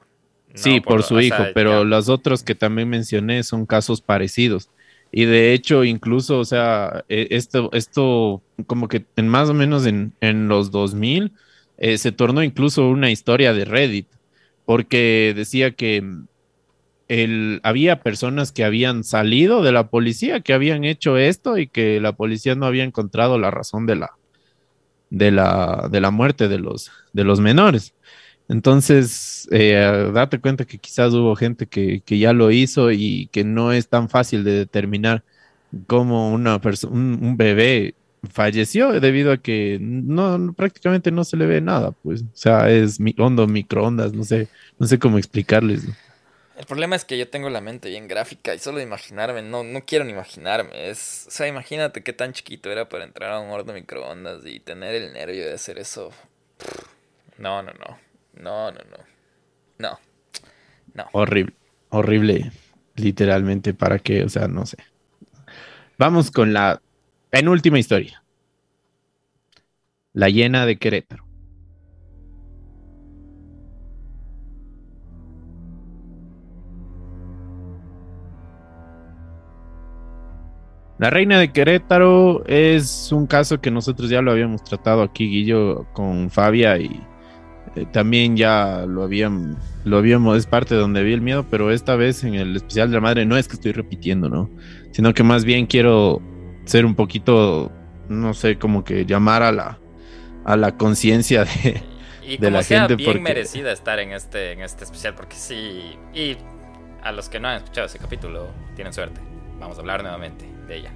sí, 0.53 0.79
por, 0.79 1.03
su 1.03 1.19
hijo, 1.19 1.43
pero 1.53 1.83
los 1.83 2.09
otros 2.09 2.43
que 2.43 2.55
también 2.55 2.89
mencioné 2.89 3.43
son 3.43 3.65
casos 3.65 4.01
parecidos. 4.01 4.69
Y 5.11 5.25
de 5.25 5.53
hecho, 5.53 5.83
incluso, 5.83 6.39
o 6.39 6.45
sea, 6.45 7.03
e, 7.09 7.27
esto, 7.31 7.69
esto 7.73 8.41
como 8.67 8.87
que 8.87 9.05
en 9.15 9.27
más 9.27 9.49
o 9.49 9.53
menos 9.53 9.85
en, 9.85 10.13
en 10.21 10.47
los 10.47 10.71
2000 10.71 11.33
eh, 11.77 11.97
se 11.97 12.11
tornó 12.11 12.43
incluso 12.43 12.87
una 12.87 13.09
historia 13.09 13.53
de 13.53 13.65
Reddit, 13.65 14.07
porque 14.65 15.33
decía 15.35 15.71
que 15.71 16.03
el, 17.07 17.59
había 17.63 18.01
personas 18.01 18.51
que 18.51 18.63
habían 18.63 19.03
salido 19.03 19.63
de 19.63 19.71
la 19.71 19.89
policía, 19.89 20.41
que 20.41 20.53
habían 20.53 20.83
hecho 20.83 21.17
esto 21.17 21.57
y 21.57 21.67
que 21.67 21.99
la 21.99 22.13
policía 22.13 22.55
no 22.55 22.65
había 22.65 22.83
encontrado 22.83 23.39
la 23.39 23.49
razón 23.49 23.85
de 23.87 23.95
la, 23.95 24.11
de 25.09 25.31
la, 25.31 25.87
de 25.91 26.01
la 26.01 26.11
muerte 26.11 26.47
de 26.47 26.59
los, 26.59 26.91
de 27.13 27.23
los 27.23 27.39
menores. 27.39 27.93
Entonces, 28.49 29.47
eh, 29.51 30.11
date 30.13 30.39
cuenta 30.39 30.65
que 30.65 30.79
quizás 30.79 31.13
hubo 31.13 31.35
gente 31.35 31.67
que, 31.67 32.01
ya 32.07 32.33
lo 32.33 32.49
hizo 32.51 32.91
y 32.91 33.27
que 33.31 33.43
no 33.43 33.71
es 33.71 33.87
tan 33.89 34.09
fácil 34.09 34.43
de 34.43 34.53
determinar 34.53 35.23
cómo 35.87 36.33
una 36.33 36.59
persona, 36.59 36.93
un, 36.95 37.37
bebé 37.37 37.95
falleció 38.31 38.99
debido 38.99 39.31
a 39.31 39.37
que 39.37 39.77
no, 39.79 40.53
prácticamente 40.53 41.11
no 41.11 41.23
se 41.23 41.37
le 41.37 41.45
ve 41.45 41.61
nada, 41.61 41.91
pues, 41.91 42.23
o 42.23 42.25
sea, 42.33 42.69
es 42.71 42.99
mi, 42.99 43.13
hondo 43.19 43.47
microondas, 43.47 44.13
no 44.13 44.23
sé, 44.23 44.47
no 44.79 44.87
sé 44.87 44.97
cómo 44.99 45.19
explicarles. 45.19 45.87
El 46.59 46.65
problema 46.65 46.97
es 46.97 47.05
que 47.05 47.17
yo 47.17 47.29
tengo 47.29 47.49
la 47.49 47.61
mente 47.61 47.87
bien 47.87 48.09
gráfica 48.09 48.53
y 48.53 48.59
solo 48.59 48.81
imaginarme, 48.81 49.41
no, 49.41 49.63
no 49.63 49.85
quiero 49.85 50.03
ni 50.03 50.11
imaginarme. 50.11 50.89
Es, 50.89 51.23
o 51.29 51.31
sea, 51.31 51.47
imagínate 51.47 52.03
qué 52.03 52.11
tan 52.11 52.33
chiquito 52.33 52.69
era 52.69 52.89
para 52.89 53.05
entrar 53.05 53.31
a 53.31 53.39
un 53.39 53.49
horno 53.49 53.71
microondas 53.71 54.45
y 54.45 54.59
tener 54.59 54.93
el 54.93 55.13
nervio 55.13 55.45
de 55.45 55.53
hacer 55.53 55.79
eso. 55.79 56.11
No, 57.37 57.63
no, 57.63 57.71
no. 57.71 57.97
No, 58.33 58.71
no, 58.73 58.79
no. 58.91 58.97
No. 59.77 59.99
No. 60.93 61.07
Horrible. 61.13 61.55
Horrible. 61.91 62.51
Literalmente, 62.97 63.73
¿para 63.73 63.97
qué? 63.97 64.25
O 64.25 64.29
sea, 64.29 64.49
no 64.49 64.65
sé. 64.65 64.75
Vamos 65.97 66.29
con 66.29 66.51
la 66.51 66.81
penúltima 67.29 67.79
historia. 67.79 68.21
La 70.11 70.27
llena 70.27 70.65
de 70.65 70.77
Querétaro. 70.77 71.28
La 80.99 81.09
reina 81.09 81.39
de 81.39 81.53
Querétaro 81.53 82.43
es 82.45 83.13
un 83.13 83.25
caso 83.25 83.61
que 83.61 83.71
nosotros 83.71 84.09
ya 84.09 84.21
lo 84.21 84.31
habíamos 84.31 84.65
tratado 84.65 85.01
aquí, 85.01 85.29
Guillo, 85.29 85.87
con 85.93 86.29
Fabia 86.29 86.77
y 86.77 87.01
eh, 87.77 87.85
también 87.93 88.35
ya 88.35 88.85
lo 88.85 89.03
habían, 89.03 89.57
lo 89.85 89.97
habíamos, 89.97 90.37
es 90.37 90.45
parte 90.45 90.75
de 90.75 90.81
donde 90.81 91.01
vi 91.01 91.13
el 91.13 91.21
miedo, 91.21 91.45
pero 91.49 91.71
esta 91.71 91.95
vez 91.95 92.25
en 92.25 92.33
el 92.33 92.53
especial 92.53 92.89
de 92.89 92.95
la 92.95 93.01
madre 93.01 93.25
no 93.25 93.37
es 93.37 93.47
que 93.47 93.53
estoy 93.53 93.71
repitiendo, 93.71 94.27
¿no? 94.27 94.49
Sino 94.91 95.13
que 95.13 95.23
más 95.23 95.45
bien 95.45 95.67
quiero 95.67 96.21
ser 96.65 96.85
un 96.85 96.95
poquito, 96.95 97.71
no 98.09 98.33
sé, 98.33 98.57
como 98.57 98.83
que 98.83 99.05
llamar 99.05 99.41
a 99.41 99.53
la, 99.53 99.79
a 100.43 100.57
la 100.57 100.75
conciencia 100.75 101.45
de, 101.45 101.81
y 102.27 102.35
de 102.35 102.51
la 102.51 102.61
sea 102.61 102.89
gente. 102.89 102.97
bien 102.97 103.23
merecida 103.23 103.71
estar 103.71 103.99
en 103.99 104.11
este, 104.11 104.51
en 104.51 104.59
este 104.59 104.83
especial, 104.83 105.15
porque 105.15 105.37
sí, 105.37 105.97
y 106.13 106.35
a 107.01 107.13
los 107.13 107.29
que 107.29 107.39
no 107.39 107.47
han 107.47 107.55
escuchado 107.55 107.87
ese 107.87 107.99
capítulo, 107.99 108.49
tienen 108.75 108.91
suerte. 108.91 109.21
Vamos 109.61 109.77
a 109.77 109.79
hablar 109.79 110.01
nuevamente 110.01 110.58
de 110.69 110.77
ella. 110.77 110.93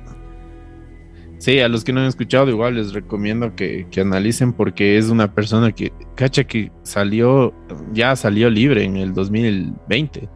Sí, 1.44 1.60
a 1.60 1.68
los 1.68 1.84
que 1.84 1.92
no 1.92 2.00
han 2.00 2.06
escuchado, 2.06 2.48
igual 2.48 2.76
les 2.76 2.94
recomiendo 2.94 3.54
que, 3.54 3.86
analicen 4.00 4.54
porque 4.54 4.98
es 4.98 5.10
una 5.10 5.36
persona 5.36 5.74
que, 5.74 5.92
cacha, 6.16 6.46
que 6.46 6.72
salió, 6.84 7.54
ya 7.92 8.16
salió 8.16 8.50
libre 8.50 8.86
en 8.86 8.96
el 8.96 9.14
2020. 9.14 10.30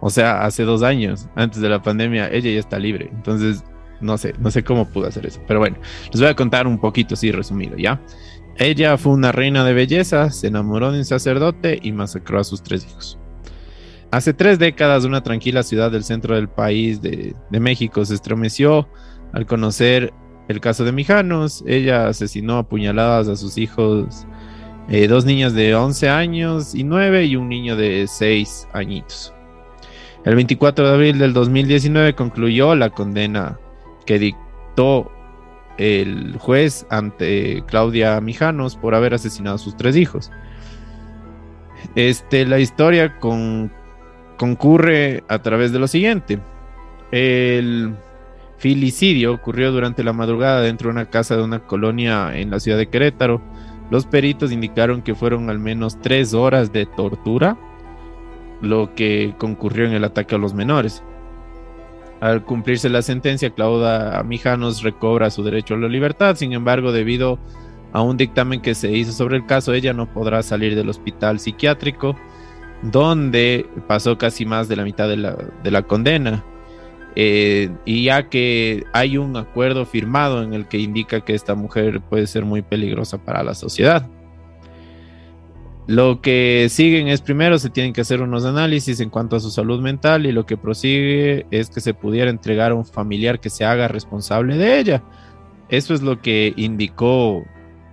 O 0.00 0.08
sea, 0.08 0.46
hace 0.46 0.62
dos 0.62 0.82
años, 0.82 1.28
antes 1.34 1.60
de 1.60 1.68
la 1.68 1.82
pandemia, 1.82 2.30
ella 2.32 2.50
ya 2.50 2.58
está 2.58 2.78
libre. 2.78 3.10
Entonces, 3.12 3.64
no 4.00 4.16
sé, 4.16 4.32
no 4.38 4.50
sé 4.50 4.64
cómo 4.64 4.88
pudo 4.88 5.08
hacer 5.08 5.26
eso. 5.26 5.42
Pero 5.46 5.60
bueno, 5.60 5.76
les 6.10 6.18
voy 6.18 6.30
a 6.30 6.34
contar 6.34 6.66
un 6.66 6.78
poquito 6.78 7.12
así 7.12 7.30
resumido, 7.30 7.76
¿ya? 7.76 8.00
Ella 8.56 8.96
fue 8.96 9.12
una 9.12 9.30
reina 9.30 9.62
de 9.62 9.74
belleza, 9.74 10.30
se 10.30 10.46
enamoró 10.46 10.90
de 10.90 11.00
un 11.00 11.04
sacerdote 11.04 11.78
y 11.82 11.92
masacró 11.92 12.40
a 12.40 12.44
sus 12.44 12.62
tres 12.62 12.86
hijos. 12.86 13.18
Hace 14.14 14.32
tres 14.32 14.60
décadas, 14.60 15.04
una 15.04 15.24
tranquila 15.24 15.64
ciudad 15.64 15.90
del 15.90 16.04
centro 16.04 16.36
del 16.36 16.48
país 16.48 17.02
de, 17.02 17.34
México 17.50 18.04
se 18.04 18.14
estremeció 18.14 18.88
al 19.32 19.44
conocer 19.44 20.14
el 20.46 20.60
caso 20.60 20.84
de 20.84 20.92
Mijanos, 20.92 21.64
ella 21.66 22.06
asesinó 22.06 22.58
a 22.58 22.68
puñaladas 22.68 23.26
a 23.26 23.34
sus 23.34 23.58
hijos, 23.58 24.24
eh, 24.88 25.08
dos 25.08 25.24
niñas 25.24 25.52
de 25.52 25.74
11 25.74 26.10
años 26.10 26.76
y 26.76 26.84
9 26.84 27.24
y 27.24 27.34
un 27.34 27.48
niño 27.48 27.74
de 27.74 28.06
6 28.06 28.68
añitos. 28.72 29.34
El 30.24 30.36
24 30.36 30.86
de 30.86 30.94
abril 30.94 31.18
del 31.18 31.32
2019 31.32 32.14
concluyó 32.14 32.76
la 32.76 32.90
condena 32.90 33.58
que 34.06 34.20
dictó 34.20 35.10
el 35.76 36.36
juez 36.38 36.86
ante 36.88 37.64
Claudia 37.66 38.20
Mijanos 38.20 38.76
por 38.76 38.94
haber 38.94 39.14
asesinado 39.14 39.56
a 39.56 39.58
sus 39.58 39.76
tres 39.76 39.96
hijos. 39.96 40.30
Este, 41.96 42.46
la 42.46 42.60
historia 42.60 43.18
concurre 44.36 45.24
a 45.28 45.40
través 45.40 45.72
de 45.72 45.78
lo 45.78 45.88
siguiente. 45.88 46.38
El 47.10 47.94
Filicidio 48.58 49.34
ocurrió 49.34 49.72
durante 49.72 50.04
la 50.04 50.12
madrugada 50.12 50.62
dentro 50.62 50.88
de 50.88 50.92
una 50.92 51.10
casa 51.10 51.36
de 51.36 51.42
una 51.42 51.60
colonia 51.60 52.36
en 52.36 52.50
la 52.50 52.60
ciudad 52.60 52.78
de 52.78 52.88
Querétaro. 52.88 53.42
Los 53.90 54.06
peritos 54.06 54.52
indicaron 54.52 55.02
que 55.02 55.14
fueron 55.14 55.50
al 55.50 55.58
menos 55.58 56.00
tres 56.00 56.32
horas 56.32 56.72
de 56.72 56.86
tortura, 56.86 57.58
lo 58.62 58.94
que 58.94 59.34
concurrió 59.38 59.86
en 59.86 59.92
el 59.92 60.04
ataque 60.04 60.34
a 60.34 60.38
los 60.38 60.54
menores. 60.54 61.02
Al 62.20 62.42
cumplirse 62.44 62.88
la 62.88 63.02
sentencia, 63.02 63.50
Claudia 63.50 64.22
Mijanos 64.24 64.82
recobra 64.82 65.30
su 65.30 65.42
derecho 65.42 65.74
a 65.74 65.78
la 65.78 65.88
libertad. 65.88 66.36
Sin 66.36 66.54
embargo, 66.54 66.90
debido 66.90 67.38
a 67.92 68.00
un 68.00 68.16
dictamen 68.16 68.62
que 68.62 68.74
se 68.74 68.90
hizo 68.92 69.12
sobre 69.12 69.36
el 69.36 69.44
caso, 69.44 69.74
ella 69.74 69.92
no 69.92 70.10
podrá 70.10 70.42
salir 70.42 70.74
del 70.74 70.88
hospital 70.88 71.38
psiquiátrico, 71.38 72.16
donde 72.84 73.66
pasó 73.86 74.18
casi 74.18 74.44
más 74.44 74.68
de 74.68 74.76
la 74.76 74.84
mitad 74.84 75.08
de 75.08 75.16
la, 75.16 75.36
de 75.62 75.70
la 75.70 75.82
condena. 75.82 76.44
Eh, 77.16 77.70
y 77.84 78.04
ya 78.04 78.28
que 78.28 78.84
hay 78.92 79.16
un 79.18 79.36
acuerdo 79.36 79.86
firmado 79.86 80.42
en 80.42 80.52
el 80.52 80.66
que 80.66 80.78
indica 80.78 81.20
que 81.20 81.34
esta 81.34 81.54
mujer 81.54 82.00
puede 82.00 82.26
ser 82.26 82.44
muy 82.44 82.62
peligrosa 82.62 83.18
para 83.18 83.42
la 83.42 83.54
sociedad. 83.54 84.08
Lo 85.86 86.22
que 86.22 86.68
siguen 86.70 87.08
es 87.08 87.20
primero 87.20 87.58
se 87.58 87.68
tienen 87.68 87.92
que 87.92 88.00
hacer 88.00 88.22
unos 88.22 88.44
análisis 88.44 89.00
en 89.00 89.10
cuanto 89.10 89.36
a 89.36 89.40
su 89.40 89.50
salud 89.50 89.80
mental 89.80 90.24
y 90.24 90.32
lo 90.32 90.46
que 90.46 90.56
prosigue 90.56 91.46
es 91.50 91.68
que 91.68 91.80
se 91.80 91.92
pudiera 91.92 92.30
entregar 92.30 92.72
a 92.72 92.74
un 92.74 92.86
familiar 92.86 93.38
que 93.38 93.50
se 93.50 93.64
haga 93.64 93.86
responsable 93.86 94.56
de 94.56 94.78
ella. 94.78 95.02
Eso 95.68 95.94
es 95.94 96.02
lo 96.02 96.20
que 96.20 96.54
indicó 96.56 97.44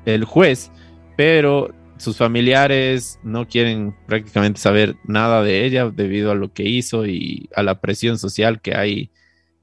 el 0.05 0.23
juez, 0.23 0.71
pero 1.17 1.71
sus 2.01 2.17
familiares 2.17 3.19
no 3.23 3.47
quieren 3.47 3.95
prácticamente 4.07 4.59
saber 4.59 4.95
nada 5.05 5.43
de 5.43 5.65
ella 5.65 5.89
debido 5.89 6.31
a 6.31 6.35
lo 6.35 6.51
que 6.51 6.63
hizo 6.63 7.05
y 7.05 7.49
a 7.55 7.63
la 7.63 7.79
presión 7.79 8.17
social 8.17 8.59
que 8.59 8.75
hay 8.75 9.11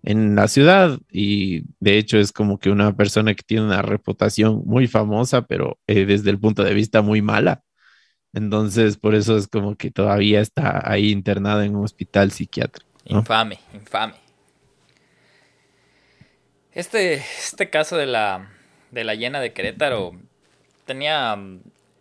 en 0.04 0.36
la 0.36 0.46
ciudad 0.46 1.00
y 1.10 1.64
de 1.80 1.98
hecho 1.98 2.18
es 2.18 2.32
como 2.32 2.58
que 2.58 2.70
una 2.70 2.96
persona 2.96 3.34
que 3.34 3.42
tiene 3.42 3.64
una 3.64 3.82
reputación 3.82 4.62
muy 4.64 4.86
famosa 4.86 5.42
pero 5.42 5.78
eh, 5.88 6.06
desde 6.06 6.30
el 6.30 6.38
punto 6.38 6.62
de 6.62 6.74
vista 6.74 7.02
muy 7.02 7.22
mala. 7.22 7.64
Entonces 8.32 8.96
por 8.96 9.16
eso 9.16 9.36
es 9.36 9.48
como 9.48 9.76
que 9.76 9.90
todavía 9.90 10.40
está 10.40 10.80
ahí 10.88 11.10
internada 11.10 11.64
en 11.64 11.74
un 11.74 11.84
hospital 11.84 12.30
psiquiátrico. 12.30 12.88
Infame, 13.06 13.58
infame. 13.74 14.14
Este, 16.72 17.14
este 17.14 17.68
caso 17.70 17.96
de 17.96 18.06
la, 18.06 18.48
de 18.92 19.02
la 19.02 19.16
llena 19.16 19.40
de 19.40 19.52
Querétaro 19.52 20.12
tenía 20.84 21.36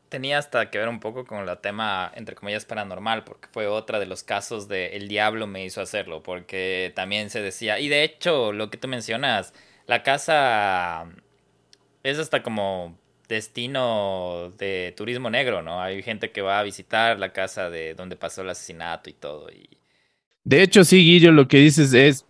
tenía 0.09 0.37
hasta 0.37 0.69
que 0.69 0.77
ver 0.77 0.89
un 0.89 0.99
poco 0.99 1.25
con 1.25 1.47
el 1.47 1.57
tema, 1.59 2.11
entre 2.15 2.35
comillas, 2.35 2.65
paranormal, 2.65 3.23
porque 3.23 3.47
fue 3.51 3.67
otra 3.67 3.99
de 3.99 4.05
los 4.05 4.23
casos 4.23 4.67
de 4.67 4.95
El 4.97 5.07
Diablo 5.07 5.47
me 5.47 5.65
hizo 5.65 5.81
hacerlo, 5.81 6.23
porque 6.23 6.91
también 6.95 7.29
se 7.29 7.41
decía, 7.41 7.79
y 7.79 7.89
de 7.89 8.03
hecho, 8.03 8.53
lo 8.53 8.69
que 8.69 8.77
tú 8.77 8.87
mencionas, 8.87 9.53
la 9.85 10.03
casa 10.03 11.07
es 12.03 12.19
hasta 12.19 12.43
como 12.43 12.97
destino 13.27 14.53
de 14.57 14.93
turismo 14.95 15.29
negro, 15.29 15.61
¿no? 15.61 15.81
Hay 15.81 16.01
gente 16.01 16.31
que 16.31 16.41
va 16.41 16.59
a 16.59 16.63
visitar 16.63 17.19
la 17.19 17.33
casa 17.33 17.69
de 17.69 17.93
donde 17.93 18.15
pasó 18.15 18.41
el 18.41 18.49
asesinato 18.49 19.09
y 19.09 19.13
todo. 19.13 19.49
Y... 19.49 19.77
De 20.43 20.61
hecho, 20.61 20.83
sí, 20.83 21.03
Guillo, 21.03 21.31
lo 21.31 21.47
que 21.47 21.57
dices 21.57 21.93
es 21.93 22.25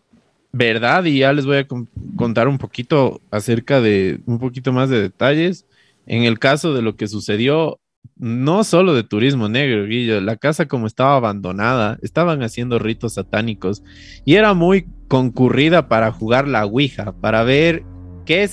verdad 0.51 1.05
y 1.05 1.19
ya 1.19 1.33
les 1.33 1.45
voy 1.45 1.57
a 1.57 1.67
contar 2.15 2.47
un 2.47 2.57
poquito 2.57 3.21
acerca 3.29 3.79
de 3.79 4.19
un 4.25 4.39
poquito 4.39 4.73
más 4.73 4.89
de 4.89 5.01
detalles. 5.01 5.65
En 6.07 6.23
el 6.23 6.39
caso 6.39 6.73
de 6.73 6.81
lo 6.81 6.95
que 6.95 7.07
sucedió, 7.07 7.79
no 8.15 8.63
solo 8.63 8.95
de 8.95 9.03
turismo 9.03 9.49
negro, 9.49 9.85
Guillo, 9.85 10.21
la 10.21 10.37
casa 10.37 10.65
como 10.65 10.87
estaba 10.87 11.17
abandonada, 11.17 11.99
estaban 12.01 12.41
haciendo 12.41 12.79
ritos 12.79 13.15
satánicos 13.15 13.83
y 14.25 14.35
era 14.35 14.53
muy 14.53 14.87
concurrida 15.07 15.87
para 15.87 16.11
jugar 16.11 16.47
la 16.47 16.65
Ouija, 16.65 17.11
para 17.11 17.43
ver 17.43 17.83
qué, 18.25 18.49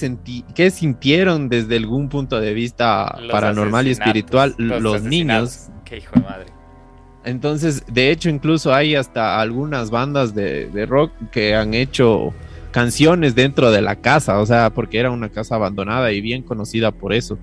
qué 0.55 0.71
sintieron 0.71 1.49
desde 1.49 1.77
algún 1.77 2.09
punto 2.09 2.41
de 2.41 2.55
vista 2.55 3.17
paranormal 3.31 3.87
y 3.87 3.91
espiritual 3.91 4.55
los, 4.59 5.03
niños. 5.03 5.71
Qué 5.85 5.99
hijo 5.99 6.13
de 6.15 6.21
madre. 6.23 6.47
Entonces, 7.25 7.85
de 7.91 8.11
hecho, 8.11 8.29
incluso 8.29 8.75
hay 8.75 8.97
hasta 8.97 9.41
algunas 9.41 9.91
bandas 9.91 10.35
de, 10.35 10.67
de 10.67 10.87
rock 10.87 11.11
que 11.31 11.55
han 11.55 11.73
hecho 11.73 12.35
canciones 12.75 13.37
dentro 13.37 13.70
de 13.70 13.83
la 13.83 14.01
casa, 14.01 14.41
o 14.41 14.47
sea, 14.47 14.70
porque 14.75 14.99
era 14.99 15.12
una 15.12 15.29
casa 15.29 15.55
abandonada 15.55 16.11
y 16.11 16.20
bien 16.20 16.43
conocida 16.43 16.91
por 16.91 17.12
eso. 17.12 17.39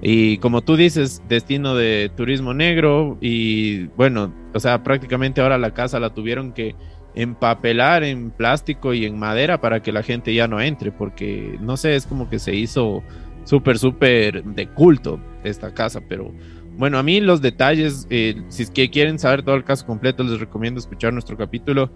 Y 0.00 0.38
como 0.38 0.62
tú 0.62 0.76
dices, 0.76 1.24
destino 1.28 1.74
de 1.74 2.08
turismo 2.16 2.54
negro 2.54 3.18
y 3.20 3.86
bueno, 3.96 4.32
o 4.54 4.60
sea, 4.60 4.84
prácticamente 4.84 5.40
ahora 5.40 5.58
la 5.58 5.74
casa 5.74 5.98
la 5.98 6.14
tuvieron 6.14 6.52
que 6.52 6.76
empapelar 7.16 8.04
en 8.04 8.30
plástico 8.30 8.94
y 8.94 9.06
en 9.06 9.18
madera 9.18 9.60
para 9.60 9.82
que 9.82 9.90
la 9.90 10.04
gente 10.04 10.32
ya 10.32 10.46
no 10.46 10.60
entre, 10.60 10.92
porque 10.92 11.58
no 11.60 11.76
sé, 11.76 11.96
es 11.96 12.06
como 12.06 12.30
que 12.30 12.38
se 12.38 12.54
hizo 12.54 13.02
súper, 13.42 13.80
súper 13.80 14.44
de 14.44 14.68
culto 14.68 15.18
esta 15.42 15.74
casa, 15.74 16.00
pero 16.08 16.30
bueno, 16.78 16.96
a 16.98 17.02
mí 17.02 17.20
los 17.20 17.42
detalles, 17.42 18.06
eh, 18.10 18.40
si 18.50 18.62
es 18.62 18.70
que 18.70 18.88
quieren 18.88 19.18
saber 19.18 19.42
todo 19.42 19.56
el 19.56 19.64
caso 19.64 19.84
completo, 19.84 20.22
les 20.22 20.38
recomiendo 20.38 20.78
escuchar 20.78 21.12
nuestro 21.12 21.36
capítulo, 21.36 21.90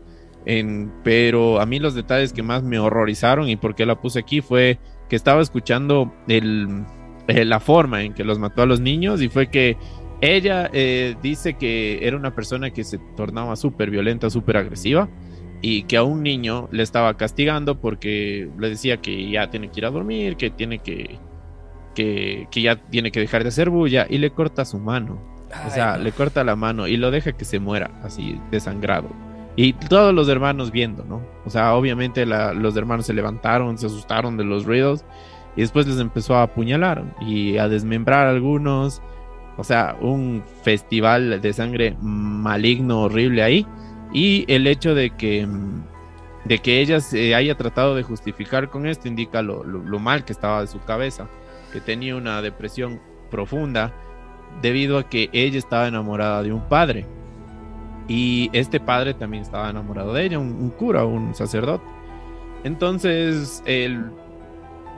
en, 0.46 0.92
pero 1.04 1.60
a 1.60 1.66
mí 1.66 1.78
los 1.78 1.94
detalles 1.94 2.32
que 2.32 2.42
más 2.42 2.62
me 2.62 2.78
horrorizaron 2.78 3.48
y 3.48 3.56
por 3.56 3.74
qué 3.74 3.86
la 3.86 4.00
puse 4.00 4.20
aquí 4.20 4.40
fue 4.40 4.78
que 5.08 5.16
estaba 5.16 5.42
escuchando 5.42 6.12
el 6.28 6.84
eh, 7.28 7.44
la 7.44 7.60
forma 7.60 8.02
en 8.02 8.12
que 8.14 8.24
los 8.24 8.38
mató 8.38 8.62
a 8.62 8.66
los 8.66 8.80
niños 8.80 9.22
y 9.22 9.28
fue 9.28 9.48
que 9.48 9.76
ella 10.20 10.68
eh, 10.72 11.14
dice 11.22 11.54
que 11.54 12.06
era 12.06 12.16
una 12.16 12.34
persona 12.34 12.70
que 12.70 12.82
se 12.82 12.98
tornaba 13.16 13.56
súper 13.56 13.90
violenta, 13.90 14.30
súper 14.30 14.56
agresiva 14.56 15.08
y 15.62 15.84
que 15.84 15.96
a 15.96 16.02
un 16.02 16.22
niño 16.22 16.68
le 16.72 16.82
estaba 16.82 17.16
castigando 17.16 17.80
porque 17.80 18.50
le 18.58 18.68
decía 18.70 18.96
que 18.98 19.30
ya 19.30 19.48
tiene 19.48 19.70
que 19.70 19.80
ir 19.80 19.86
a 19.86 19.90
dormir, 19.90 20.36
que 20.36 20.50
tiene 20.50 20.80
que, 20.80 21.18
que, 21.94 22.48
ya 22.54 22.76
tiene 22.76 23.12
que 23.12 23.20
dejar 23.20 23.42
de 23.42 23.50
hacer 23.50 23.70
bulla 23.70 24.06
y 24.08 24.18
le 24.18 24.30
corta 24.30 24.64
su 24.64 24.78
mano. 24.78 25.20
o 25.66 25.70
sea, 25.70 25.98
le 25.98 26.12
corta 26.12 26.42
la 26.44 26.56
mano 26.56 26.88
y 26.88 26.96
lo 26.96 27.10
deja 27.10 27.32
que 27.32 27.44
se 27.44 27.60
muera 27.60 27.90
así 28.02 28.40
desangrado. 28.50 29.29
Y 29.56 29.72
todos 29.72 30.14
los 30.14 30.28
hermanos 30.28 30.70
viendo, 30.70 31.04
¿no? 31.04 31.22
O 31.44 31.50
sea, 31.50 31.74
obviamente 31.74 32.24
los 32.26 32.76
hermanos 32.76 33.06
se 33.06 33.14
levantaron, 33.14 33.78
se 33.78 33.86
asustaron 33.86 34.36
de 34.36 34.44
los 34.44 34.64
ruidos 34.64 35.04
y 35.56 35.62
después 35.62 35.86
les 35.86 35.98
empezó 35.98 36.36
a 36.36 36.44
apuñalar 36.44 37.04
y 37.20 37.58
a 37.58 37.68
desmembrar 37.68 38.26
algunos. 38.26 39.02
O 39.56 39.64
sea, 39.64 39.96
un 40.00 40.42
festival 40.62 41.40
de 41.40 41.52
sangre 41.52 41.96
maligno, 42.00 43.02
horrible 43.02 43.42
ahí. 43.42 43.66
Y 44.12 44.44
el 44.48 44.66
hecho 44.66 44.94
de 44.94 45.10
que, 45.10 45.46
de 46.44 46.58
que 46.58 46.80
ella 46.80 47.00
se 47.00 47.34
haya 47.34 47.56
tratado 47.56 47.94
de 47.94 48.02
justificar 48.02 48.70
con 48.70 48.86
esto 48.86 49.08
indica 49.08 49.42
lo, 49.42 49.64
mal 49.98 50.24
que 50.24 50.32
estaba 50.32 50.60
de 50.62 50.66
su 50.66 50.80
cabeza, 50.80 51.28
que 51.72 51.80
tenía 51.80 52.16
una 52.16 52.40
depresión 52.42 53.00
profunda 53.30 53.92
debido 54.62 54.98
a 54.98 55.08
que 55.08 55.28
ella 55.32 55.58
estaba 55.58 55.88
enamorada 55.88 56.42
de 56.42 56.52
un 56.52 56.68
padre. 56.68 57.06
Y 58.10 58.50
este 58.52 58.80
padre 58.80 59.14
también 59.14 59.44
estaba 59.44 59.70
enamorado 59.70 60.12
de 60.12 60.24
ella, 60.24 60.40
un, 60.40 60.70
cura, 60.70 61.04
un 61.04 61.32
sacerdote. 61.32 61.84
Entonces, 62.64 63.62
el 63.66 64.10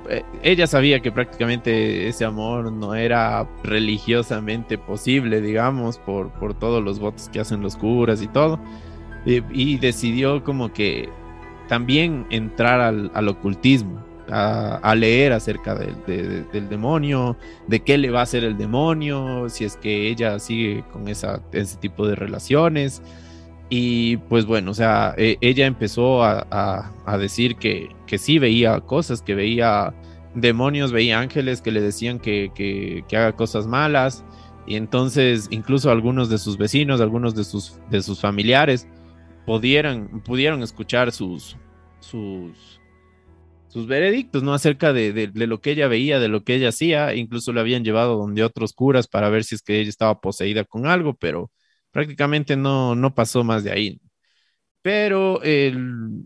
eh, 0.08 0.24
ella 0.42 0.66
sabía 0.66 1.00
que 1.00 1.12
prácticamente 1.12 2.08
ese 2.08 2.24
amor 2.24 2.72
no 2.72 2.94
era 2.94 3.46
religiosamente 3.62 4.78
posible, 4.78 5.42
digamos, 5.42 5.98
por, 5.98 6.30
por 6.32 6.54
todos 6.54 6.82
los 6.82 6.98
votos 6.98 7.28
que 7.28 7.40
hacen 7.40 7.60
los 7.60 7.76
curas 7.76 8.22
y 8.22 8.28
todo. 8.28 8.58
Y, 9.26 9.76
decidió 9.76 10.42
como 10.42 10.72
que 10.72 11.10
también 11.68 12.26
entrar 12.30 12.80
al, 12.80 13.28
ocultismo, 13.28 14.02
a, 14.30 14.94
leer 14.94 15.32
acerca 15.32 15.74
del 15.74 16.68
demonio, 16.68 17.36
de 17.66 17.80
qué 17.80 17.98
le 17.98 18.10
va 18.10 18.20
a 18.20 18.22
hacer 18.22 18.44
el 18.44 18.56
demonio, 18.56 19.48
si 19.48 19.64
es 19.64 19.76
que 19.76 20.08
ella 20.08 20.38
sigue 20.38 20.84
con 20.92 21.08
ese 21.08 21.76
tipo 21.80 22.06
de 22.06 22.14
relaciones. 22.14 23.02
Y 23.68 24.18
pues 24.28 24.44
bueno, 24.44 24.72
o 24.72 24.74
sea, 24.74 25.14
e, 25.16 25.38
ella 25.40 25.66
empezó 25.66 26.22
a, 26.22 26.90
decir 27.18 27.56
que, 27.56 27.88
que, 28.06 28.18
sí 28.18 28.38
veía 28.38 28.80
cosas, 28.80 29.22
que 29.22 29.34
veía 29.34 29.94
demonios, 30.34 30.92
veía 30.92 31.20
ángeles 31.20 31.62
que 31.62 31.72
le 31.72 31.80
decían 31.80 32.18
que, 32.18 33.04
haga 33.12 33.32
cosas 33.32 33.66
malas. 33.66 34.24
Y 34.66 34.76
entonces 34.76 35.48
incluso 35.50 35.90
algunos 35.90 36.28
de 36.28 36.38
sus 36.38 36.56
vecinos, 36.56 37.00
algunos 37.00 37.34
de 37.34 37.44
sus, 37.44 37.80
de 37.90 38.02
sus 38.02 38.20
familiares, 38.20 38.86
pudieron 39.46 40.62
escuchar 40.62 41.10
sus, 41.10 41.56
sus, 41.98 42.71
sus 43.72 43.86
veredictos, 43.86 44.42
¿no? 44.42 44.52
Acerca 44.54 44.92
de, 44.92 45.12
de, 45.12 45.46
lo 45.46 45.60
que 45.62 45.70
ella 45.72 45.88
veía, 45.88 46.20
de 46.20 46.28
lo 46.28 46.44
que 46.44 46.54
ella 46.56 46.68
hacía. 46.70 47.14
Incluso 47.14 47.52
la 47.52 47.62
habían 47.62 47.84
llevado 47.84 48.18
donde 48.18 48.44
otros 48.44 48.74
curas 48.74 49.08
para 49.08 49.30
ver 49.30 49.44
si 49.44 49.54
es 49.54 49.62
que 49.62 49.80
ella 49.80 49.88
estaba 49.88 50.20
poseída 50.20 50.64
con 50.64 50.86
algo, 50.86 51.14
pero 51.14 51.50
prácticamente 51.90 52.56
no, 52.56 52.94
no 52.94 53.14
pasó 53.14 53.44
más 53.44 53.64
de 53.64 53.72
ahí. 53.72 54.00
Pero 54.82 55.40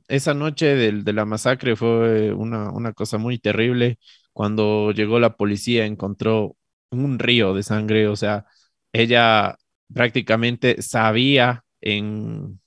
esa 0.08 0.34
noche 0.34 0.74
de 0.76 1.12
la 1.12 1.24
masacre 1.26 1.76
fue 1.76 2.32
una, 2.32 2.92
cosa 2.94 3.18
muy 3.18 3.38
terrible. 3.38 3.98
Cuando 4.32 4.92
llegó 4.92 5.20
la 5.20 5.36
policía 5.36 5.86
encontró 5.86 6.56
un 6.90 7.18
río 7.18 7.54
de 7.54 7.62
sangre, 7.62 8.08
o 8.08 8.16
sea, 8.16 8.46
ella 8.92 9.56
prácticamente 9.92 10.82
sabía 10.82 11.64
en, 11.80 12.60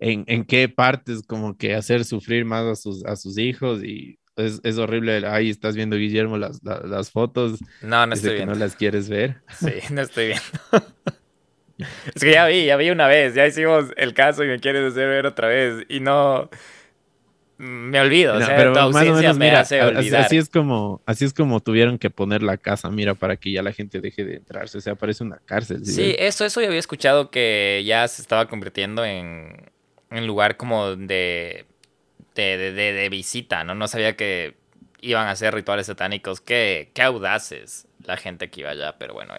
en, 0.00 0.44
qué 0.44 0.68
partes 0.68 1.22
como 1.26 1.56
que 1.56 1.74
hacer 1.74 2.04
sufrir 2.04 2.44
más 2.44 2.64
a 2.64 2.74
sus, 2.74 3.04
a 3.04 3.16
sus 3.16 3.36
hijos 3.38 3.84
y 3.84 4.18
es, 4.36 4.78
horrible. 4.78 5.26
Ahí 5.26 5.50
estás 5.50 5.76
viendo, 5.76 5.96
Guillermo, 5.96 6.38
las, 6.38 6.62
las, 6.62 7.10
fotos. 7.10 7.60
No, 7.82 8.06
no 8.06 8.14
estoy 8.14 8.34
viendo. 8.34 8.54
no 8.54 8.58
las 8.58 8.74
quieres 8.76 9.08
ver. 9.08 9.36
Sí, 9.58 9.72
no 9.92 10.00
estoy 10.02 10.28
viendo. 10.28 10.44
Es 12.14 12.22
que 12.22 12.32
ya 12.32 12.46
vi, 12.46 12.66
ya 12.66 12.76
vi 12.76 12.90
una 12.90 13.06
vez, 13.06 13.34
ya 13.34 13.46
hicimos 13.46 13.86
el 13.96 14.12
caso 14.12 14.44
y 14.44 14.48
me 14.48 14.58
quieres 14.58 14.92
hacer 14.92 15.08
ver 15.08 15.24
otra 15.24 15.48
vez 15.48 15.86
y 15.88 16.00
no 16.00 16.50
me 17.56 17.98
olvido, 17.98 18.34
o 18.36 18.38
sea, 18.38 18.54
pero 18.54 18.74
más 18.74 19.08
o 19.08 19.14
menos, 19.14 19.38
mira, 19.38 19.60
Así 19.60 20.36
es 20.36 20.50
como 20.50 21.00
así 21.06 21.24
es 21.24 21.32
como 21.32 21.60
tuvieron 21.60 21.98
que 21.98 22.10
poner 22.10 22.42
la 22.42 22.58
casa, 22.58 22.90
mira, 22.90 23.14
para 23.14 23.38
que 23.38 23.52
ya 23.52 23.62
la 23.62 23.72
gente 23.72 24.02
deje 24.02 24.26
de 24.26 24.36
entrarse, 24.36 24.76
o 24.76 24.80
sea, 24.82 24.94
parece 24.94 25.24
una 25.24 25.38
cárcel. 25.46 25.86
Sí, 25.86 26.14
eso 26.18 26.44
eso 26.44 26.60
ya 26.60 26.66
había 26.66 26.78
escuchado 26.78 27.30
que 27.30 27.82
ya 27.86 28.06
se 28.08 28.20
estaba 28.20 28.46
convirtiendo 28.46 29.02
en 29.02 29.70
un 30.10 30.26
lugar 30.26 30.56
como 30.56 30.96
de 30.96 31.66
de, 32.34 32.72
de, 32.72 32.92
de 32.92 33.08
visita, 33.08 33.64
¿no? 33.64 33.74
No 33.74 33.88
sabía 33.88 34.16
que 34.16 34.56
iban 35.00 35.26
a 35.26 35.32
hacer 35.32 35.54
rituales 35.54 35.86
satánicos, 35.86 36.40
qué, 36.40 36.90
qué 36.94 37.02
audaces 37.02 37.88
la 38.04 38.16
gente 38.16 38.50
que 38.50 38.60
iba 38.60 38.70
allá, 38.70 38.96
pero 38.98 39.14
bueno, 39.14 39.34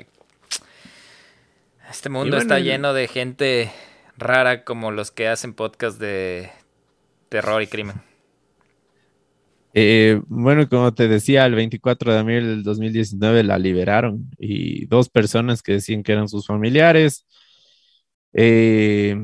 este 1.89 2.09
mundo 2.09 2.37
está 2.37 2.59
lleno 2.59 2.93
de 2.93 3.07
gente 3.07 3.71
rara 4.17 4.63
como 4.63 4.91
los 4.91 5.11
que 5.11 5.27
hacen 5.27 5.53
podcast 5.53 5.99
de 5.99 6.51
terror 7.29 7.61
y 7.61 7.67
crimen. 7.67 8.01
Eh, 9.73 10.21
bueno, 10.27 10.67
como 10.67 10.93
te 10.93 11.07
decía, 11.07 11.45
el 11.45 11.55
24 11.55 12.11
de 12.13 12.19
abril 12.19 12.45
del 12.45 12.63
2019 12.63 13.43
la 13.43 13.57
liberaron 13.57 14.29
y 14.37 14.85
dos 14.87 15.09
personas 15.09 15.61
que 15.63 15.73
decían 15.73 16.03
que 16.03 16.11
eran 16.11 16.27
sus 16.27 16.45
familiares 16.45 17.25
eh, 18.33 19.15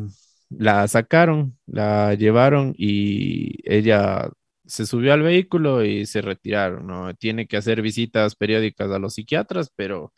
la 0.50 0.88
sacaron, 0.88 1.58
la 1.66 2.14
llevaron 2.16 2.74
y 2.78 3.58
ella 3.72 4.30
se 4.66 4.86
subió 4.86 5.14
al 5.14 5.22
vehículo 5.24 5.84
y 5.84 6.06
se 6.06 6.22
retiraron. 6.22 6.88
¿no? 6.88 7.14
Tiene 7.16 7.48
que 7.48 7.58
hacer 7.58 7.82
visitas 7.82 8.36
periódicas 8.36 8.91
a 8.91 9.00
los 9.00 9.16
psiquiatras, 9.16 9.72
pero 9.76 10.14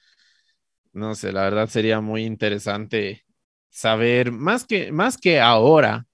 no 0.93 1.15
sé, 1.15 1.31
la 1.31 1.43
verdad 1.43 1.67
sería 1.69 2.01
muy 2.01 2.23
interesante 2.25 3.25
saber, 3.69 4.31
más 4.31 4.65
que, 4.65 4.91
más 4.91 5.17
que 5.17 5.39
ahora, 5.39 6.07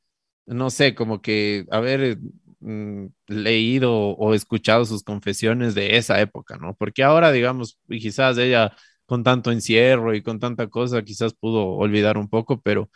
no 0.45 0.70
sé, 0.70 0.95
como 0.95 1.22
que 1.22 1.66
haber 1.72 2.20
mm, 2.59 3.07
leído 3.28 3.93
o 3.93 4.34
escuchado 4.34 4.86
sus 4.86 5.03
confesiones 5.03 5.76
de 5.76 5.97
esa 5.97 6.22
época, 6.22 6.57
¿no? 6.57 6.76
Porque 6.76 7.03
ahora, 7.03 7.32
digamos, 7.32 7.80
quizás 7.89 8.38
ella 8.38 8.76
con 9.05 9.24
tanto 9.24 9.51
encierro 9.51 10.13
y 10.16 10.24
con 10.24 10.39
tanta 10.39 10.68
cosa, 10.68 11.03
quizás 11.03 11.34
pudo 11.34 11.68
olvidar 11.68 12.18
un 12.18 12.30
poco, 12.30 12.61
pero 12.61 12.89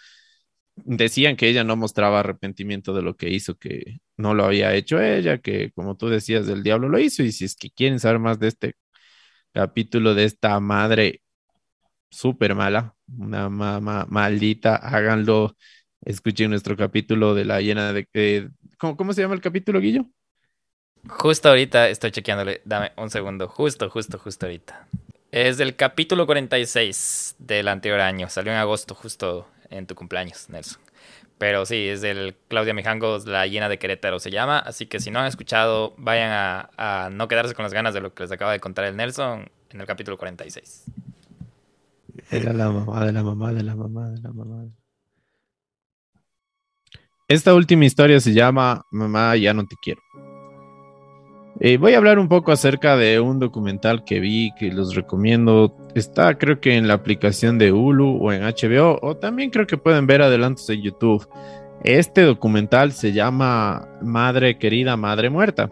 decían 0.86 1.36
que 1.36 1.47
ella 1.49 1.63
no 1.63 1.75
mostraba 1.75 2.19
arrepentimiento 2.19 2.93
de 2.93 3.01
lo 3.01 3.15
que 3.15 3.30
hizo, 3.30 3.55
que 3.57 3.99
no 4.17 4.34
lo 4.34 4.45
había 4.45 4.73
hecho 4.75 5.01
ella, 5.01 5.39
que 5.39 5.71
como 5.71 5.97
tú 5.97 6.09
decías, 6.09 6.47
el 6.49 6.63
diablo 6.63 6.89
lo 6.89 6.99
hizo, 6.99 7.23
y 7.23 7.32
si 7.32 7.45
es 7.45 7.55
que 7.55 7.69
quieren 7.71 7.99
saber 7.99 8.19
más 8.19 8.39
de 8.39 8.47
este 8.49 8.73
capítulo 9.53 10.15
de 10.15 10.25
esta 10.25 10.59
madre 10.59 11.21
súper 12.09 12.55
mala, 12.55 12.95
una 13.17 13.49
maldita, 13.49 14.75
háganlo, 14.75 15.55
escuchen 16.01 16.49
nuestro 16.49 16.75
capítulo 16.75 17.36
de 17.36 17.45
la 17.45 17.61
llena 17.61 17.93
de... 17.93 18.07
Eh, 18.13 18.49
¿cómo, 18.77 19.13
se 19.13 19.21
llama 19.21 19.36
el 19.36 19.41
capítulo, 19.41 19.80
Guillo? 19.80 20.05
Justo 21.07 21.49
ahorita 21.49 21.89
estoy 21.89 22.11
chequeándole, 22.11 22.61
dame 22.65 22.91
un 22.97 23.09
segundo, 23.09 23.47
justo, 23.47 23.89
justo, 23.89 24.17
justo 24.17 24.45
ahorita. 24.45 24.88
Es 25.32 25.57
del 25.57 25.75
capítulo 25.75 26.25
46 26.25 27.36
del 27.38 27.67
anterior 27.67 28.01
año. 28.01 28.30
Salió 28.30 28.51
en 28.51 28.57
agosto, 28.57 28.95
justo 28.95 29.47
en 29.70 29.88
tu 29.88 29.95
cumpleaños, 29.95 30.49
Nelson. 30.49 30.82
Pero 31.38 31.65
sí, 31.65 31.88
es 31.88 32.01
del 32.01 32.36
Claudia 32.49 32.74
Mijangos, 32.74 33.26
La 33.26 33.47
Llena 33.47 33.70
de 33.70 33.80
Querétaro 33.80 34.20
se 34.20 34.30
llama. 34.32 34.59
Así 34.59 34.88
que 34.88 34.99
si 34.99 35.09
no 35.09 35.20
han 35.20 35.28
escuchado, 35.28 35.93
vayan 35.97 36.32
a, 36.32 36.70
a 36.78 37.09
no 37.09 37.28
quedarse 37.28 37.55
con 37.55 37.63
las 37.63 37.74
ganas 37.74 37.93
de 37.93 38.01
lo 38.01 38.13
que 38.13 38.24
les 38.24 38.32
acaba 38.32 38.51
de 38.51 38.59
contar 38.59 38.86
el 38.86 38.97
Nelson 38.97 39.49
en 39.70 39.82
el 39.82 39.88
capítulo 39.88 40.17
46. 40.17 40.86
Era 42.32 42.53
la 42.53 42.70
mamá 42.70 43.05
de 43.05 43.11
la 43.11 43.24
mamá 43.24 43.53
de 43.53 43.63
la 43.63 43.76
mamá 43.76 44.09
de 44.09 44.22
la 44.22 44.32
mamá. 44.32 44.65
Esta 47.28 47.53
última 47.53 47.86
historia 47.86 48.20
se 48.20 48.34
llama 48.34 48.86
Mamá, 48.91 49.36
ya 49.36 49.53
no 49.53 49.65
te 49.65 49.76
quiero. 49.82 50.01
Eh, 51.59 51.78
voy 51.78 51.93
a 51.93 51.97
hablar 51.97 52.17
un 52.20 52.28
poco 52.28 52.51
acerca 52.51 52.97
de 52.97 53.20
un 53.20 53.38
documental 53.38 54.03
que 54.03 54.20
vi 54.20 54.51
que 54.57 54.72
los 54.72 54.95
recomiendo. 54.95 55.76
Está 55.95 56.37
creo 56.37 56.59
que 56.59 56.75
en 56.75 56.87
la 56.87 56.93
aplicación 56.93 57.57
de 57.57 57.71
Hulu 57.71 58.17
o 58.21 58.31
en 58.31 58.43
HBO 58.43 58.99
o 59.01 59.17
también 59.17 59.49
creo 59.49 59.65
que 59.65 59.77
pueden 59.77 60.07
ver 60.07 60.21
adelantos 60.21 60.69
en 60.69 60.81
YouTube. 60.81 61.27
Este 61.83 62.21
documental 62.21 62.91
se 62.91 63.11
llama 63.13 63.87
Madre 64.01 64.57
querida, 64.57 64.97
Madre 64.97 65.29
muerta. 65.29 65.69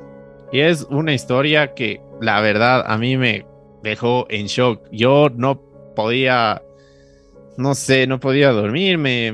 Y 0.51 0.61
es 0.61 0.87
una 0.89 1.13
historia 1.13 1.73
que 1.73 2.01
la 2.21 2.41
verdad 2.41 2.83
a 2.87 2.97
mí 2.97 3.17
me 3.17 3.45
dejó 3.83 4.25
en 4.29 4.47
shock. 4.47 4.87
Yo 4.91 5.29
no 5.35 5.61
podía 5.95 6.61
no 7.57 7.73
sé, 7.73 8.05
no 8.05 8.19
podía 8.19 8.51
dormir, 8.51 8.99
me, 8.99 9.33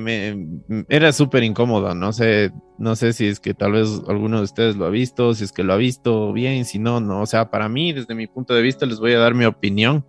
era 0.87 1.11
súper 1.11 1.43
incómodo, 1.43 1.93
no 1.93 2.13
sé, 2.13 2.51
no 2.77 2.95
sé 2.95 3.11
si 3.11 3.27
es 3.27 3.41
que 3.41 3.53
tal 3.53 3.73
vez 3.73 4.01
alguno 4.07 4.37
de 4.37 4.43
ustedes 4.43 4.77
lo 4.77 4.85
ha 4.85 4.89
visto, 4.89 5.33
si 5.33 5.43
es 5.43 5.51
que 5.51 5.63
lo 5.63 5.73
ha 5.73 5.77
visto 5.77 6.31
bien, 6.31 6.63
si 6.63 6.79
no, 6.79 7.01
no, 7.01 7.21
o 7.21 7.25
sea, 7.25 7.51
para 7.51 7.67
mí, 7.67 7.91
desde 7.91 8.15
mi 8.15 8.27
punto 8.27 8.53
de 8.53 8.61
vista, 8.61 8.85
les 8.85 8.99
voy 8.99 9.11
a 9.11 9.19
dar 9.19 9.33
mi 9.33 9.43
opinión. 9.43 10.05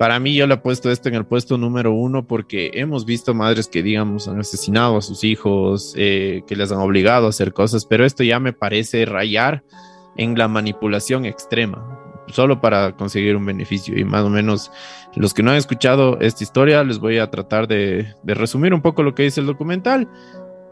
Para 0.00 0.18
mí 0.18 0.34
yo 0.34 0.46
le 0.46 0.54
he 0.54 0.56
puesto 0.56 0.90
esto 0.90 1.10
en 1.10 1.14
el 1.14 1.26
puesto 1.26 1.58
número 1.58 1.92
uno 1.92 2.26
porque 2.26 2.70
hemos 2.72 3.04
visto 3.04 3.34
madres 3.34 3.68
que, 3.68 3.82
digamos, 3.82 4.28
han 4.28 4.40
asesinado 4.40 4.96
a 4.96 5.02
sus 5.02 5.24
hijos, 5.24 5.92
eh, 5.94 6.40
que 6.46 6.56
les 6.56 6.72
han 6.72 6.78
obligado 6.78 7.26
a 7.26 7.28
hacer 7.28 7.52
cosas, 7.52 7.84
pero 7.84 8.06
esto 8.06 8.24
ya 8.24 8.40
me 8.40 8.54
parece 8.54 9.04
rayar 9.04 9.62
en 10.16 10.38
la 10.38 10.48
manipulación 10.48 11.26
extrema 11.26 12.00
solo 12.28 12.62
para 12.62 12.96
conseguir 12.96 13.36
un 13.36 13.44
beneficio. 13.44 13.94
Y 13.94 14.04
más 14.04 14.22
o 14.22 14.30
menos 14.30 14.72
los 15.16 15.34
que 15.34 15.42
no 15.42 15.50
han 15.50 15.58
escuchado 15.58 16.18
esta 16.20 16.44
historia, 16.44 16.82
les 16.82 16.98
voy 16.98 17.18
a 17.18 17.30
tratar 17.30 17.68
de, 17.68 18.06
resumir 18.24 18.72
un 18.72 18.80
poco 18.80 19.02
lo 19.02 19.14
que 19.14 19.24
dice 19.24 19.42
el 19.42 19.46
documental 19.46 20.08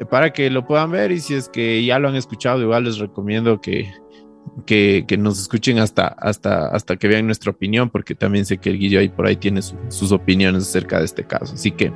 eh, 0.01 0.07
para 0.07 0.33
que 0.33 0.49
lo 0.49 0.67
puedan 0.67 0.91
ver 0.91 1.13
y 1.13 1.21
si 1.21 1.35
es 1.35 1.51
que 1.51 1.85
ya 1.85 1.99
lo 1.99 2.09
han 2.09 2.17
escuchado, 2.17 2.63
igual 2.63 2.85
les 2.85 2.97
recomiendo 2.97 3.61
que, 3.61 3.93
que, 4.67 5.05
nos 5.19 5.41
escuchen 5.41 5.79
hasta, 5.79 6.07
hasta, 6.07 6.69
hasta 6.69 6.97
que 6.97 7.09
vean 7.09 7.27
nuestra 7.27 7.51
opinión, 7.51 7.91
porque 7.91 8.15
también 8.15 8.47
sé 8.47 8.59
que 8.59 8.71
el 8.71 8.79
Guillo 8.79 9.01
ahí 9.01 9.09
por 9.09 9.27
ahí 9.27 9.37
tiene 9.37 9.61
sus 9.63 10.13
opiniones 10.13 10.65
acerca 10.65 10.99
de 10.99 11.05
este 11.05 11.25
caso. 11.25 11.55
Así 11.55 11.71
que 11.71 11.93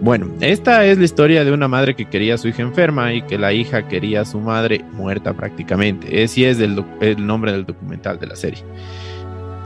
bueno, 0.00 0.28
esta 0.40 0.84
es 0.84 0.98
la 0.98 1.04
historia 1.04 1.44
de 1.44 1.52
una 1.52 1.68
madre 1.68 1.96
que 1.96 2.04
quería 2.04 2.34
a 2.34 2.38
su 2.38 2.48
hija 2.48 2.62
enferma 2.62 3.14
y 3.14 3.22
que 3.22 3.38
la 3.38 3.52
hija 3.52 3.88
quería 3.88 4.20
a 4.20 4.24
su 4.24 4.38
madre 4.38 4.84
muerta 4.92 5.32
prácticamente. 5.32 6.22
Ese 6.22 6.50
es 6.50 6.60
el, 6.60 6.84
nombre 7.26 7.52
del 7.52 7.64
documental 7.64 8.18
de 8.20 8.26
la 8.26 8.36
serie. 8.36 8.62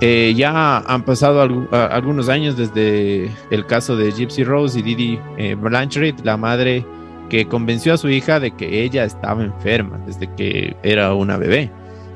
Eh, 0.01 0.33
ya 0.37 0.79
han 0.79 1.05
pasado 1.05 1.43
algunos 1.73 2.29
años 2.29 2.57
desde 2.57 3.29
el 3.51 3.67
caso 3.67 3.97
de 3.97 4.13
Gypsy 4.13 4.45
Rose 4.45 4.79
y 4.79 4.83
Didi 4.83 5.19
eh, 5.37 5.57
Blanchard, 5.57 6.21
la 6.23 6.37
madre 6.37 6.87
que 7.29 7.47
convenció 7.47 7.93
a 7.93 7.97
su 7.99 8.09
hija 8.09 8.41
de 8.41 8.53
que 8.53 8.83
ella 8.83 9.05
estaba 9.05 9.43
enferma 9.43 9.99
desde 10.07 10.33
que 10.37 10.77
era 10.83 11.13
una 11.13 11.37
bebé. 11.39 11.71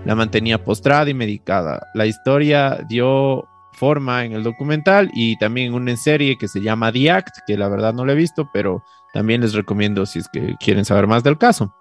La 0.04 0.14
mantenía 0.14 0.62
postrada 0.62 1.08
y 1.08 1.14
medicada. 1.14 1.88
La 1.94 2.06
historia 2.06 2.84
dio 2.88 3.48
forma 3.72 4.24
en 4.24 4.32
el 4.32 4.42
documental 4.42 5.10
y 5.14 5.36
también 5.38 5.74
una 5.74 5.96
serie 5.96 6.36
que 6.38 6.48
se 6.48 6.60
llama 6.60 6.92
The 6.92 7.10
Act, 7.10 7.38
que 7.46 7.56
la 7.56 7.68
verdad 7.68 7.94
no 7.94 8.04
la 8.04 8.12
he 8.12 8.16
visto, 8.16 8.48
pero 8.52 8.84
también 9.12 9.40
les 9.40 9.54
recomiendo 9.54 10.06
si 10.06 10.18
es 10.18 10.28
que 10.28 10.54
quieren 10.60 10.84
saber 10.84 11.06
más 11.06 11.22
del 11.22 11.38
caso. 11.38 11.74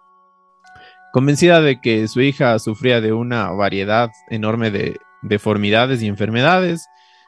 Convencida 1.12 1.62
de 1.62 1.80
que 1.82 2.08
su 2.08 2.22
hija 2.22 2.58
sufría 2.60 3.02
de 3.02 3.14
una 3.14 3.52
variedad 3.52 4.10
enorme 4.30 4.72
de 4.72 4.98
deformidades 5.22 6.02
y 6.02 6.08
enfermedades, 6.08 6.88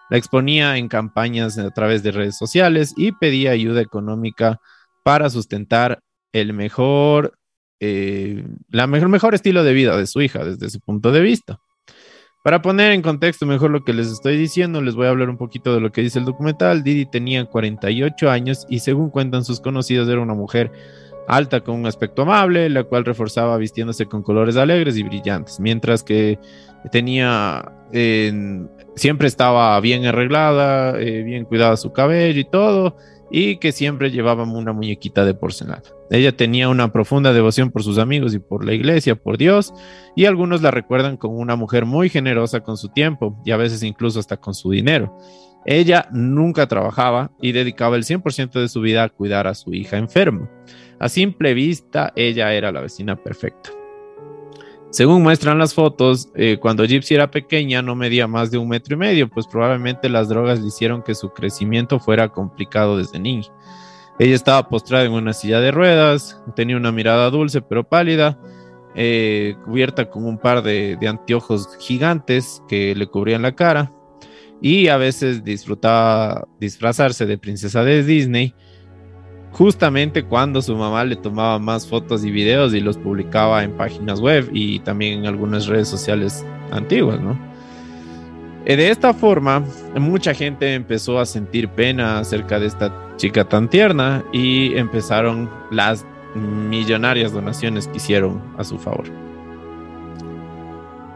la 0.09 0.17
exponía 0.17 0.77
en 0.77 0.87
campañas 0.87 1.57
a 1.57 1.71
través 1.71 2.03
de 2.03 2.11
redes 2.11 2.37
sociales 2.37 2.93
y 2.95 3.11
pedía 3.11 3.51
ayuda 3.51 3.81
económica 3.81 4.59
para 5.03 5.29
sustentar 5.29 5.99
el 6.31 6.53
mejor, 6.53 7.37
eh, 7.79 8.45
la 8.69 8.87
mejor, 8.87 9.09
mejor 9.09 9.35
estilo 9.35 9.63
de 9.63 9.73
vida 9.73 9.97
de 9.97 10.07
su 10.07 10.21
hija 10.21 10.43
desde 10.43 10.69
su 10.69 10.79
punto 10.79 11.11
de 11.11 11.21
vista. 11.21 11.59
Para 12.43 12.61
poner 12.61 12.91
en 12.91 13.01
contexto 13.01 13.47
mejor 13.47 13.71
lo 13.71 13.83
que 13.83 13.93
les 13.93 14.11
estoy 14.11 14.37
diciendo, 14.37 14.79
les 14.81 14.93
voy 14.93 15.07
a 15.07 15.09
hablar 15.09 15.31
un 15.31 15.37
poquito 15.37 15.73
de 15.73 15.81
lo 15.81 15.91
que 15.91 16.01
dice 16.01 16.19
el 16.19 16.25
documental. 16.25 16.83
Didi 16.83 17.07
tenía 17.07 17.43
48 17.45 18.29
años 18.29 18.67
y 18.69 18.79
según 18.79 19.09
cuentan 19.09 19.43
sus 19.43 19.59
conocidos 19.59 20.07
era 20.09 20.21
una 20.21 20.35
mujer 20.35 20.71
alta 21.27 21.61
con 21.61 21.75
un 21.75 21.85
aspecto 21.87 22.21
amable, 22.21 22.69
la 22.69 22.83
cual 22.83 23.03
reforzaba 23.03 23.57
vistiéndose 23.57 24.05
con 24.05 24.21
colores 24.21 24.57
alegres 24.57 24.95
y 24.97 25.03
brillantes, 25.03 25.59
mientras 25.59 26.03
que 26.03 26.39
tenía, 26.91 27.71
siempre 28.95 29.27
estaba 29.27 29.79
bien 29.79 30.05
arreglada, 30.05 30.99
eh, 30.99 31.23
bien 31.23 31.45
cuidada 31.45 31.77
su 31.77 31.91
cabello 31.93 32.39
y 32.39 32.45
todo, 32.45 32.95
y 33.31 33.57
que 33.57 33.71
siempre 33.71 34.11
llevaba 34.11 34.43
una 34.43 34.73
muñequita 34.73 35.25
de 35.25 35.33
porcelana. 35.33 35.81
Ella 36.11 36.35
tenía 36.35 36.69
una 36.69 36.91
profunda 36.91 37.33
devoción 37.33 37.71
por 37.71 37.83
sus 37.83 37.97
amigos 37.97 38.33
y 38.33 38.39
por 38.39 38.65
la 38.65 38.73
iglesia, 38.73 39.15
por 39.15 39.37
Dios, 39.37 39.73
y 40.15 40.25
algunos 40.25 40.61
la 40.61 40.71
recuerdan 40.71 41.17
como 41.17 41.37
una 41.37 41.55
mujer 41.55 41.85
muy 41.85 42.09
generosa 42.09 42.61
con 42.61 42.77
su 42.77 42.89
tiempo 42.89 43.41
y 43.43 43.51
a 43.51 43.57
veces 43.57 43.83
incluso 43.83 44.19
hasta 44.19 44.37
con 44.37 44.53
su 44.53 44.71
dinero. 44.71 45.17
Ella 45.65 46.07
nunca 46.11 46.67
trabajaba 46.67 47.31
y 47.41 47.51
dedicaba 47.51 47.95
el 47.95 48.03
100% 48.03 48.59
de 48.59 48.67
su 48.67 48.81
vida 48.81 49.03
a 49.03 49.09
cuidar 49.09 49.47
a 49.47 49.55
su 49.55 49.73
hija 49.73 49.97
enferma. 49.97 50.49
A 50.99 51.09
simple 51.09 51.53
vista, 51.55 52.13
ella 52.15 52.53
era 52.53 52.71
la 52.71 52.81
vecina 52.81 53.15
perfecta. 53.15 53.71
Según 54.95 55.23
muestran 55.23 55.59
las 55.59 55.73
fotos, 55.73 56.29
eh, 56.35 56.57
cuando 56.57 56.85
Gypsy 56.85 57.15
era 57.15 57.29
pequeña 57.29 57.81
no 57.81 57.97
medía 57.97 58.27
más 58.27 58.49
de 58.49 58.57
un 58.57 58.69
metro 58.69 58.95
y 58.95 58.97
medio, 58.97 59.29
pues 59.29 59.45
probablemente 59.45 60.07
las 60.07 60.29
drogas 60.29 60.61
le 60.61 60.67
hicieron 60.67 61.03
que 61.03 61.15
su 61.15 61.31
crecimiento 61.31 61.99
fuera 61.99 62.29
complicado 62.29 62.97
desde 62.97 63.19
niña. 63.19 63.49
Ella 64.19 64.35
estaba 64.35 64.69
postrada 64.69 65.03
en 65.03 65.11
una 65.11 65.33
silla 65.33 65.59
de 65.59 65.71
ruedas, 65.71 66.41
tenía 66.55 66.77
una 66.77 66.93
mirada 66.93 67.29
dulce 67.29 67.61
pero 67.61 67.83
pálida, 67.83 68.39
eh, 68.95 69.57
cubierta 69.65 70.09
con 70.09 70.23
un 70.23 70.37
par 70.37 70.63
de, 70.63 70.95
de, 70.95 71.07
anteojos 71.09 71.75
gigantes 71.77 72.63
que 72.69 72.95
le 72.95 73.07
cubrían 73.07 73.41
la 73.41 73.53
cara 73.53 73.91
y 74.61 74.87
a 74.87 74.95
veces 74.95 75.43
disfrutaba 75.43 76.47
disfrazarse 76.57 77.25
de 77.25 77.37
princesa 77.37 77.83
de 77.83 78.01
Disney 78.01 78.55
justamente 79.57 80.23
cuando 80.23 80.61
su 80.61 80.75
mamá 80.75 81.05
le 81.05 81.15
tomaba 81.15 81.59
más 81.59 81.87
fotos 81.87 82.25
y 82.25 82.31
videos 82.31 82.73
y 82.73 82.81
los 82.81 82.97
publicaba 82.97 83.63
en 83.63 83.71
páginas 83.71 84.19
web 84.19 84.49
y 84.51 84.79
también 84.79 85.19
en 85.19 85.27
algunas 85.27 85.67
redes 85.67 85.87
sociales 85.87 86.45
antiguas, 86.71 87.21
¿no? 87.21 87.39
Eh, 88.65 88.75
de 88.75 88.89
esta 88.89 89.13
forma, 89.13 89.63
mucha 89.97 90.33
gente 90.33 90.73
empezó 90.73 91.19
a 91.19 91.25
sentir 91.25 91.69
pena 91.69 92.19
acerca 92.19 92.59
de 92.59 92.65
esta 92.65 92.91
chica 93.15 93.45
tan 93.45 93.69
tierna 93.69 94.25
y 94.33 94.75
empezaron 94.75 95.49
las 95.71 96.05
millonarias 96.35 97.31
donaciones 97.31 97.87
que 97.87 97.95
hicieron 97.95 98.41
a 98.57 98.65
su 98.65 98.77
favor. 98.77 99.05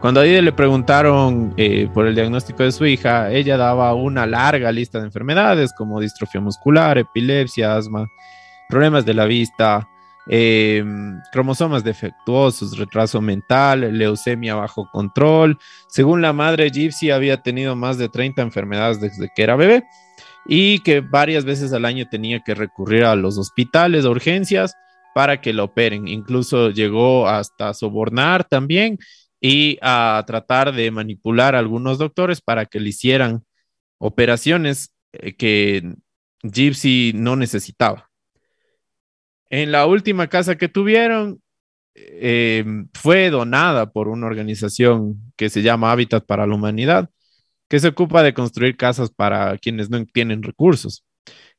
Cuando 0.00 0.20
a 0.20 0.22
Didi 0.22 0.40
le 0.40 0.52
preguntaron 0.52 1.52
eh, 1.58 1.86
por 1.92 2.06
el 2.06 2.14
diagnóstico 2.14 2.62
de 2.62 2.72
su 2.72 2.86
hija, 2.86 3.30
ella 3.30 3.58
daba 3.58 3.92
una 3.92 4.24
larga 4.24 4.72
lista 4.72 4.98
de 4.98 5.04
enfermedades 5.04 5.74
como 5.76 6.00
distrofia 6.00 6.40
muscular, 6.40 6.96
epilepsia, 6.96 7.76
asma, 7.76 8.08
problemas 8.70 9.04
de 9.04 9.12
la 9.12 9.26
vista, 9.26 9.86
eh, 10.26 10.82
cromosomas 11.32 11.84
defectuosos, 11.84 12.78
retraso 12.78 13.20
mental, 13.20 13.98
leucemia 13.98 14.54
bajo 14.54 14.88
control. 14.90 15.58
Según 15.88 16.22
la 16.22 16.32
madre, 16.32 16.70
Gypsy 16.70 17.10
había 17.10 17.42
tenido 17.42 17.76
más 17.76 17.98
de 17.98 18.08
30 18.08 18.40
enfermedades 18.40 19.02
desde 19.02 19.28
que 19.36 19.42
era 19.42 19.54
bebé 19.54 19.84
y 20.46 20.78
que 20.78 21.02
varias 21.02 21.44
veces 21.44 21.74
al 21.74 21.84
año 21.84 22.06
tenía 22.10 22.40
que 22.40 22.54
recurrir 22.54 23.04
a 23.04 23.16
los 23.16 23.36
hospitales 23.36 24.04
de 24.04 24.08
urgencias 24.08 24.74
para 25.14 25.42
que 25.42 25.52
la 25.52 25.64
operen. 25.64 26.08
Incluso 26.08 26.70
llegó 26.70 27.28
hasta 27.28 27.74
sobornar 27.74 28.44
también 28.44 28.96
y 29.40 29.78
a 29.82 30.22
tratar 30.26 30.72
de 30.74 30.90
manipular 30.90 31.54
a 31.54 31.58
algunos 31.58 31.98
doctores 31.98 32.40
para 32.40 32.66
que 32.66 32.80
le 32.80 32.90
hicieran 32.90 33.44
operaciones 33.98 34.94
eh, 35.12 35.34
que 35.34 35.94
Gypsy 36.42 37.12
no 37.14 37.36
necesitaba. 37.36 38.10
En 39.50 39.72
la 39.72 39.86
última 39.86 40.28
casa 40.28 40.56
que 40.56 40.68
tuvieron, 40.68 41.40
eh, 41.94 42.64
fue 42.94 43.30
donada 43.30 43.90
por 43.92 44.08
una 44.08 44.26
organización 44.26 45.32
que 45.36 45.50
se 45.50 45.62
llama 45.62 45.92
Hábitat 45.92 46.24
para 46.24 46.46
la 46.46 46.54
Humanidad, 46.54 47.10
que 47.68 47.80
se 47.80 47.88
ocupa 47.88 48.22
de 48.22 48.34
construir 48.34 48.76
casas 48.76 49.10
para 49.10 49.58
quienes 49.58 49.90
no 49.90 50.04
tienen 50.06 50.42
recursos. 50.42 51.04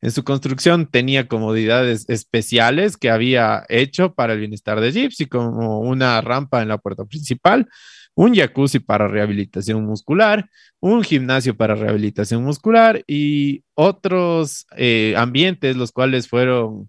En 0.01 0.11
su 0.11 0.23
construcción 0.23 0.87
tenía 0.87 1.27
comodidades 1.27 2.09
especiales 2.09 2.97
que 2.97 3.11
había 3.11 3.65
hecho 3.69 4.13
para 4.15 4.33
el 4.33 4.39
bienestar 4.39 4.81
de 4.81 4.91
Gypsy, 4.91 5.27
como 5.27 5.79
una 5.79 6.19
rampa 6.21 6.61
en 6.61 6.69
la 6.69 6.79
puerta 6.79 7.05
principal, 7.05 7.67
un 8.15 8.35
jacuzzi 8.35 8.79
para 8.79 9.07
rehabilitación 9.07 9.85
muscular, 9.85 10.49
un 10.79 11.03
gimnasio 11.03 11.55
para 11.55 11.75
rehabilitación 11.75 12.43
muscular 12.43 13.03
y 13.07 13.63
otros 13.75 14.65
eh, 14.75 15.13
ambientes 15.17 15.75
los 15.75 15.91
cuales 15.91 16.27
fueron 16.27 16.87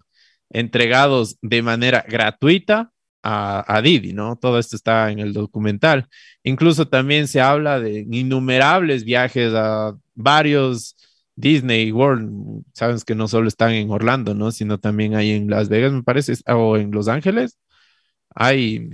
entregados 0.49 1.37
de 1.41 1.61
manera 1.61 2.05
gratuita 2.07 2.91
a, 3.23 3.81
Didi, 3.81 4.11
¿no? 4.11 4.35
Todo 4.35 4.59
esto 4.59 4.75
está 4.75 5.09
en 5.09 5.19
el 5.19 5.31
documental. 5.31 6.07
Incluso 6.43 6.89
también 6.89 7.27
se 7.29 7.39
habla 7.39 7.79
de 7.79 8.05
innumerables 8.11 9.05
viajes 9.05 9.53
a 9.53 9.95
varios 10.13 10.97
Disney 11.35 11.91
World. 11.91 12.63
Sabes 12.73 13.05
que 13.05 13.15
no 13.15 13.27
solo 13.27 13.47
están 13.47 13.71
en 13.71 13.89
Orlando, 13.91 14.33
¿no? 14.33 14.51
Sino 14.51 14.79
también 14.79 15.15
hay 15.15 15.31
en 15.31 15.49
Las 15.49 15.69
Vegas, 15.69 15.91
me 15.91 16.03
parece, 16.03 16.33
o 16.47 16.77
en 16.77 16.91
Los 16.91 17.07
Ángeles. 17.07 17.57
Hay, 18.35 18.89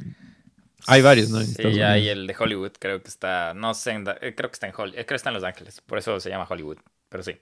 hay 0.87 1.01
varios, 1.01 1.29
¿no? 1.29 1.41
sí, 1.41 1.81
hay 1.81 2.09
el 2.09 2.27
de 2.27 2.35
Hollywood, 2.37 2.73
creo 2.79 3.01
que 3.01 3.09
está, 3.09 3.53
no 3.53 3.73
sé, 3.73 3.91
eh, 4.21 4.33
creo 4.35 4.49
que 4.49 4.53
está 4.53 4.67
en 4.67 4.73
Hollywood, 4.75 4.95
creo 4.95 5.05
que 5.05 5.15
está 5.15 5.29
en 5.29 5.35
Los 5.35 5.43
Ángeles, 5.43 5.81
por 5.81 5.97
eso 5.97 6.19
se 6.19 6.29
llama 6.29 6.47
Hollywood, 6.49 6.77
pero 7.07 7.23
sí. 7.23 7.37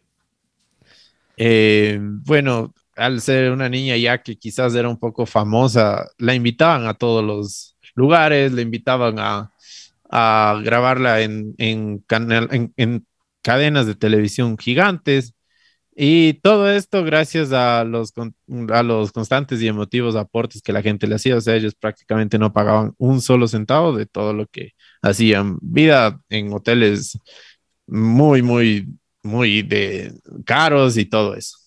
Eh, 1.37 1.99
bueno, 2.01 2.73
al 2.95 3.21
ser 3.21 3.51
una 3.51 3.69
niña 3.69 3.95
ya 3.95 4.21
que 4.21 4.37
quizás 4.37 4.73
era 4.75 4.89
un 4.89 4.99
poco 4.99 5.25
famosa, 5.25 6.07
la 6.17 6.33
invitaban 6.33 6.87
a 6.87 6.95
todos 6.95 7.23
los 7.23 7.77
lugares, 7.95 8.51
le 8.51 8.63
invitaban 8.63 9.17
a, 9.19 9.51
grabarla 10.63 11.21
en, 11.21 11.53
en, 11.57 13.06
cadenas 13.47 13.87
de 13.87 13.95
televisión 13.95 14.57
gigantes. 14.57 15.33
Y 15.95 16.35
todo 16.41 16.69
esto 16.69 17.03
gracias 17.03 17.53
a 17.53 17.83
los, 17.85 18.13
a 18.69 18.83
los 18.83 19.11
constantes 19.13 19.61
y 19.61 19.67
emotivos 19.67 20.15
aportes 20.17 20.61
que 20.61 20.73
la 20.73 20.81
gente 20.81 21.07
le 21.07 21.15
hacía. 21.15 21.37
O 21.37 21.41
sea, 21.41 21.55
ellos 21.55 21.73
prácticamente 21.75 22.37
no 22.37 22.51
pagaban 22.53 22.93
un 22.97 23.21
solo 23.21 23.47
centavo 23.47 23.95
de 23.97 24.05
todo 24.05 24.33
lo 24.33 24.47
que 24.47 24.73
hacían. 25.01 25.57
Vida 25.61 26.19
en 26.29 26.53
hoteles 26.53 27.17
muy, 27.87 28.41
muy, 28.41 28.87
muy 29.23 29.63
de 29.63 30.13
caros 30.45 30.97
y 30.97 31.05
todo 31.05 31.35
eso. 31.35 31.57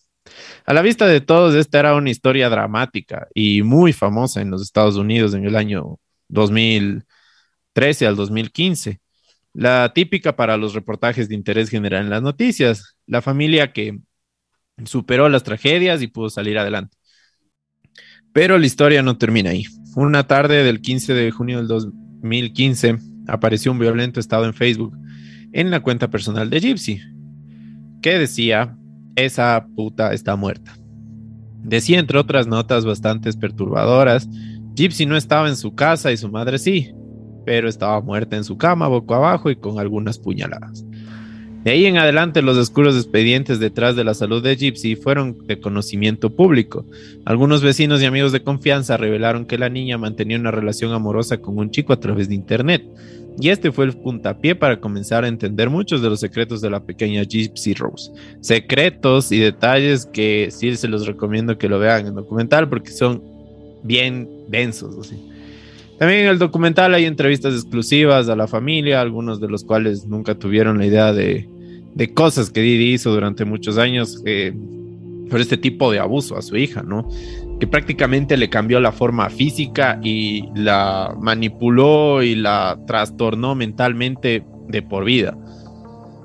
A 0.66 0.74
la 0.74 0.82
vista 0.82 1.06
de 1.06 1.20
todos, 1.22 1.54
esta 1.54 1.80
era 1.80 1.94
una 1.96 2.10
historia 2.10 2.50
dramática 2.50 3.26
y 3.34 3.62
muy 3.62 3.92
famosa 3.94 4.42
en 4.42 4.50
los 4.50 4.62
Estados 4.62 4.96
Unidos 4.96 5.34
en 5.34 5.46
el 5.46 5.56
año 5.56 5.98
2013 6.28 8.06
al 8.06 8.16
2015. 8.16 9.00
La 9.52 9.92
típica 9.92 10.36
para 10.36 10.56
los 10.56 10.74
reportajes 10.74 11.28
de 11.28 11.34
interés 11.34 11.70
general 11.70 12.04
en 12.04 12.10
las 12.10 12.22
noticias, 12.22 12.96
la 13.06 13.20
familia 13.22 13.72
que 13.72 13.98
superó 14.84 15.28
las 15.28 15.42
tragedias 15.42 16.02
y 16.02 16.06
pudo 16.06 16.30
salir 16.30 16.58
adelante. 16.58 16.96
Pero 18.32 18.58
la 18.58 18.66
historia 18.66 19.02
no 19.02 19.18
termina 19.18 19.50
ahí. 19.50 19.64
Una 19.96 20.26
tarde 20.26 20.62
del 20.62 20.80
15 20.80 21.14
de 21.14 21.30
junio 21.30 21.58
del 21.58 21.66
2015 21.66 22.98
apareció 23.26 23.72
un 23.72 23.78
violento 23.78 24.20
estado 24.20 24.44
en 24.44 24.54
Facebook 24.54 24.96
en 25.52 25.70
la 25.70 25.80
cuenta 25.80 26.08
personal 26.08 26.48
de 26.48 26.60
Gypsy, 26.60 27.00
que 28.02 28.18
decía 28.18 28.76
esa 29.16 29.66
puta 29.74 30.12
está 30.12 30.36
muerta. 30.36 30.76
Decía 31.62 31.98
entre 31.98 32.18
otras 32.18 32.46
notas 32.46 32.84
bastante 32.84 33.32
perturbadoras, 33.32 34.28
Gypsy 34.74 35.06
no 35.06 35.16
estaba 35.16 35.48
en 35.48 35.56
su 35.56 35.74
casa 35.74 36.12
y 36.12 36.16
su 36.16 36.30
madre 36.30 36.58
sí, 36.58 36.92
pero 37.44 37.68
estaba 37.68 38.00
muerta 38.00 38.36
en 38.36 38.44
su 38.44 38.56
cama, 38.56 38.88
boca 38.88 39.16
abajo 39.16 39.50
y 39.50 39.56
con 39.56 39.78
algunas 39.78 40.18
puñaladas. 40.18 40.84
De 41.64 41.72
ahí 41.72 41.84
en 41.84 41.98
adelante 41.98 42.40
los 42.40 42.56
oscuros 42.56 42.96
expedientes 42.96 43.60
detrás 43.60 43.94
de 43.94 44.02
la 44.02 44.14
salud 44.14 44.42
de 44.42 44.56
Gypsy 44.56 44.96
fueron 44.96 45.46
de 45.46 45.60
conocimiento 45.60 46.30
público. 46.30 46.86
Algunos 47.26 47.60
vecinos 47.60 48.00
y 48.00 48.06
amigos 48.06 48.32
de 48.32 48.42
confianza 48.42 48.96
revelaron 48.96 49.44
que 49.44 49.58
la 49.58 49.68
niña 49.68 49.98
mantenía 49.98 50.38
una 50.38 50.50
relación 50.50 50.92
amorosa 50.92 51.38
con 51.38 51.58
un 51.58 51.70
chico 51.70 51.92
a 51.92 52.00
través 52.00 52.30
de 52.30 52.34
internet, 52.34 52.82
y 53.38 53.48
este 53.48 53.72
fue 53.72 53.84
el 53.86 53.92
puntapié 53.92 54.54
para 54.54 54.80
comenzar 54.80 55.24
a 55.24 55.28
entender 55.28 55.70
muchos 55.70 56.02
de 56.02 56.10
los 56.10 56.20
secretos 56.20 56.60
de 56.60 56.70
la 56.70 56.80
pequeña 56.80 57.22
Gypsy 57.22 57.74
Rose. 57.74 58.10
Secretos 58.40 59.32
y 59.32 59.38
detalles 59.38 60.06
que 60.06 60.48
sí 60.50 60.74
se 60.76 60.88
los 60.88 61.06
recomiendo 61.06 61.56
que 61.56 61.68
lo 61.68 61.78
vean 61.78 62.00
en 62.00 62.06
el 62.08 62.14
documental 62.14 62.68
porque 62.68 62.90
son 62.90 63.22
bien 63.82 64.28
densos. 64.48 65.12
También 66.00 66.22
en 66.22 66.28
el 66.28 66.38
documental 66.38 66.94
hay 66.94 67.04
entrevistas 67.04 67.52
exclusivas 67.54 68.30
a 68.30 68.34
la 68.34 68.46
familia, 68.46 69.02
algunos 69.02 69.38
de 69.38 69.48
los 69.48 69.64
cuales 69.64 70.06
nunca 70.06 70.34
tuvieron 70.34 70.78
la 70.78 70.86
idea 70.86 71.12
de, 71.12 71.46
cosas 72.14 72.50
que 72.50 72.62
Didi 72.62 72.94
hizo 72.94 73.12
durante 73.12 73.44
muchos 73.44 73.76
años 73.76 74.22
eh, 74.24 74.54
por 75.28 75.42
este 75.42 75.58
tipo 75.58 75.92
de 75.92 75.98
abuso 75.98 76.38
a 76.38 76.42
su 76.42 76.56
hija, 76.56 76.82
¿no? 76.82 77.06
que 77.60 77.66
prácticamente 77.66 78.38
le 78.38 78.48
cambió 78.48 78.80
la 78.80 78.90
forma 78.90 79.28
física 79.28 80.00
y 80.02 80.48
la 80.54 81.14
manipuló 81.20 82.22
y 82.22 82.34
la 82.34 82.78
trastornó 82.86 83.54
mentalmente 83.54 84.42
de 84.68 84.80
por 84.82 85.04
vida. 85.04 85.36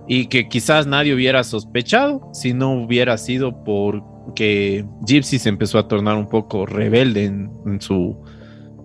Y 0.08 0.28
que 0.28 0.48
quizás 0.48 0.88
nadie 0.88 1.14
hubiera 1.14 1.44
sospechado 1.44 2.30
si 2.32 2.54
no 2.54 2.72
hubiera 2.72 3.18
sido 3.18 3.66
porque 3.66 4.86
Gypsy 5.06 5.38
se 5.38 5.50
empezó 5.50 5.78
a 5.78 5.90
tornar 5.90 6.16
un 6.16 6.30
poco 6.30 6.66
rebelde 6.66 7.26
en, 7.26 7.82
su 7.82 8.18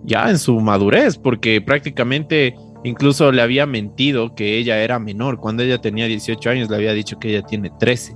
ya 0.03 0.29
en 0.29 0.37
su 0.37 0.59
madurez, 0.59 1.17
porque 1.17 1.61
prácticamente 1.61 2.55
incluso 2.83 3.31
le 3.31 3.41
había 3.41 3.65
mentido 3.65 4.35
que 4.35 4.57
ella 4.57 4.81
era 4.81 4.99
menor. 4.99 5.37
Cuando 5.37 5.63
ella 5.63 5.79
tenía 5.79 6.05
18 6.07 6.49
años 6.49 6.69
le 6.69 6.75
había 6.75 6.93
dicho 6.93 7.19
que 7.19 7.29
ella 7.29 7.43
tiene 7.43 7.71
13. 7.79 8.15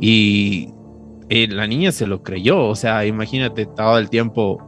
Y 0.00 0.68
eh, 1.28 1.48
la 1.48 1.66
niña 1.66 1.92
se 1.92 2.06
lo 2.06 2.22
creyó, 2.22 2.64
o 2.66 2.74
sea, 2.74 3.04
imagínate 3.06 3.66
todo 3.66 3.98
el 3.98 4.10
tiempo 4.10 4.62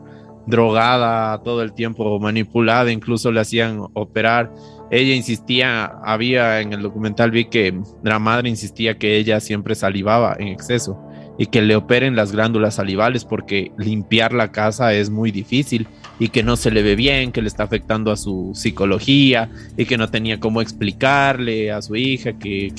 drogada, 0.46 1.42
todo 1.42 1.62
el 1.62 1.74
tiempo 1.74 2.18
manipulada, 2.18 2.90
incluso 2.90 3.30
le 3.30 3.40
hacían 3.40 3.80
operar. 3.92 4.52
Ella 4.90 5.14
insistía, 5.14 5.84
había 6.02 6.60
en 6.60 6.72
el 6.72 6.80
documental 6.80 7.30
vi 7.30 7.44
que 7.44 7.78
la 8.02 8.18
madre 8.18 8.48
insistía 8.48 8.96
que 8.96 9.18
ella 9.18 9.40
siempre 9.40 9.74
salivaba 9.74 10.34
en 10.38 10.48
exceso 10.48 10.98
y 11.38 11.46
que 11.46 11.60
le 11.60 11.76
operen 11.76 12.16
las 12.16 12.32
glándulas 12.32 12.76
salivales 12.76 13.26
porque 13.26 13.70
limpiar 13.76 14.32
la 14.32 14.50
casa 14.50 14.94
es 14.94 15.10
muy 15.10 15.30
difícil 15.30 15.86
y 16.18 16.28
que 16.28 16.42
no 16.42 16.56
se 16.56 16.70
le 16.70 16.82
ve 16.82 16.96
bien, 16.96 17.32
que 17.32 17.42
le 17.42 17.48
está 17.48 17.64
afectando 17.64 18.10
a 18.10 18.16
su 18.16 18.52
psicología 18.54 19.50
y 19.76 19.86
que 19.86 19.96
no 19.96 20.08
tenía 20.08 20.40
cómo 20.40 20.60
explicarle 20.60 21.70
a 21.70 21.80
su 21.82 21.96
hija 21.96 22.32
que, 22.32 22.72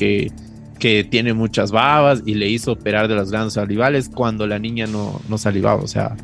que 0.79 1.03
tiene 1.03 1.33
muchas 1.33 1.71
babas 1.71 2.23
y 2.25 2.35
le 2.35 2.49
hizo 2.49 2.71
operar 2.71 3.07
de 3.07 3.15
las 3.15 3.29
glándulas 3.29 3.53
salivales 3.53 4.09
cuando 4.09 4.47
la 4.47 4.59
niña 4.59 4.87
no, 4.87 5.21
no 5.29 5.37
salivaba. 5.37 5.81
O 5.81 5.87
sea, 5.87 6.15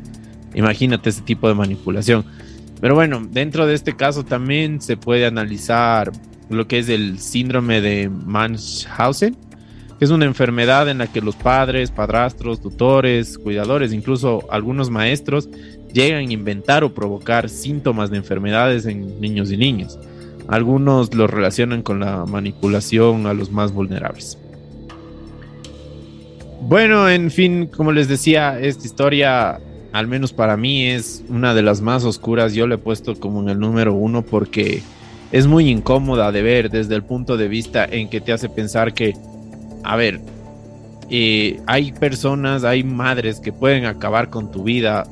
imagínate 0.54 1.10
ese 1.10 1.22
tipo 1.22 1.48
de 1.48 1.54
manipulación. 1.54 2.24
Pero 2.80 2.94
bueno, 2.94 3.26
dentro 3.30 3.66
de 3.66 3.74
este 3.74 3.96
caso 3.96 4.24
también 4.24 4.80
se 4.80 4.96
puede 4.96 5.26
analizar 5.26 6.12
lo 6.50 6.66
que 6.68 6.78
es 6.78 6.88
el 6.88 7.18
síndrome 7.18 7.80
de 7.80 8.08
Munchausen, 8.08 9.36
que 9.98 10.04
es 10.04 10.10
una 10.10 10.26
enfermedad 10.26 10.88
en 10.88 10.98
la 10.98 11.06
que 11.06 11.20
los 11.20 11.36
padres, 11.36 11.90
padrastros, 11.90 12.60
tutores, 12.60 13.38
cuidadores, 13.38 13.92
incluso 13.92 14.46
algunos 14.50 14.90
maestros 14.90 15.48
llegan 15.96 16.28
a 16.28 16.32
inventar 16.32 16.84
o 16.84 16.92
provocar 16.92 17.48
síntomas 17.48 18.10
de 18.10 18.18
enfermedades 18.18 18.84
en 18.84 19.18
niños 19.18 19.50
y 19.50 19.56
niñas. 19.56 19.98
Algunos 20.46 21.14
lo 21.14 21.26
relacionan 21.26 21.82
con 21.82 22.00
la 22.00 22.26
manipulación 22.26 23.26
a 23.26 23.32
los 23.32 23.50
más 23.50 23.72
vulnerables. 23.72 24.38
Bueno, 26.60 27.08
en 27.08 27.30
fin, 27.30 27.66
como 27.66 27.92
les 27.92 28.08
decía, 28.08 28.60
esta 28.60 28.84
historia, 28.84 29.58
al 29.92 30.06
menos 30.06 30.34
para 30.34 30.58
mí, 30.58 30.86
es 30.86 31.24
una 31.30 31.54
de 31.54 31.62
las 31.62 31.80
más 31.80 32.04
oscuras. 32.04 32.52
Yo 32.52 32.66
le 32.66 32.74
he 32.74 32.78
puesto 32.78 33.18
como 33.18 33.40
en 33.40 33.48
el 33.48 33.58
número 33.58 33.94
uno 33.94 34.20
porque 34.20 34.82
es 35.32 35.46
muy 35.46 35.70
incómoda 35.70 36.30
de 36.30 36.42
ver 36.42 36.70
desde 36.70 36.94
el 36.94 37.04
punto 37.04 37.38
de 37.38 37.48
vista 37.48 37.86
en 37.86 38.10
que 38.10 38.20
te 38.20 38.32
hace 38.32 38.50
pensar 38.50 38.92
que, 38.92 39.14
a 39.82 39.96
ver, 39.96 40.20
hay 41.08 41.92
personas, 41.92 42.64
hay 42.64 42.82
madres 42.82 43.40
que 43.40 43.52
pueden 43.52 43.84
acabar 43.84 44.30
con 44.30 44.50
tu 44.50 44.64
vida 44.64 45.06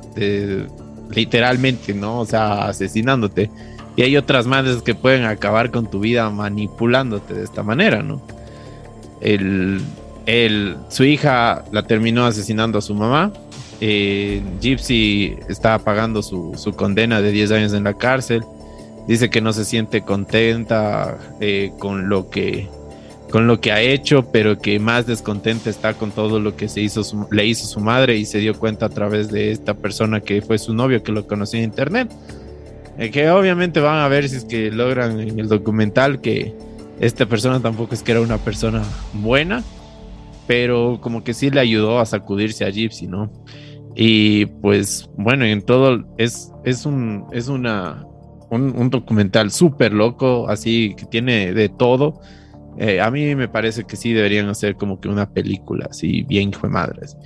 literalmente, 1.09 1.93
¿no? 1.93 2.19
O 2.19 2.25
sea, 2.25 2.67
asesinándote. 2.67 3.49
Y 3.95 4.01
hay 4.01 4.17
otras 4.17 4.45
madres 4.45 4.81
que 4.81 4.93
pueden 4.93 5.23
acabar 5.23 5.71
con 5.71 5.89
tu 5.89 5.99
vida 5.99 6.29
manipulándote 6.29 7.33
de 7.33 7.43
esta 7.43 7.63
manera, 7.63 8.03
¿no? 8.03 8.21
El, 9.21 9.81
su 10.89 11.03
hija 11.03 11.63
la 11.71 11.83
terminó 11.83 12.25
asesinando 12.25 12.79
a 12.79 12.81
su 12.81 12.93
mamá. 12.93 13.31
Eh, 13.81 14.41
Gypsy 14.59 15.37
está 15.47 15.79
pagando 15.79 16.21
su, 16.21 16.73
condena 16.75 17.21
de 17.21 17.31
10 17.31 17.51
años 17.51 17.73
en 17.73 17.85
la 17.85 17.93
cárcel. 17.93 18.43
Dice 19.07 19.29
que 19.29 19.39
no 19.39 19.53
se 19.53 19.65
siente 19.65 20.01
contenta 20.01 21.17
eh, 21.39 21.71
con 21.79 22.09
lo 22.09 22.29
que 22.29 22.67
con 23.29 23.47
lo 23.47 23.59
que 23.59 23.71
ha 23.71 23.81
hecho, 23.81 24.31
pero 24.31 24.59
que 24.59 24.79
más 24.79 25.07
descontenta 25.07 25.69
está 25.69 25.93
con 25.93 26.11
todo 26.11 26.39
lo 26.39 26.55
que 26.55 26.69
se 26.69 26.81
hizo 26.81 27.01
le 27.31 27.45
hizo 27.45 27.65
su 27.65 27.79
madre 27.79 28.17
y 28.17 28.25
se 28.25 28.39
dio 28.39 28.57
cuenta 28.57 28.85
a 28.85 28.89
través 28.89 29.29
de 29.31 29.51
esta 29.51 29.73
persona 29.73 30.21
que 30.21 30.41
fue 30.41 30.57
su 30.57 30.73
novio 30.73 31.03
que 31.03 31.11
lo 31.11 31.27
conoció 31.27 31.59
en 31.59 31.65
internet. 31.65 32.11
Eh, 32.97 33.11
que 33.11 33.29
obviamente 33.29 33.81
van 33.81 33.99
a 33.99 34.07
ver 34.07 34.29
si 34.29 34.37
es 34.37 34.45
que 34.45 34.71
logran 34.71 35.19
en 35.19 35.39
el 35.39 35.49
documental 35.49 36.21
que 36.21 36.53
esta 36.99 37.25
persona 37.25 37.59
tampoco 37.59 37.93
es 37.93 38.03
que 38.03 38.13
era 38.13 38.21
una 38.21 38.37
persona 38.37 38.83
buena, 39.13 39.63
pero 40.47 40.99
como 41.01 41.23
que 41.23 41.33
sí 41.33 41.49
le 41.49 41.59
ayudó 41.59 41.99
a 41.99 42.05
sacudirse 42.05 42.63
a 42.63 42.69
Gypsy, 42.69 43.07
¿no? 43.07 43.29
Y 43.95 44.45
pues 44.45 45.09
bueno, 45.17 45.45
en 45.45 45.61
todo 45.61 46.05
es, 46.17 46.51
es, 46.63 46.85
un, 46.85 47.25
es 47.33 47.47
una 47.47 48.05
un, 48.49 48.89
documental 48.89 49.51
súper 49.51 49.93
loco, 49.93 50.47
así 50.49 50.95
que 50.97 51.05
tiene 51.05 51.53
de 51.53 51.69
todo. 51.69 52.21
Eh, 52.77 52.99
a 52.99 53.09
mí 53.09 53.35
me 53.35 53.47
parece 53.47 53.85
que 53.85 53.95
sí 53.95 54.13
deberían 54.13 54.49
hacer 54.49 54.75
como 54.75 54.99
que 54.99 55.07
una 55.07 55.31
película 55.31 55.87
así, 55.89 56.23
bien 56.23 56.49
hijo 56.49 56.67
de 56.67 56.73
madres. 56.73 57.17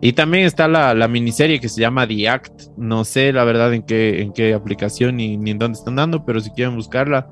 Y 0.00 0.12
también 0.12 0.44
está 0.44 0.68
la, 0.68 0.94
la, 0.94 1.08
miniserie 1.08 1.60
que 1.60 1.68
se 1.68 1.80
llama 1.80 2.06
The 2.06 2.28
Act. 2.28 2.62
No 2.76 3.04
sé 3.04 3.32
la 3.32 3.44
verdad 3.44 3.72
en 3.72 3.82
qué, 3.82 4.20
en 4.20 4.32
qué 4.32 4.54
aplicación 4.54 5.16
ni, 5.16 5.36
ni 5.36 5.52
en 5.52 5.58
dónde 5.58 5.78
están 5.78 5.96
dando, 5.96 6.24
pero 6.24 6.40
si 6.40 6.50
quieren 6.50 6.76
buscarla, 6.76 7.28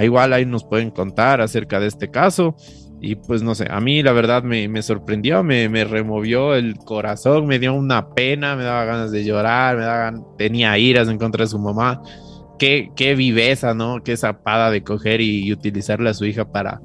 igual 0.00 0.32
ahí 0.32 0.46
nos 0.46 0.64
pueden 0.64 0.90
contar 0.90 1.40
acerca 1.40 1.80
de 1.80 1.86
este 1.88 2.10
caso. 2.10 2.56
Y 3.00 3.16
pues 3.16 3.42
no 3.42 3.54
sé, 3.54 3.66
a 3.70 3.80
mí 3.80 4.02
la 4.02 4.12
verdad 4.12 4.42
me, 4.42 4.66
me 4.68 4.80
sorprendió, 4.80 5.42
me, 5.42 5.68
me, 5.68 5.84
removió 5.84 6.54
el 6.54 6.76
corazón, 6.76 7.46
me 7.46 7.58
dio 7.58 7.74
una 7.74 8.08
pena, 8.14 8.56
me 8.56 8.64
daba 8.64 8.86
ganas 8.86 9.12
de 9.12 9.24
llorar, 9.24 9.76
me 9.76 9.82
daba, 9.82 10.14
tenía 10.38 10.78
iras 10.78 11.08
en 11.08 11.18
contra 11.18 11.44
de 11.44 11.50
su 11.50 11.58
mamá. 11.58 12.00
Qué, 12.58 12.90
qué 12.96 13.14
viveza, 13.14 13.74
¿no? 13.74 14.02
Qué 14.02 14.16
zapada 14.16 14.70
de 14.70 14.82
coger 14.82 15.20
y, 15.20 15.44
y 15.44 15.52
utilizarle 15.52 16.08
a 16.08 16.14
su 16.14 16.24
hija 16.24 16.50
para, 16.50 16.80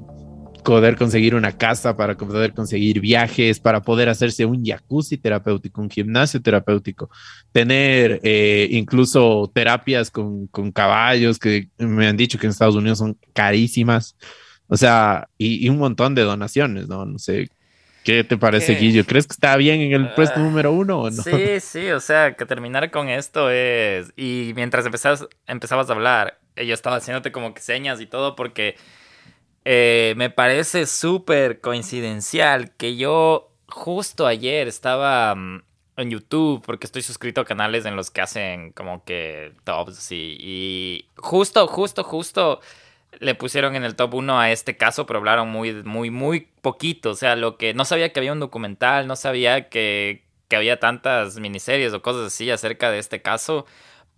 poder 0.60 0.96
conseguir 0.96 1.34
una 1.34 1.52
casa, 1.52 1.96
para 1.96 2.16
poder 2.16 2.52
conseguir 2.52 3.00
viajes, 3.00 3.60
para 3.60 3.82
poder 3.82 4.08
hacerse 4.08 4.44
un 4.44 4.64
jacuzzi 4.64 5.18
terapéutico, 5.18 5.80
un 5.80 5.90
gimnasio 5.90 6.40
terapéutico, 6.40 7.10
tener 7.52 8.20
eh, 8.22 8.68
incluso 8.70 9.50
terapias 9.54 10.10
con, 10.10 10.46
con, 10.48 10.72
caballos 10.72 11.38
que 11.38 11.68
me 11.78 12.06
han 12.06 12.16
dicho 12.16 12.38
que 12.38 12.46
en 12.46 12.50
Estados 12.50 12.76
Unidos 12.76 12.98
son 12.98 13.16
carísimas, 13.32 14.16
o 14.68 14.76
sea, 14.76 15.28
y, 15.36 15.68
un 15.68 15.78
montón 15.78 16.14
de 16.14 16.22
donaciones, 16.22 16.86
¿no? 16.88 17.04
No 17.04 17.18
sé. 17.18 17.48
¿Qué 18.04 18.24
te 18.24 18.38
parece, 18.38 18.76
Guillo? 18.76 19.04
¿Crees 19.04 19.26
que 19.26 19.32
está 19.32 19.56
bien 19.56 19.80
en 19.80 19.92
el 19.92 20.14
puesto 20.14 20.40
ah, 20.40 20.42
número 20.42 20.72
uno 20.72 21.00
o 21.00 21.10
no? 21.10 21.22
Sí, 21.22 21.60
sí, 21.60 21.90
o 21.90 22.00
sea, 22.00 22.34
que 22.34 22.46
terminar 22.46 22.90
con 22.90 23.08
esto 23.08 23.50
es... 23.50 24.12
Y 24.16 24.52
mientras 24.54 24.86
empezabas, 24.86 25.26
empezabas 25.46 25.90
a 25.90 25.92
hablar, 25.92 26.38
yo 26.56 26.72
estaba 26.72 26.96
haciéndote 26.96 27.30
como 27.32 27.52
que 27.52 27.60
señas 27.60 28.00
y 28.00 28.06
todo 28.06 28.36
porque 28.36 28.76
eh, 29.72 30.14
me 30.16 30.30
parece 30.30 30.84
súper 30.84 31.60
coincidencial 31.60 32.74
que 32.76 32.96
yo 32.96 33.52
justo 33.68 34.26
ayer 34.26 34.66
estaba 34.66 35.32
mm, 35.36 35.62
en 35.96 36.10
YouTube, 36.10 36.60
porque 36.66 36.88
estoy 36.88 37.02
suscrito 37.02 37.40
a 37.40 37.44
canales 37.44 37.86
en 37.86 37.94
los 37.94 38.10
que 38.10 38.20
hacen 38.20 38.72
como 38.72 39.04
que 39.04 39.52
tops 39.62 40.10
y, 40.10 41.06
justo, 41.14 41.68
justo, 41.68 42.02
justo 42.02 42.60
le 43.20 43.36
pusieron 43.36 43.76
en 43.76 43.84
el 43.84 43.94
top 43.94 44.14
1 44.14 44.40
a 44.40 44.50
este 44.50 44.76
caso, 44.76 45.06
pero 45.06 45.20
hablaron 45.20 45.48
muy, 45.48 45.84
muy, 45.84 46.10
muy 46.10 46.48
poquito. 46.62 47.10
O 47.10 47.14
sea, 47.14 47.36
lo 47.36 47.56
que 47.56 47.72
no 47.72 47.84
sabía 47.84 48.12
que 48.12 48.18
había 48.18 48.32
un 48.32 48.40
documental, 48.40 49.06
no 49.06 49.14
sabía 49.14 49.68
que, 49.68 50.24
que 50.48 50.56
había 50.56 50.80
tantas 50.80 51.38
miniseries 51.38 51.92
o 51.92 52.02
cosas 52.02 52.26
así 52.26 52.50
acerca 52.50 52.90
de 52.90 52.98
este 52.98 53.22
caso. 53.22 53.66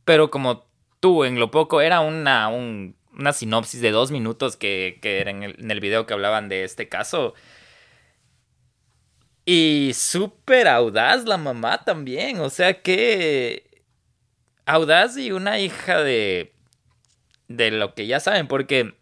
Pero 0.07 0.31
como 0.31 0.65
tú, 1.01 1.25
en 1.25 1.39
lo 1.39 1.51
poco, 1.51 1.83
era 1.83 2.01
una, 2.01 2.49
un 2.49 2.97
una 3.19 3.33
sinopsis 3.33 3.81
de 3.81 3.91
dos 3.91 4.11
minutos 4.11 4.57
que, 4.57 4.99
era 5.03 5.31
en 5.31 5.71
el, 5.71 5.81
video 5.81 6.07
que 6.07 6.15
hablaban 6.15 6.49
de 6.49 6.65
este 6.65 6.89
caso. 6.89 7.35
Y 9.45 9.93
súper 9.95 10.69
audaz 10.69 11.25
la 11.25 11.37
mamá 11.37 11.85
también. 11.85 12.41
O 12.41 12.51
sea 12.51 12.83
que. 12.83 13.83
Audaz 14.67 15.17
y 15.17 15.33
una 15.33 15.59
hija 15.59 16.03
de. 16.03 16.53
De 17.49 17.71
lo 17.71 17.95
que 17.95 18.07
ya 18.07 18.21
saben, 18.21 18.49
porque. 18.49 18.95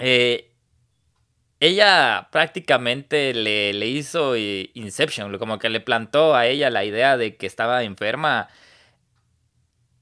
Eh, 0.00 0.44
ella 1.60 2.28
prácticamente 2.30 3.34
le, 3.34 3.72
le 3.72 3.86
hizo 3.86 4.36
Inception, 4.36 5.36
como 5.38 5.58
que 5.58 5.68
le 5.68 5.80
plantó 5.80 6.36
a 6.36 6.46
ella 6.46 6.70
la 6.70 6.84
idea 6.84 7.16
de 7.16 7.36
que 7.36 7.46
estaba 7.46 7.82
enferma 7.82 8.48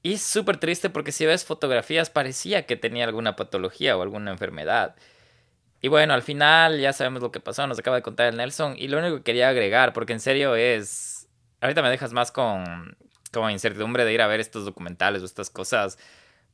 y 0.07 0.13
es 0.13 0.21
súper 0.21 0.55
triste 0.55 0.89
porque 0.89 1.11
si 1.11 1.25
ves 1.25 1.43
fotografías 1.43 2.09
parecía 2.09 2.65
que 2.65 2.77
tenía 2.77 3.03
alguna 3.03 3.35
patología 3.35 3.97
o 3.97 4.01
alguna 4.01 4.31
enfermedad. 4.31 4.95
Y 5.81 5.89
bueno, 5.89 6.13
al 6.13 6.21
final 6.21 6.79
ya 6.79 6.93
sabemos 6.93 7.21
lo 7.21 7.29
que 7.29 7.41
pasó, 7.41 7.67
nos 7.67 7.77
acaba 7.77 7.97
de 7.97 8.03
contar 8.03 8.27
el 8.27 8.37
Nelson. 8.37 8.75
Y 8.77 8.87
lo 8.87 8.99
único 8.99 9.17
que 9.17 9.23
quería 9.23 9.49
agregar, 9.49 9.91
porque 9.91 10.13
en 10.13 10.21
serio 10.21 10.55
es... 10.55 11.27
Ahorita 11.59 11.81
me 11.81 11.89
dejas 11.89 12.13
más 12.13 12.31
con, 12.31 12.95
con 13.33 13.51
incertidumbre 13.51 14.05
de 14.05 14.13
ir 14.13 14.21
a 14.21 14.27
ver 14.27 14.39
estos 14.39 14.63
documentales 14.63 15.21
o 15.23 15.25
estas 15.25 15.49
cosas. 15.49 15.99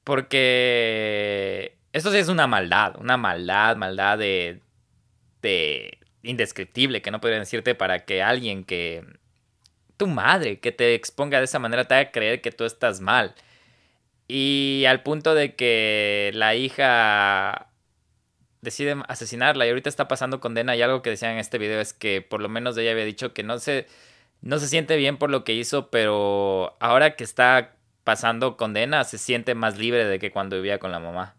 Porque 0.03 1.77
esto 1.91 2.11
sí 2.11 2.17
es 2.17 2.29
una 2.29 2.47
maldad, 2.47 2.95
una 2.99 3.17
maldad, 3.17 3.77
maldad 3.77 4.17
de... 4.17 4.61
de 5.43 5.99
indescriptible, 6.23 7.03
que 7.03 7.11
no 7.11 7.21
podría 7.21 7.37
decirte 7.37 7.75
para 7.75 7.99
que 8.05 8.23
alguien 8.23 8.63
que 8.63 9.05
tu 9.97 10.07
madre 10.07 10.59
que 10.59 10.71
te 10.71 10.95
exponga 10.95 11.39
de 11.39 11.45
esa 11.45 11.59
manera 11.59 11.85
te 11.85 11.95
haga 11.95 12.11
creer 12.11 12.41
que 12.41 12.51
tú 12.51 12.65
estás 12.65 13.01
mal. 13.01 13.35
Y 14.27 14.85
al 14.87 15.03
punto 15.03 15.35
de 15.35 15.55
que 15.55 16.31
la 16.33 16.55
hija 16.55 17.67
decide 18.61 18.95
asesinarla 19.07 19.65
y 19.65 19.69
ahorita 19.69 19.89
está 19.89 20.07
pasando 20.07 20.39
condena 20.39 20.75
y 20.75 20.81
algo 20.81 21.01
que 21.01 21.09
decían 21.09 21.33
en 21.33 21.39
este 21.39 21.57
video 21.57 21.81
es 21.81 21.93
que 21.93 22.21
por 22.21 22.41
lo 22.41 22.49
menos 22.49 22.77
ella 22.77 22.91
había 22.91 23.05
dicho 23.05 23.33
que 23.33 23.43
no 23.43 23.59
se, 23.59 23.87
no 24.41 24.59
se 24.59 24.67
siente 24.67 24.95
bien 24.95 25.17
por 25.17 25.29
lo 25.29 25.43
que 25.43 25.53
hizo, 25.53 25.89
pero 25.89 26.75
ahora 26.79 27.15
que 27.15 27.23
está 27.25 27.75
pasando 28.03 28.57
condena 28.57 29.03
se 29.03 29.17
siente 29.17 29.55
más 29.55 29.77
libre 29.77 30.05
de 30.05 30.19
que 30.19 30.31
cuando 30.31 30.55
vivía 30.55 30.79
con 30.79 30.91
la 30.91 30.99
mamá. 30.99 31.35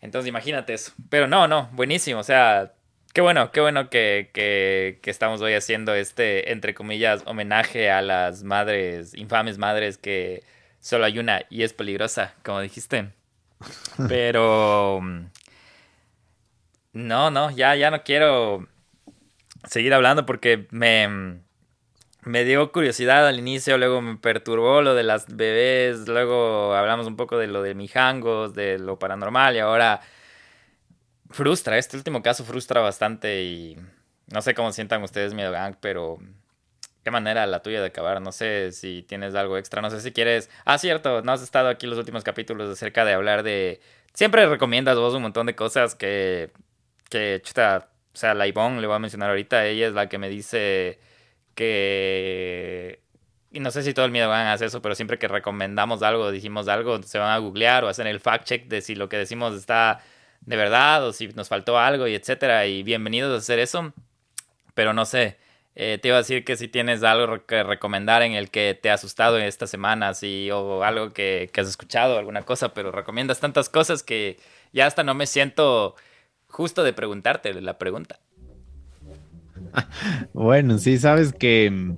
Entonces 0.00 0.28
imagínate 0.28 0.72
eso. 0.74 0.92
Pero 1.08 1.26
no, 1.26 1.46
no, 1.46 1.68
buenísimo. 1.72 2.20
O 2.20 2.24
sea, 2.24 2.72
Qué 3.12 3.20
bueno, 3.22 3.50
qué 3.50 3.60
bueno 3.60 3.90
que, 3.90 4.30
que, 4.32 5.00
que, 5.02 5.10
estamos 5.10 5.40
hoy 5.40 5.54
haciendo 5.54 5.94
este, 5.94 6.52
entre 6.52 6.74
comillas, 6.74 7.22
homenaje 7.26 7.90
a 7.90 8.02
las 8.02 8.44
madres, 8.44 9.14
infames 9.14 9.58
madres 9.58 9.98
que 9.98 10.44
solo 10.78 11.06
hay 11.06 11.18
una 11.18 11.42
y 11.50 11.64
es 11.64 11.72
peligrosa, 11.72 12.34
como 12.44 12.60
dijiste. 12.60 13.10
Pero... 14.08 15.00
No, 16.92 17.30
no, 17.30 17.50
ya, 17.50 17.74
ya 17.76 17.90
no 17.90 18.02
quiero 18.02 18.66
seguir 19.68 19.94
hablando 19.94 20.26
porque 20.26 20.66
me, 20.70 21.40
me 22.22 22.44
dio 22.44 22.72
curiosidad 22.72 23.26
al 23.26 23.38
inicio, 23.38 23.78
luego 23.78 24.02
me 24.02 24.16
perturbó 24.16 24.82
lo 24.82 24.94
de 24.94 25.04
las 25.04 25.34
bebés, 25.34 26.08
luego 26.08 26.74
hablamos 26.74 27.06
un 27.06 27.16
poco 27.16 27.38
de 27.38 27.46
lo 27.46 27.62
de 27.62 27.74
mijangos, 27.74 28.54
de 28.54 28.78
lo 28.78 28.98
paranormal 28.98 29.56
y 29.56 29.60
ahora 29.60 30.00
frustra, 31.30 31.78
este 31.78 31.96
último 31.96 32.22
caso 32.22 32.44
frustra 32.44 32.80
bastante 32.80 33.42
y 33.42 33.78
no 34.26 34.42
sé 34.42 34.54
cómo 34.54 34.72
sientan 34.72 35.02
ustedes 35.02 35.34
Miedo 35.34 35.52
Gang, 35.52 35.76
pero 35.80 36.18
qué 37.02 37.10
manera 37.10 37.46
la 37.46 37.62
tuya 37.62 37.80
de 37.80 37.86
acabar. 37.86 38.20
No 38.20 38.32
sé 38.32 38.72
si 38.72 39.02
tienes 39.02 39.34
algo 39.34 39.58
extra, 39.58 39.82
no 39.82 39.90
sé 39.90 40.00
si 40.00 40.12
quieres... 40.12 40.50
Ah, 40.64 40.78
cierto, 40.78 41.22
no 41.22 41.32
has 41.32 41.42
estado 41.42 41.68
aquí 41.68 41.86
los 41.86 41.98
últimos 41.98 42.24
capítulos 42.24 42.70
acerca 42.70 43.04
de 43.04 43.12
hablar 43.12 43.42
de... 43.42 43.80
Siempre 44.14 44.46
recomiendas 44.46 44.98
vos 44.98 45.14
un 45.14 45.22
montón 45.22 45.46
de 45.46 45.54
cosas 45.54 45.94
que... 45.94 46.50
Que, 47.08 47.40
chuta, 47.42 47.88
o 48.12 48.16
sea, 48.16 48.34
la 48.34 48.46
Ivonne, 48.46 48.80
le 48.80 48.86
voy 48.86 48.96
a 48.96 49.00
mencionar 49.00 49.30
ahorita, 49.30 49.66
ella 49.66 49.88
es 49.88 49.94
la 49.94 50.08
que 50.08 50.18
me 50.18 50.28
dice 50.28 51.00
que... 51.54 53.00
Y 53.52 53.58
no 53.58 53.72
sé 53.72 53.82
si 53.82 53.92
todo 53.94 54.04
el 54.04 54.12
miedo 54.12 54.28
van 54.28 54.46
a 54.46 54.54
eso, 54.54 54.80
pero 54.80 54.94
siempre 54.94 55.18
que 55.18 55.26
recomendamos 55.26 56.02
algo, 56.02 56.30
dijimos 56.30 56.68
algo, 56.68 57.02
se 57.02 57.18
van 57.18 57.30
a 57.30 57.38
googlear 57.38 57.82
o 57.82 57.88
hacen 57.88 58.06
el 58.06 58.20
fact 58.20 58.44
check 58.44 58.68
de 58.68 58.80
si 58.80 58.94
lo 58.94 59.08
que 59.08 59.16
decimos 59.16 59.56
está 59.56 60.00
de 60.40 60.56
verdad 60.56 61.06
o 61.06 61.12
si 61.12 61.28
nos 61.28 61.48
faltó 61.48 61.78
algo 61.78 62.06
y 62.06 62.14
etcétera. 62.14 62.66
Y 62.66 62.82
bienvenidos 62.82 63.32
a 63.32 63.38
hacer 63.38 63.58
eso. 63.58 63.92
Pero 64.74 64.92
no 64.92 65.04
sé, 65.04 65.36
eh, 65.74 65.98
te 66.00 66.08
iba 66.08 66.16
a 66.16 66.20
decir 66.20 66.44
que 66.44 66.56
si 66.56 66.68
tienes 66.68 67.02
algo 67.02 67.44
que 67.46 67.62
recomendar 67.62 68.22
en 68.22 68.32
el 68.32 68.50
que 68.50 68.78
te 68.80 68.90
ha 68.90 68.94
asustado 68.94 69.38
esta 69.38 69.66
semana, 69.66 70.14
si, 70.14 70.50
o 70.50 70.82
algo 70.82 71.10
que, 71.10 71.50
que 71.52 71.60
has 71.60 71.68
escuchado, 71.68 72.18
alguna 72.18 72.42
cosa, 72.42 72.74
pero 72.74 72.92
recomiendas 72.92 73.40
tantas 73.40 73.68
cosas 73.68 74.02
que 74.02 74.38
ya 74.72 74.86
hasta 74.86 75.04
no 75.04 75.14
me 75.14 75.26
siento 75.26 75.94
justo 76.48 76.82
de 76.84 76.92
preguntarte 76.92 77.52
la 77.60 77.78
pregunta. 77.78 78.20
Bueno, 80.32 80.78
sí, 80.78 80.98
sabes 80.98 81.32
que 81.32 81.94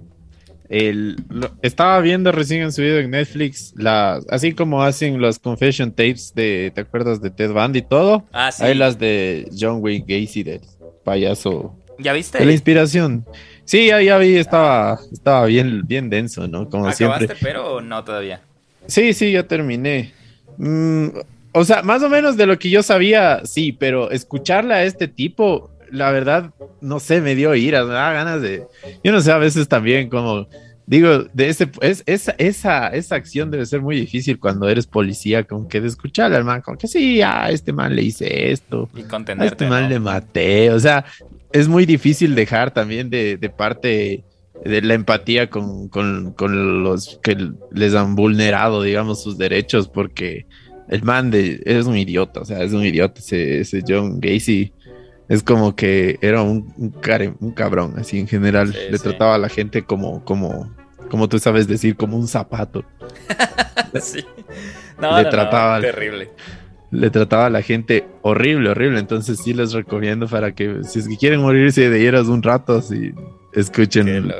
el, 0.73 1.17
estaba 1.61 2.01
viendo 2.01 2.33
recién 2.33 2.63
en 2.63 2.73
su 2.73 2.81
video 2.81 3.01
en 3.01 3.11
Netflix, 3.11 3.75
la, 3.77 4.21
así 4.31 4.53
como 4.55 4.83
hacen 4.83 5.21
los 5.21 5.39
confession 5.39 5.91
tapes 5.91 6.33
de, 6.35 6.73
¿te 6.75 6.81
acuerdas 6.81 7.21
de 7.21 7.31
Ted 7.31 7.53
Bundy 7.53 7.81
y 7.81 7.83
todo? 7.83 8.25
Ah, 8.33 8.51
sí. 8.51 8.65
Hay 8.65 8.75
las 8.75 8.99
de 8.99 9.51
John 9.59 9.81
Wayne 9.83 10.07
Gacy, 10.09 10.43
del 10.43 10.63
payaso. 11.05 11.77
¿Ya 11.99 12.15
viste? 12.15 12.39
De 12.39 12.47
la 12.47 12.53
inspiración. 12.53 13.27
Sí, 13.67 13.89
ya, 13.89 14.01
ya 14.01 14.17
vi, 14.17 14.37
estaba, 14.37 14.99
estaba 15.13 15.45
bien, 15.45 15.83
bien 15.87 16.09
denso, 16.09 16.49
¿no? 16.49 16.71
Como 16.71 16.89
¿Acabaste, 16.89 17.27
siempre. 17.27 17.37
pero 17.43 17.83
no 17.83 18.03
todavía? 18.03 18.41
Sí, 18.87 19.13
sí, 19.13 19.31
ya 19.31 19.47
terminé. 19.47 20.15
Mm, 20.57 21.09
o 21.53 21.65
sea, 21.65 21.83
más 21.83 22.03
o 22.03 22.09
menos 22.09 22.39
de 22.39 22.47
lo 22.47 22.59
que 22.59 22.71
yo 22.71 22.83
sabía, 22.83 23.43
sí, 23.45 23.73
pero 23.73 24.11
escucharla 24.11 24.77
a 24.77 24.85
este 24.85 25.07
tipo, 25.07 25.71
la 25.93 26.11
verdad, 26.11 26.53
no 26.81 26.99
sé, 26.99 27.21
me 27.21 27.35
dio 27.35 27.55
ira, 27.55 27.85
me 27.85 27.93
da 27.93 28.13
ganas 28.13 28.43
de. 28.43 28.65
Yo 29.05 29.13
no 29.13 29.21
sé, 29.21 29.31
a 29.31 29.39
veces 29.39 29.69
también, 29.69 30.09
como. 30.09 30.49
Digo, 30.85 31.27
de 31.33 31.49
ese, 31.49 31.71
es, 31.81 32.03
esa, 32.07 32.33
esa, 32.39 32.89
esa 32.89 33.15
acción 33.15 33.53
debe 33.53 33.65
ser 33.67 33.81
muy 33.81 33.95
difícil 33.95 34.41
cuando 34.41 34.69
eres 34.69 34.87
policía, 34.87 35.45
como 35.45 35.69
que 35.69 35.81
de 35.81 35.87
escuchar 35.87 36.33
al 36.33 36.43
man, 36.43 36.61
como 36.61 36.77
que 36.77 36.89
sí, 36.89 37.23
a 37.23 37.51
este 37.51 37.73
man 37.73 37.95
le 37.95 38.03
hice 38.03 38.51
esto, 38.51 38.91
y 38.95 39.03
a 39.03 39.45
este 39.45 39.69
man 39.69 39.89
le 39.89 40.01
maté, 40.01 40.73
o 40.73 40.81
sea, 40.81 41.05
es 41.53 41.69
muy 41.69 41.87
difícil 41.87 42.35
dejar 42.35 42.73
también 42.73 43.11
de, 43.11 43.37
de 43.37 43.49
parte 43.49 44.25
de 44.65 44.83
la 44.83 44.95
empatía 44.95 45.51
con, 45.51 45.91
los 46.85 47.19
que 47.23 47.37
les 47.73 47.95
han 47.95 48.15
vulnerado, 48.15 48.83
digamos, 48.83 49.23
sus 49.23 49.39
derechos, 49.39 49.89
porque 49.89 50.47
el 50.89 51.03
man 51.03 51.31
de, 51.31 51.61
es 51.65 51.87
un 51.87 51.97
idiota, 51.97 52.41
o 52.41 52.45
sea, 52.45 52.63
es 52.63 52.73
un 52.73 52.85
idiota 52.85 53.21
ese, 53.21 53.83
John 53.87 54.21
Gacy. 54.21 54.73
Es 55.33 55.43
como 55.43 55.75
que 55.75 56.19
era 56.21 56.43
un, 56.43 56.75
un, 56.77 57.53
cabrón, 57.53 57.95
así 57.97 58.21
en 58.21 58.29
general. 58.29 58.71
le 58.91 58.99
trataba 58.99 59.37
a 59.37 59.39
la 59.39 59.49
gente 59.49 59.83
como, 59.83 60.23
como, 60.27 60.71
como 61.09 61.27
tú 61.27 61.39
sabes 61.39 61.67
decir, 61.67 61.97
como 61.97 62.19
un 62.19 62.29
zapato. 62.29 62.85
sí. 63.99 64.27
No, 65.01 65.17
le 65.17 65.31
trataba, 65.31 65.81
terrible. 65.81 66.29
Le 66.91 67.09
trataba 67.09 67.47
a 67.47 67.51
la 67.51 67.63
gente 67.63 68.07
horrible, 68.21 68.69
horrible. 68.69 68.99
Entonces 68.99 69.39
sí 69.43 69.55
les 69.55 69.73
recomiendo 69.73 70.29
para 70.29 70.55
que, 70.55 70.85
si 70.85 70.99
es 70.99 71.09
que 71.09 71.17
quieren 71.17 71.41
morirse 71.41 71.89
de 71.89 71.99
hieras 71.99 72.27
un 72.27 72.43
rato, 72.43 72.77
así 72.77 73.15
escuchen 73.55 74.31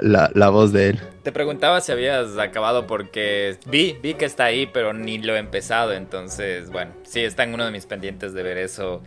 La, 0.00 0.28
la, 0.34 0.48
voz 0.48 0.72
de 0.72 0.88
él. 0.88 1.00
Te 1.22 1.30
preguntaba 1.30 1.80
si 1.80 1.92
habías 1.92 2.36
acabado 2.36 2.88
porque 2.88 3.58
vi, 3.66 3.96
vi 4.02 4.14
que 4.14 4.24
está 4.24 4.46
ahí, 4.46 4.66
pero 4.66 4.92
ni 4.92 5.18
lo 5.18 5.36
he 5.36 5.38
empezado. 5.38 5.92
Entonces, 5.92 6.68
bueno, 6.72 6.90
sí, 7.04 7.20
está 7.20 7.44
en 7.44 7.54
uno 7.54 7.64
de 7.64 7.70
mis 7.70 7.86
pendientes 7.86 8.34
de 8.34 8.42
ver 8.42 8.58
eso. 8.58 9.02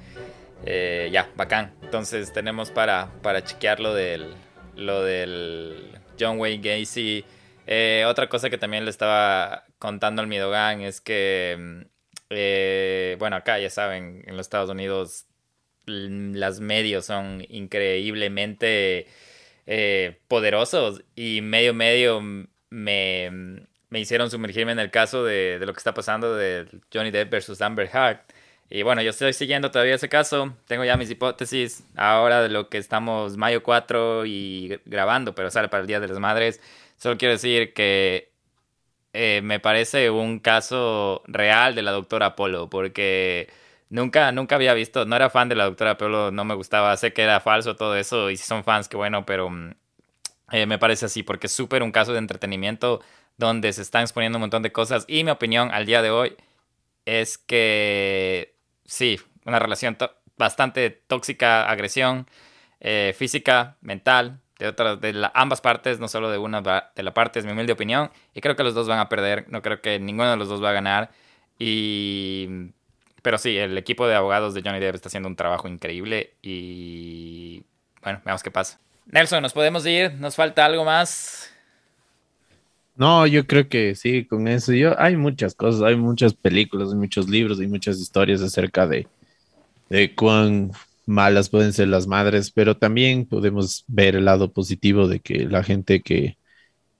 Eh, 0.65 1.09
ya, 1.11 1.29
bacán. 1.35 1.73
Entonces 1.81 2.33
tenemos 2.33 2.71
para, 2.71 3.11
para 3.21 3.43
chequear 3.43 3.79
lo 3.79 3.93
del, 3.93 4.33
lo 4.75 5.03
del 5.03 5.97
John 6.19 6.39
Wayne 6.39 6.61
Gacy. 6.61 7.25
Eh, 7.67 8.03
otra 8.07 8.27
cosa 8.29 8.49
que 8.49 8.57
también 8.57 8.83
le 8.85 8.91
estaba 8.91 9.65
contando 9.77 10.21
al 10.21 10.27
Midogan 10.27 10.81
es 10.81 11.01
que, 11.01 11.55
mm, 11.57 11.81
eh, 12.31 13.15
bueno, 13.19 13.35
acá 13.35 13.59
ya 13.59 13.69
saben, 13.69 14.23
en 14.25 14.37
los 14.37 14.47
Estados 14.47 14.69
Unidos 14.69 15.27
las 15.85 16.59
medios 16.59 17.05
son 17.05 17.45
increíblemente 17.49 19.07
eh, 19.65 20.19
poderosos 20.27 21.03
y 21.15 21.41
medio 21.41 21.73
medio 21.73 22.21
me, 22.21 23.29
me, 23.89 23.99
hicieron 23.99 24.29
sumergirme 24.31 24.71
en 24.71 24.79
el 24.79 24.91
caso 24.91 25.23
de, 25.23 25.59
de, 25.59 25.65
lo 25.65 25.73
que 25.73 25.79
está 25.79 25.93
pasando 25.93 26.35
de 26.35 26.67
Johnny 26.93 27.11
Depp 27.11 27.31
versus 27.31 27.61
Amber 27.61 27.89
Heard. 27.91 28.19
Y 28.69 28.83
bueno, 28.83 29.01
yo 29.01 29.09
estoy 29.09 29.33
siguiendo 29.33 29.71
todavía 29.71 29.95
ese 29.95 30.09
caso, 30.09 30.53
tengo 30.67 30.83
ya 30.85 30.95
mis 30.95 31.09
hipótesis 31.09 31.83
ahora 31.95 32.41
de 32.43 32.49
lo 32.49 32.69
que 32.69 32.77
estamos 32.77 33.35
mayo 33.35 33.63
4 33.63 34.25
y 34.27 34.79
grabando, 34.85 35.33
pero 35.33 35.49
sale 35.49 35.69
para 35.69 35.81
el 35.81 35.87
Día 35.87 35.99
de 35.99 36.07
las 36.07 36.19
Madres. 36.19 36.61
Solo 36.97 37.17
quiero 37.17 37.33
decir 37.33 37.73
que 37.73 38.31
eh, 39.13 39.41
me 39.43 39.59
parece 39.59 40.09
un 40.11 40.39
caso 40.39 41.23
real 41.27 41.73
de 41.75 41.81
la 41.81 41.91
doctora 41.91 42.27
Apolo, 42.27 42.69
porque 42.69 43.49
nunca, 43.89 44.31
nunca 44.31 44.55
había 44.55 44.73
visto, 44.75 45.05
no 45.05 45.15
era 45.15 45.31
fan 45.31 45.49
de 45.49 45.55
la 45.55 45.65
doctora 45.65 45.91
Apolo, 45.91 46.31
no 46.31 46.45
me 46.45 46.53
gustaba, 46.55 46.95
sé 46.97 47.13
que 47.13 47.23
era 47.23 47.39
falso 47.39 47.75
todo 47.75 47.95
eso, 47.95 48.29
y 48.29 48.37
si 48.37 48.43
son 48.43 48.63
fans, 48.63 48.87
qué 48.87 48.97
bueno, 48.97 49.25
pero 49.25 49.49
mm, 49.49 49.71
eh, 50.51 50.65
me 50.67 50.77
parece 50.79 51.05
así, 51.07 51.23
porque 51.23 51.47
es 51.47 51.53
súper 51.53 51.83
un 51.83 51.91
caso 51.91 52.13
de 52.13 52.19
entretenimiento 52.19 53.01
donde 53.37 53.73
se 53.73 53.81
están 53.81 54.03
exponiendo 54.03 54.37
un 54.37 54.41
montón 54.41 54.63
de 54.63 54.71
cosas, 54.71 55.05
y 55.07 55.23
mi 55.23 55.31
opinión 55.31 55.71
al 55.73 55.85
día 55.87 56.01
de 56.03 56.11
hoy 56.11 56.35
es 57.05 57.37
que 57.39 58.58
sí, 58.89 59.19
una 59.45 59.59
relación 59.59 59.97
bastante 60.37 60.89
tóxica, 60.89 61.69
agresión 61.69 62.27
eh, 62.79 63.13
física, 63.17 63.77
mental, 63.81 64.39
de 64.57 64.67
otras, 64.67 64.99
de 64.99 65.29
ambas 65.33 65.61
partes, 65.61 65.99
no 65.99 66.07
solo 66.07 66.29
de 66.29 66.37
una 66.37 66.61
de 66.61 67.03
la 67.03 67.13
parte, 67.13 67.39
es 67.39 67.45
mi 67.45 67.51
humilde 67.51 67.73
opinión. 67.73 68.11
Y 68.33 68.41
creo 68.41 68.55
que 68.55 68.63
los 68.63 68.73
dos 68.73 68.87
van 68.87 68.99
a 68.99 69.07
perder. 69.07 69.45
No 69.47 69.61
creo 69.61 69.81
que 69.81 69.99
ninguno 69.99 70.29
de 70.29 70.37
los 70.37 70.49
dos 70.49 70.61
va 70.61 70.71
a 70.71 70.73
ganar. 70.73 71.11
Y. 71.57 72.71
Pero 73.21 73.37
sí, 73.37 73.57
el 73.57 73.77
equipo 73.77 74.07
de 74.07 74.15
abogados 74.15 74.53
de 74.53 74.61
Johnny 74.61 74.79
Depp 74.79 74.95
está 74.95 75.07
haciendo 75.07 75.29
un 75.29 75.35
trabajo 75.35 75.67
increíble. 75.67 76.33
Y. 76.41 77.63
Bueno, 78.01 78.21
veamos 78.25 78.43
qué 78.43 78.51
pasa. 78.51 78.79
Nelson, 79.05 79.41
¿nos 79.41 79.53
podemos 79.53 79.85
ir? 79.85 80.13
¿Nos 80.15 80.35
falta 80.35 80.65
algo 80.65 80.83
más? 80.83 81.53
No, 82.99 83.25
yo 83.25 83.47
creo 83.47 83.69
que 83.69 83.95
sí, 83.95 84.25
con 84.25 84.47
eso. 84.49 84.73
Yo, 84.73 84.99
hay 84.99 85.15
muchas 85.15 85.55
cosas, 85.55 85.81
hay 85.83 85.95
muchas 85.95 86.33
películas, 86.33 86.89
hay 86.91 86.97
muchos 86.97 87.29
libros, 87.29 87.57
hay 87.59 87.67
muchas 87.67 87.97
historias 87.97 88.41
acerca 88.41 88.85
de, 88.87 89.07
de 89.89 90.15
cuán 90.15 90.71
malas 91.05 91.49
pueden 91.49 91.73
ser 91.73 91.89
las 91.89 92.07
madres, 92.07 92.51
pero 92.51 92.77
también 92.77 93.25
podemos 93.25 93.85
ver 93.87 94.15
el 94.17 94.25
lado 94.25 94.51
positivo 94.53 95.07
de 95.07 95.21
que 95.21 95.45
la 95.45 95.63
gente 95.63 96.01
que, 96.01 96.37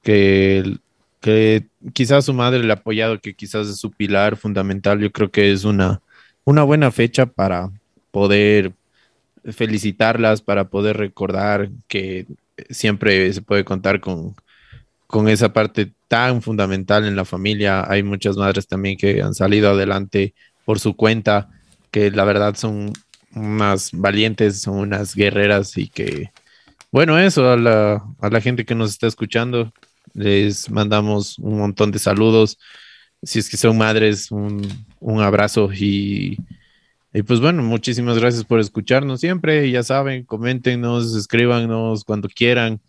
que, 0.03 0.77
que 1.21 1.67
quizás 1.93 2.25
su 2.25 2.33
madre 2.33 2.63
le 2.63 2.71
ha 2.73 2.77
apoyado, 2.77 3.21
que 3.21 3.35
quizás 3.35 3.67
es 3.67 3.77
su 3.79 3.91
pilar 3.91 4.37
fundamental, 4.37 4.99
yo 5.01 5.11
creo 5.11 5.31
que 5.31 5.51
es 5.51 5.65
una, 5.65 6.01
una 6.45 6.63
buena 6.63 6.91
fecha 6.91 7.25
para 7.27 7.71
poder 8.11 8.73
felicitarlas, 9.53 10.41
para 10.41 10.69
poder 10.69 10.97
recordar 10.97 11.69
que 11.87 12.27
siempre 12.69 13.31
se 13.33 13.41
puede 13.41 13.65
contar 13.65 13.99
con, 14.01 14.35
con 15.09 15.27
esa 15.27 15.51
parte 15.51 15.91
tan 16.07 16.43
fundamental 16.43 17.03
en 17.03 17.15
la 17.15 17.25
familia. 17.25 17.83
Hay 17.89 18.03
muchas 18.03 18.37
madres 18.37 18.67
también 18.67 18.95
que 18.95 19.23
han 19.23 19.33
salido 19.33 19.71
adelante 19.71 20.35
por 20.65 20.79
su 20.79 20.95
cuenta, 20.95 21.49
que 21.89 22.11
la 22.11 22.25
verdad 22.25 22.55
son 22.55 22.93
unas 23.33 23.89
valientes, 23.91 24.61
son 24.61 24.75
unas 24.75 25.15
guerreras 25.15 25.75
y 25.79 25.87
que, 25.87 26.29
bueno, 26.91 27.17
eso 27.17 27.49
a 27.49 27.57
la, 27.57 28.03
a 28.21 28.29
la 28.29 28.39
gente 28.39 28.65
que 28.65 28.75
nos 28.75 28.91
está 28.91 29.07
escuchando, 29.07 29.73
les 30.13 30.69
mandamos 30.69 31.39
un 31.39 31.57
montón 31.57 31.89
de 31.89 31.97
saludos. 31.97 32.59
Si 33.23 33.39
es 33.39 33.49
que 33.49 33.57
son 33.57 33.79
madres, 33.79 34.29
un, 34.29 34.61
un 34.99 35.21
abrazo 35.21 35.71
y, 35.73 36.37
y, 37.15 37.23
pues 37.23 37.39
bueno, 37.39 37.63
muchísimas 37.63 38.19
gracias 38.19 38.43
por 38.43 38.59
escucharnos 38.59 39.21
siempre. 39.21 39.71
Ya 39.71 39.81
saben, 39.81 40.23
coméntenos, 40.23 41.15
escríbanos 41.15 42.03
cuando 42.03 42.29
quieran. 42.29 42.79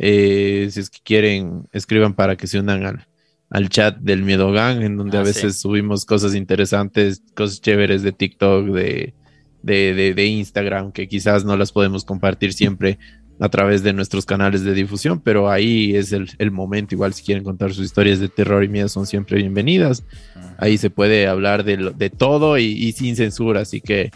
Eh, 0.00 0.68
si 0.70 0.80
es 0.80 0.90
que 0.90 1.00
quieren, 1.02 1.68
escriban 1.72 2.14
para 2.14 2.36
que 2.36 2.46
se 2.46 2.60
unan 2.60 2.86
al, 2.86 3.06
al 3.50 3.68
chat 3.68 3.98
del 3.98 4.22
Miedo 4.22 4.52
Gang, 4.52 4.82
en 4.82 4.96
donde 4.96 5.18
a 5.18 5.20
ah, 5.20 5.24
veces 5.24 5.60
subimos 5.60 6.06
cosas 6.06 6.34
interesantes, 6.34 7.22
cosas 7.34 7.60
chéveres 7.60 8.02
de 8.02 8.12
TikTok, 8.12 8.66
de, 8.68 9.14
de, 9.62 10.14
de, 10.14 10.26
Instagram, 10.26 10.92
que 10.92 11.08
quizás 11.08 11.44
no 11.44 11.56
las 11.56 11.72
podemos 11.72 12.04
compartir 12.04 12.52
siempre 12.52 12.98
a 13.40 13.48
través 13.48 13.82
de 13.82 13.92
nuestros 13.92 14.24
canales 14.24 14.62
de 14.64 14.72
difusión, 14.74 15.20
pero 15.20 15.50
ahí 15.50 15.94
es 15.96 16.12
el, 16.12 16.30
el, 16.38 16.50
momento, 16.50 16.94
igual 16.94 17.12
si 17.12 17.24
quieren 17.24 17.44
contar 17.44 17.72
sus 17.72 17.84
historias 17.84 18.20
de 18.20 18.28
terror 18.28 18.64
y 18.64 18.68
miedo 18.68 18.88
son 18.88 19.06
siempre 19.06 19.38
bienvenidas. 19.38 20.04
Ahí 20.58 20.78
se 20.78 20.90
puede 20.90 21.26
hablar 21.26 21.64
de, 21.64 21.92
de 21.96 22.10
todo 22.10 22.58
y, 22.58 22.64
y, 22.64 22.92
sin 22.92 23.16
censura, 23.16 23.60
así 23.60 23.80
que 23.80 24.10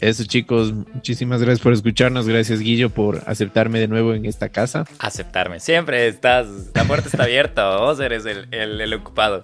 eso 0.00 0.24
chicos, 0.24 0.72
muchísimas 0.72 1.42
gracias 1.42 1.60
por 1.60 1.72
escucharnos, 1.72 2.26
gracias 2.26 2.60
Guillo 2.60 2.88
por 2.88 3.22
aceptarme 3.26 3.78
de 3.78 3.88
nuevo 3.88 4.14
en 4.14 4.24
esta 4.24 4.48
casa. 4.48 4.84
Aceptarme, 4.98 5.60
siempre 5.60 6.08
estás, 6.08 6.46
la 6.74 6.84
puerta 6.84 7.08
está 7.08 7.24
abierta, 7.24 7.76
vos 7.78 8.00
eres 8.00 8.24
el, 8.24 8.48
el, 8.52 8.94
ocupado. 8.94 9.42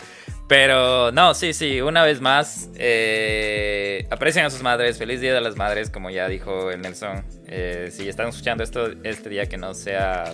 Pero 0.49 1.13
no, 1.13 1.35
sí, 1.35 1.53
sí, 1.53 1.81
una 1.81 2.05
vez 2.05 2.21
más, 2.21 2.71
eh, 2.77 4.07
aprecien 4.11 4.47
a 4.47 4.51
sus 4.51 4.63
madres, 4.63 4.97
feliz 4.97 5.21
Día 5.21 5.35
de 5.35 5.41
las 5.41 5.57
Madres, 5.57 5.91
como 5.91 6.09
ya 6.09 6.29
dijo 6.29 6.71
el 6.71 6.81
Nelson. 6.81 7.25
Eh, 7.49 7.91
si 7.93 8.09
están 8.09 8.29
escuchando 8.29 8.63
esto 8.63 8.93
este 9.03 9.29
día 9.29 9.47
que 9.47 9.57
no 9.57 9.75
sea, 9.75 10.33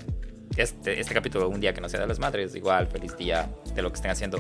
este, 0.57 1.01
este 1.01 1.15
capítulo, 1.15 1.49
un 1.49 1.61
día 1.61 1.73
que 1.73 1.81
no 1.81 1.89
sea 1.89 2.01
de 2.01 2.07
las 2.07 2.19
madres, 2.19 2.55
igual, 2.55 2.89
feliz 2.89 3.17
día 3.17 3.49
de 3.75 3.83
lo 3.83 3.91
que 3.91 3.97
estén 3.97 4.11
haciendo. 4.11 4.39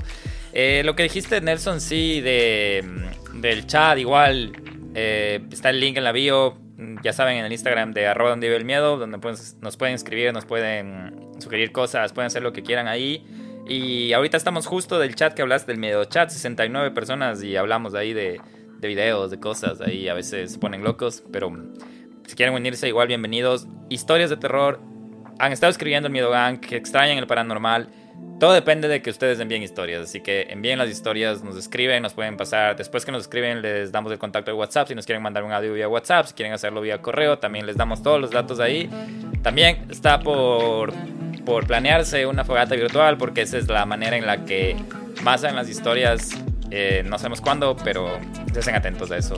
Eh, 0.53 0.83
lo 0.85 0.95
que 0.95 1.05
dijiste, 1.05 1.41
Nelson, 1.41 1.81
sí, 1.81 2.21
de, 2.21 2.85
del 3.33 3.67
chat, 3.67 3.99
igual, 3.99 4.53
eh, 4.95 5.41
está 5.51 5.71
el 5.71 5.81
link 5.81 5.97
en 5.97 6.05
la 6.05 6.13
bio, 6.13 6.59
ya 7.03 7.13
saben, 7.13 7.37
en 7.37 7.45
el 7.45 7.53
Instagram 7.53 7.93
de 7.93 8.07
arroba 8.07 8.31
donde 8.31 8.49
vive 8.49 8.59
el 8.59 8.65
miedo, 8.65 8.97
donde 8.97 9.19
nos 9.61 9.77
pueden 9.77 9.95
escribir, 9.95 10.33
nos 10.33 10.45
pueden 10.45 11.33
sugerir 11.39 11.73
cosas, 11.73 12.13
pueden 12.13 12.27
hacer 12.27 12.43
lo 12.43 12.53
que 12.53 12.63
quieran 12.63 12.89
ahí. 12.89 13.25
Y 13.69 14.13
ahorita 14.13 14.37
estamos 14.37 14.67
justo 14.67 14.99
del 14.99 15.15
chat 15.15 15.35
que 15.35 15.43
hablaste, 15.43 15.71
del 15.71 15.79
miedo 15.79 16.05
chat, 16.05 16.31
69 16.31 16.91
personas 16.91 17.43
y 17.43 17.57
hablamos 17.57 17.95
ahí 17.95 18.13
de, 18.13 18.41
de 18.79 18.89
videos, 18.89 19.31
de 19.31 19.39
cosas, 19.39 19.81
ahí 19.81 20.09
a 20.09 20.15
veces 20.15 20.53
se 20.53 20.59
ponen 20.59 20.83
locos, 20.83 21.23
pero 21.33 21.53
si 22.27 22.35
quieren 22.35 22.55
unirse 22.55 22.89
igual 22.89 23.09
bienvenidos. 23.09 23.69
Historias 23.89 24.31
de 24.31 24.37
terror, 24.37 24.81
han 25.39 25.53
estado 25.53 25.71
escribiendo 25.71 26.09
el 26.09 26.13
Miedo 26.13 26.31
Gang, 26.31 26.61
que 26.61 26.77
extrañan 26.77 27.19
el 27.19 27.27
paranormal. 27.27 27.89
Todo 28.39 28.55
depende 28.55 28.89
de 28.89 29.03
que 29.03 29.11
ustedes 29.11 29.39
envíen 29.39 29.63
historias, 29.63 30.03
así 30.03 30.21
que 30.21 30.49
envíen 30.51 30.77
las 30.77 30.89
historias, 30.89 31.45
nos 31.45 31.57
escriben, 31.57 32.03
nos 32.03 32.13
pueden 32.13 32.37
pasar. 32.37 32.75
Después 32.77 33.05
que 33.05 33.13
nos 33.13 33.23
escriben, 33.23 33.63
les 33.63 33.93
damos 33.93 34.11
el 34.11 34.19
contacto 34.19 34.51
de 34.51 34.57
WhatsApp. 34.57 34.89
Si 34.89 34.97
nos 34.97 35.07
quieren 35.07 35.23
mandar 35.23 35.45
un 35.45 35.53
audio 35.53 35.73
vía 35.73 35.89
WhatsApp, 35.89 36.27
si 36.27 36.35
quieren 36.35 36.53
hacerlo 36.53 36.81
vía 36.81 37.01
correo, 37.01 37.39
también 37.39 37.67
les 37.67 37.77
damos 37.77 38.03
todos 38.03 38.21
los 38.21 38.33
datos 38.33 38.59
ahí. 38.59 38.91
También 39.43 39.87
está 39.91 40.19
por 40.19 40.93
por 41.45 41.67
planearse 41.67 42.27
una 42.27 42.45
fogata 42.45 42.75
virtual, 42.75 43.17
porque 43.17 43.43
esa 43.43 43.59
es 43.59 43.69
la 43.69 43.85
manera 43.87 44.17
en 44.17 44.27
la 44.27 44.45
que 44.45 44.71
en 44.71 45.57
las 45.57 45.69
historias. 45.69 46.31
Eh, 46.71 47.03
no 47.05 47.19
sabemos 47.19 47.41
cuándo, 47.41 47.77
pero 47.85 48.19
estén 48.57 48.75
atentos 48.75 49.11
a 49.11 49.19
eso. 49.19 49.37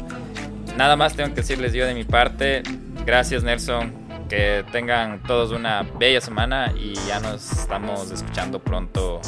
Nada 0.76 0.97
más 0.97 1.14
tengo 1.14 1.30
que 1.30 1.37
decirles 1.37 1.72
yo 1.72 1.85
de 1.85 1.95
mi 1.95 2.05
parte. 2.05 2.62
Gracias, 3.05 3.43
Nelson. 3.43 4.04
Que 4.29 4.64
tengan 4.72 5.22
todos 5.22 5.53
una 5.53 5.83
bella 5.83 6.20
semana 6.20 6.72
y 6.75 6.95
ya 7.07 7.20
nos 7.20 7.53
estamos 7.53 8.11
escuchando 8.11 8.59
pronto. 8.59 9.20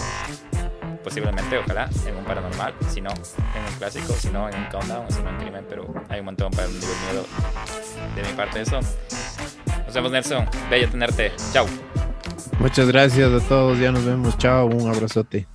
Posiblemente, 1.04 1.58
ojalá, 1.58 1.88
en 2.06 2.16
un 2.16 2.24
paranormal. 2.24 2.74
Si 2.88 3.00
no, 3.00 3.10
en 3.10 3.72
un 3.72 3.78
clásico. 3.78 4.12
Si 4.14 4.28
no, 4.30 4.48
en 4.48 4.56
un 4.56 4.64
countdown. 4.66 5.10
Si 5.10 5.22
no, 5.22 5.30
en 5.30 5.36
crimen. 5.36 5.66
Pero 5.68 5.92
hay 6.08 6.20
un 6.20 6.26
montón 6.26 6.50
para 6.50 6.66
el 6.66 6.72
miedo. 6.72 7.26
De 8.16 8.22
mi 8.22 8.32
parte, 8.36 8.62
eso. 8.62 8.80
Nos 9.84 9.94
vemos, 9.94 10.10
Nelson. 10.10 10.46
Bello 10.68 10.88
tenerte. 10.90 11.32
Chao. 11.52 11.66
Muchas 12.58 12.88
gracias 12.88 13.30
a 13.30 13.48
todos. 13.48 13.78
Ya 13.78 13.92
nos 13.92 14.04
vemos. 14.04 14.36
Chao. 14.38 14.66
Un 14.66 14.88
abrazote. 14.92 15.46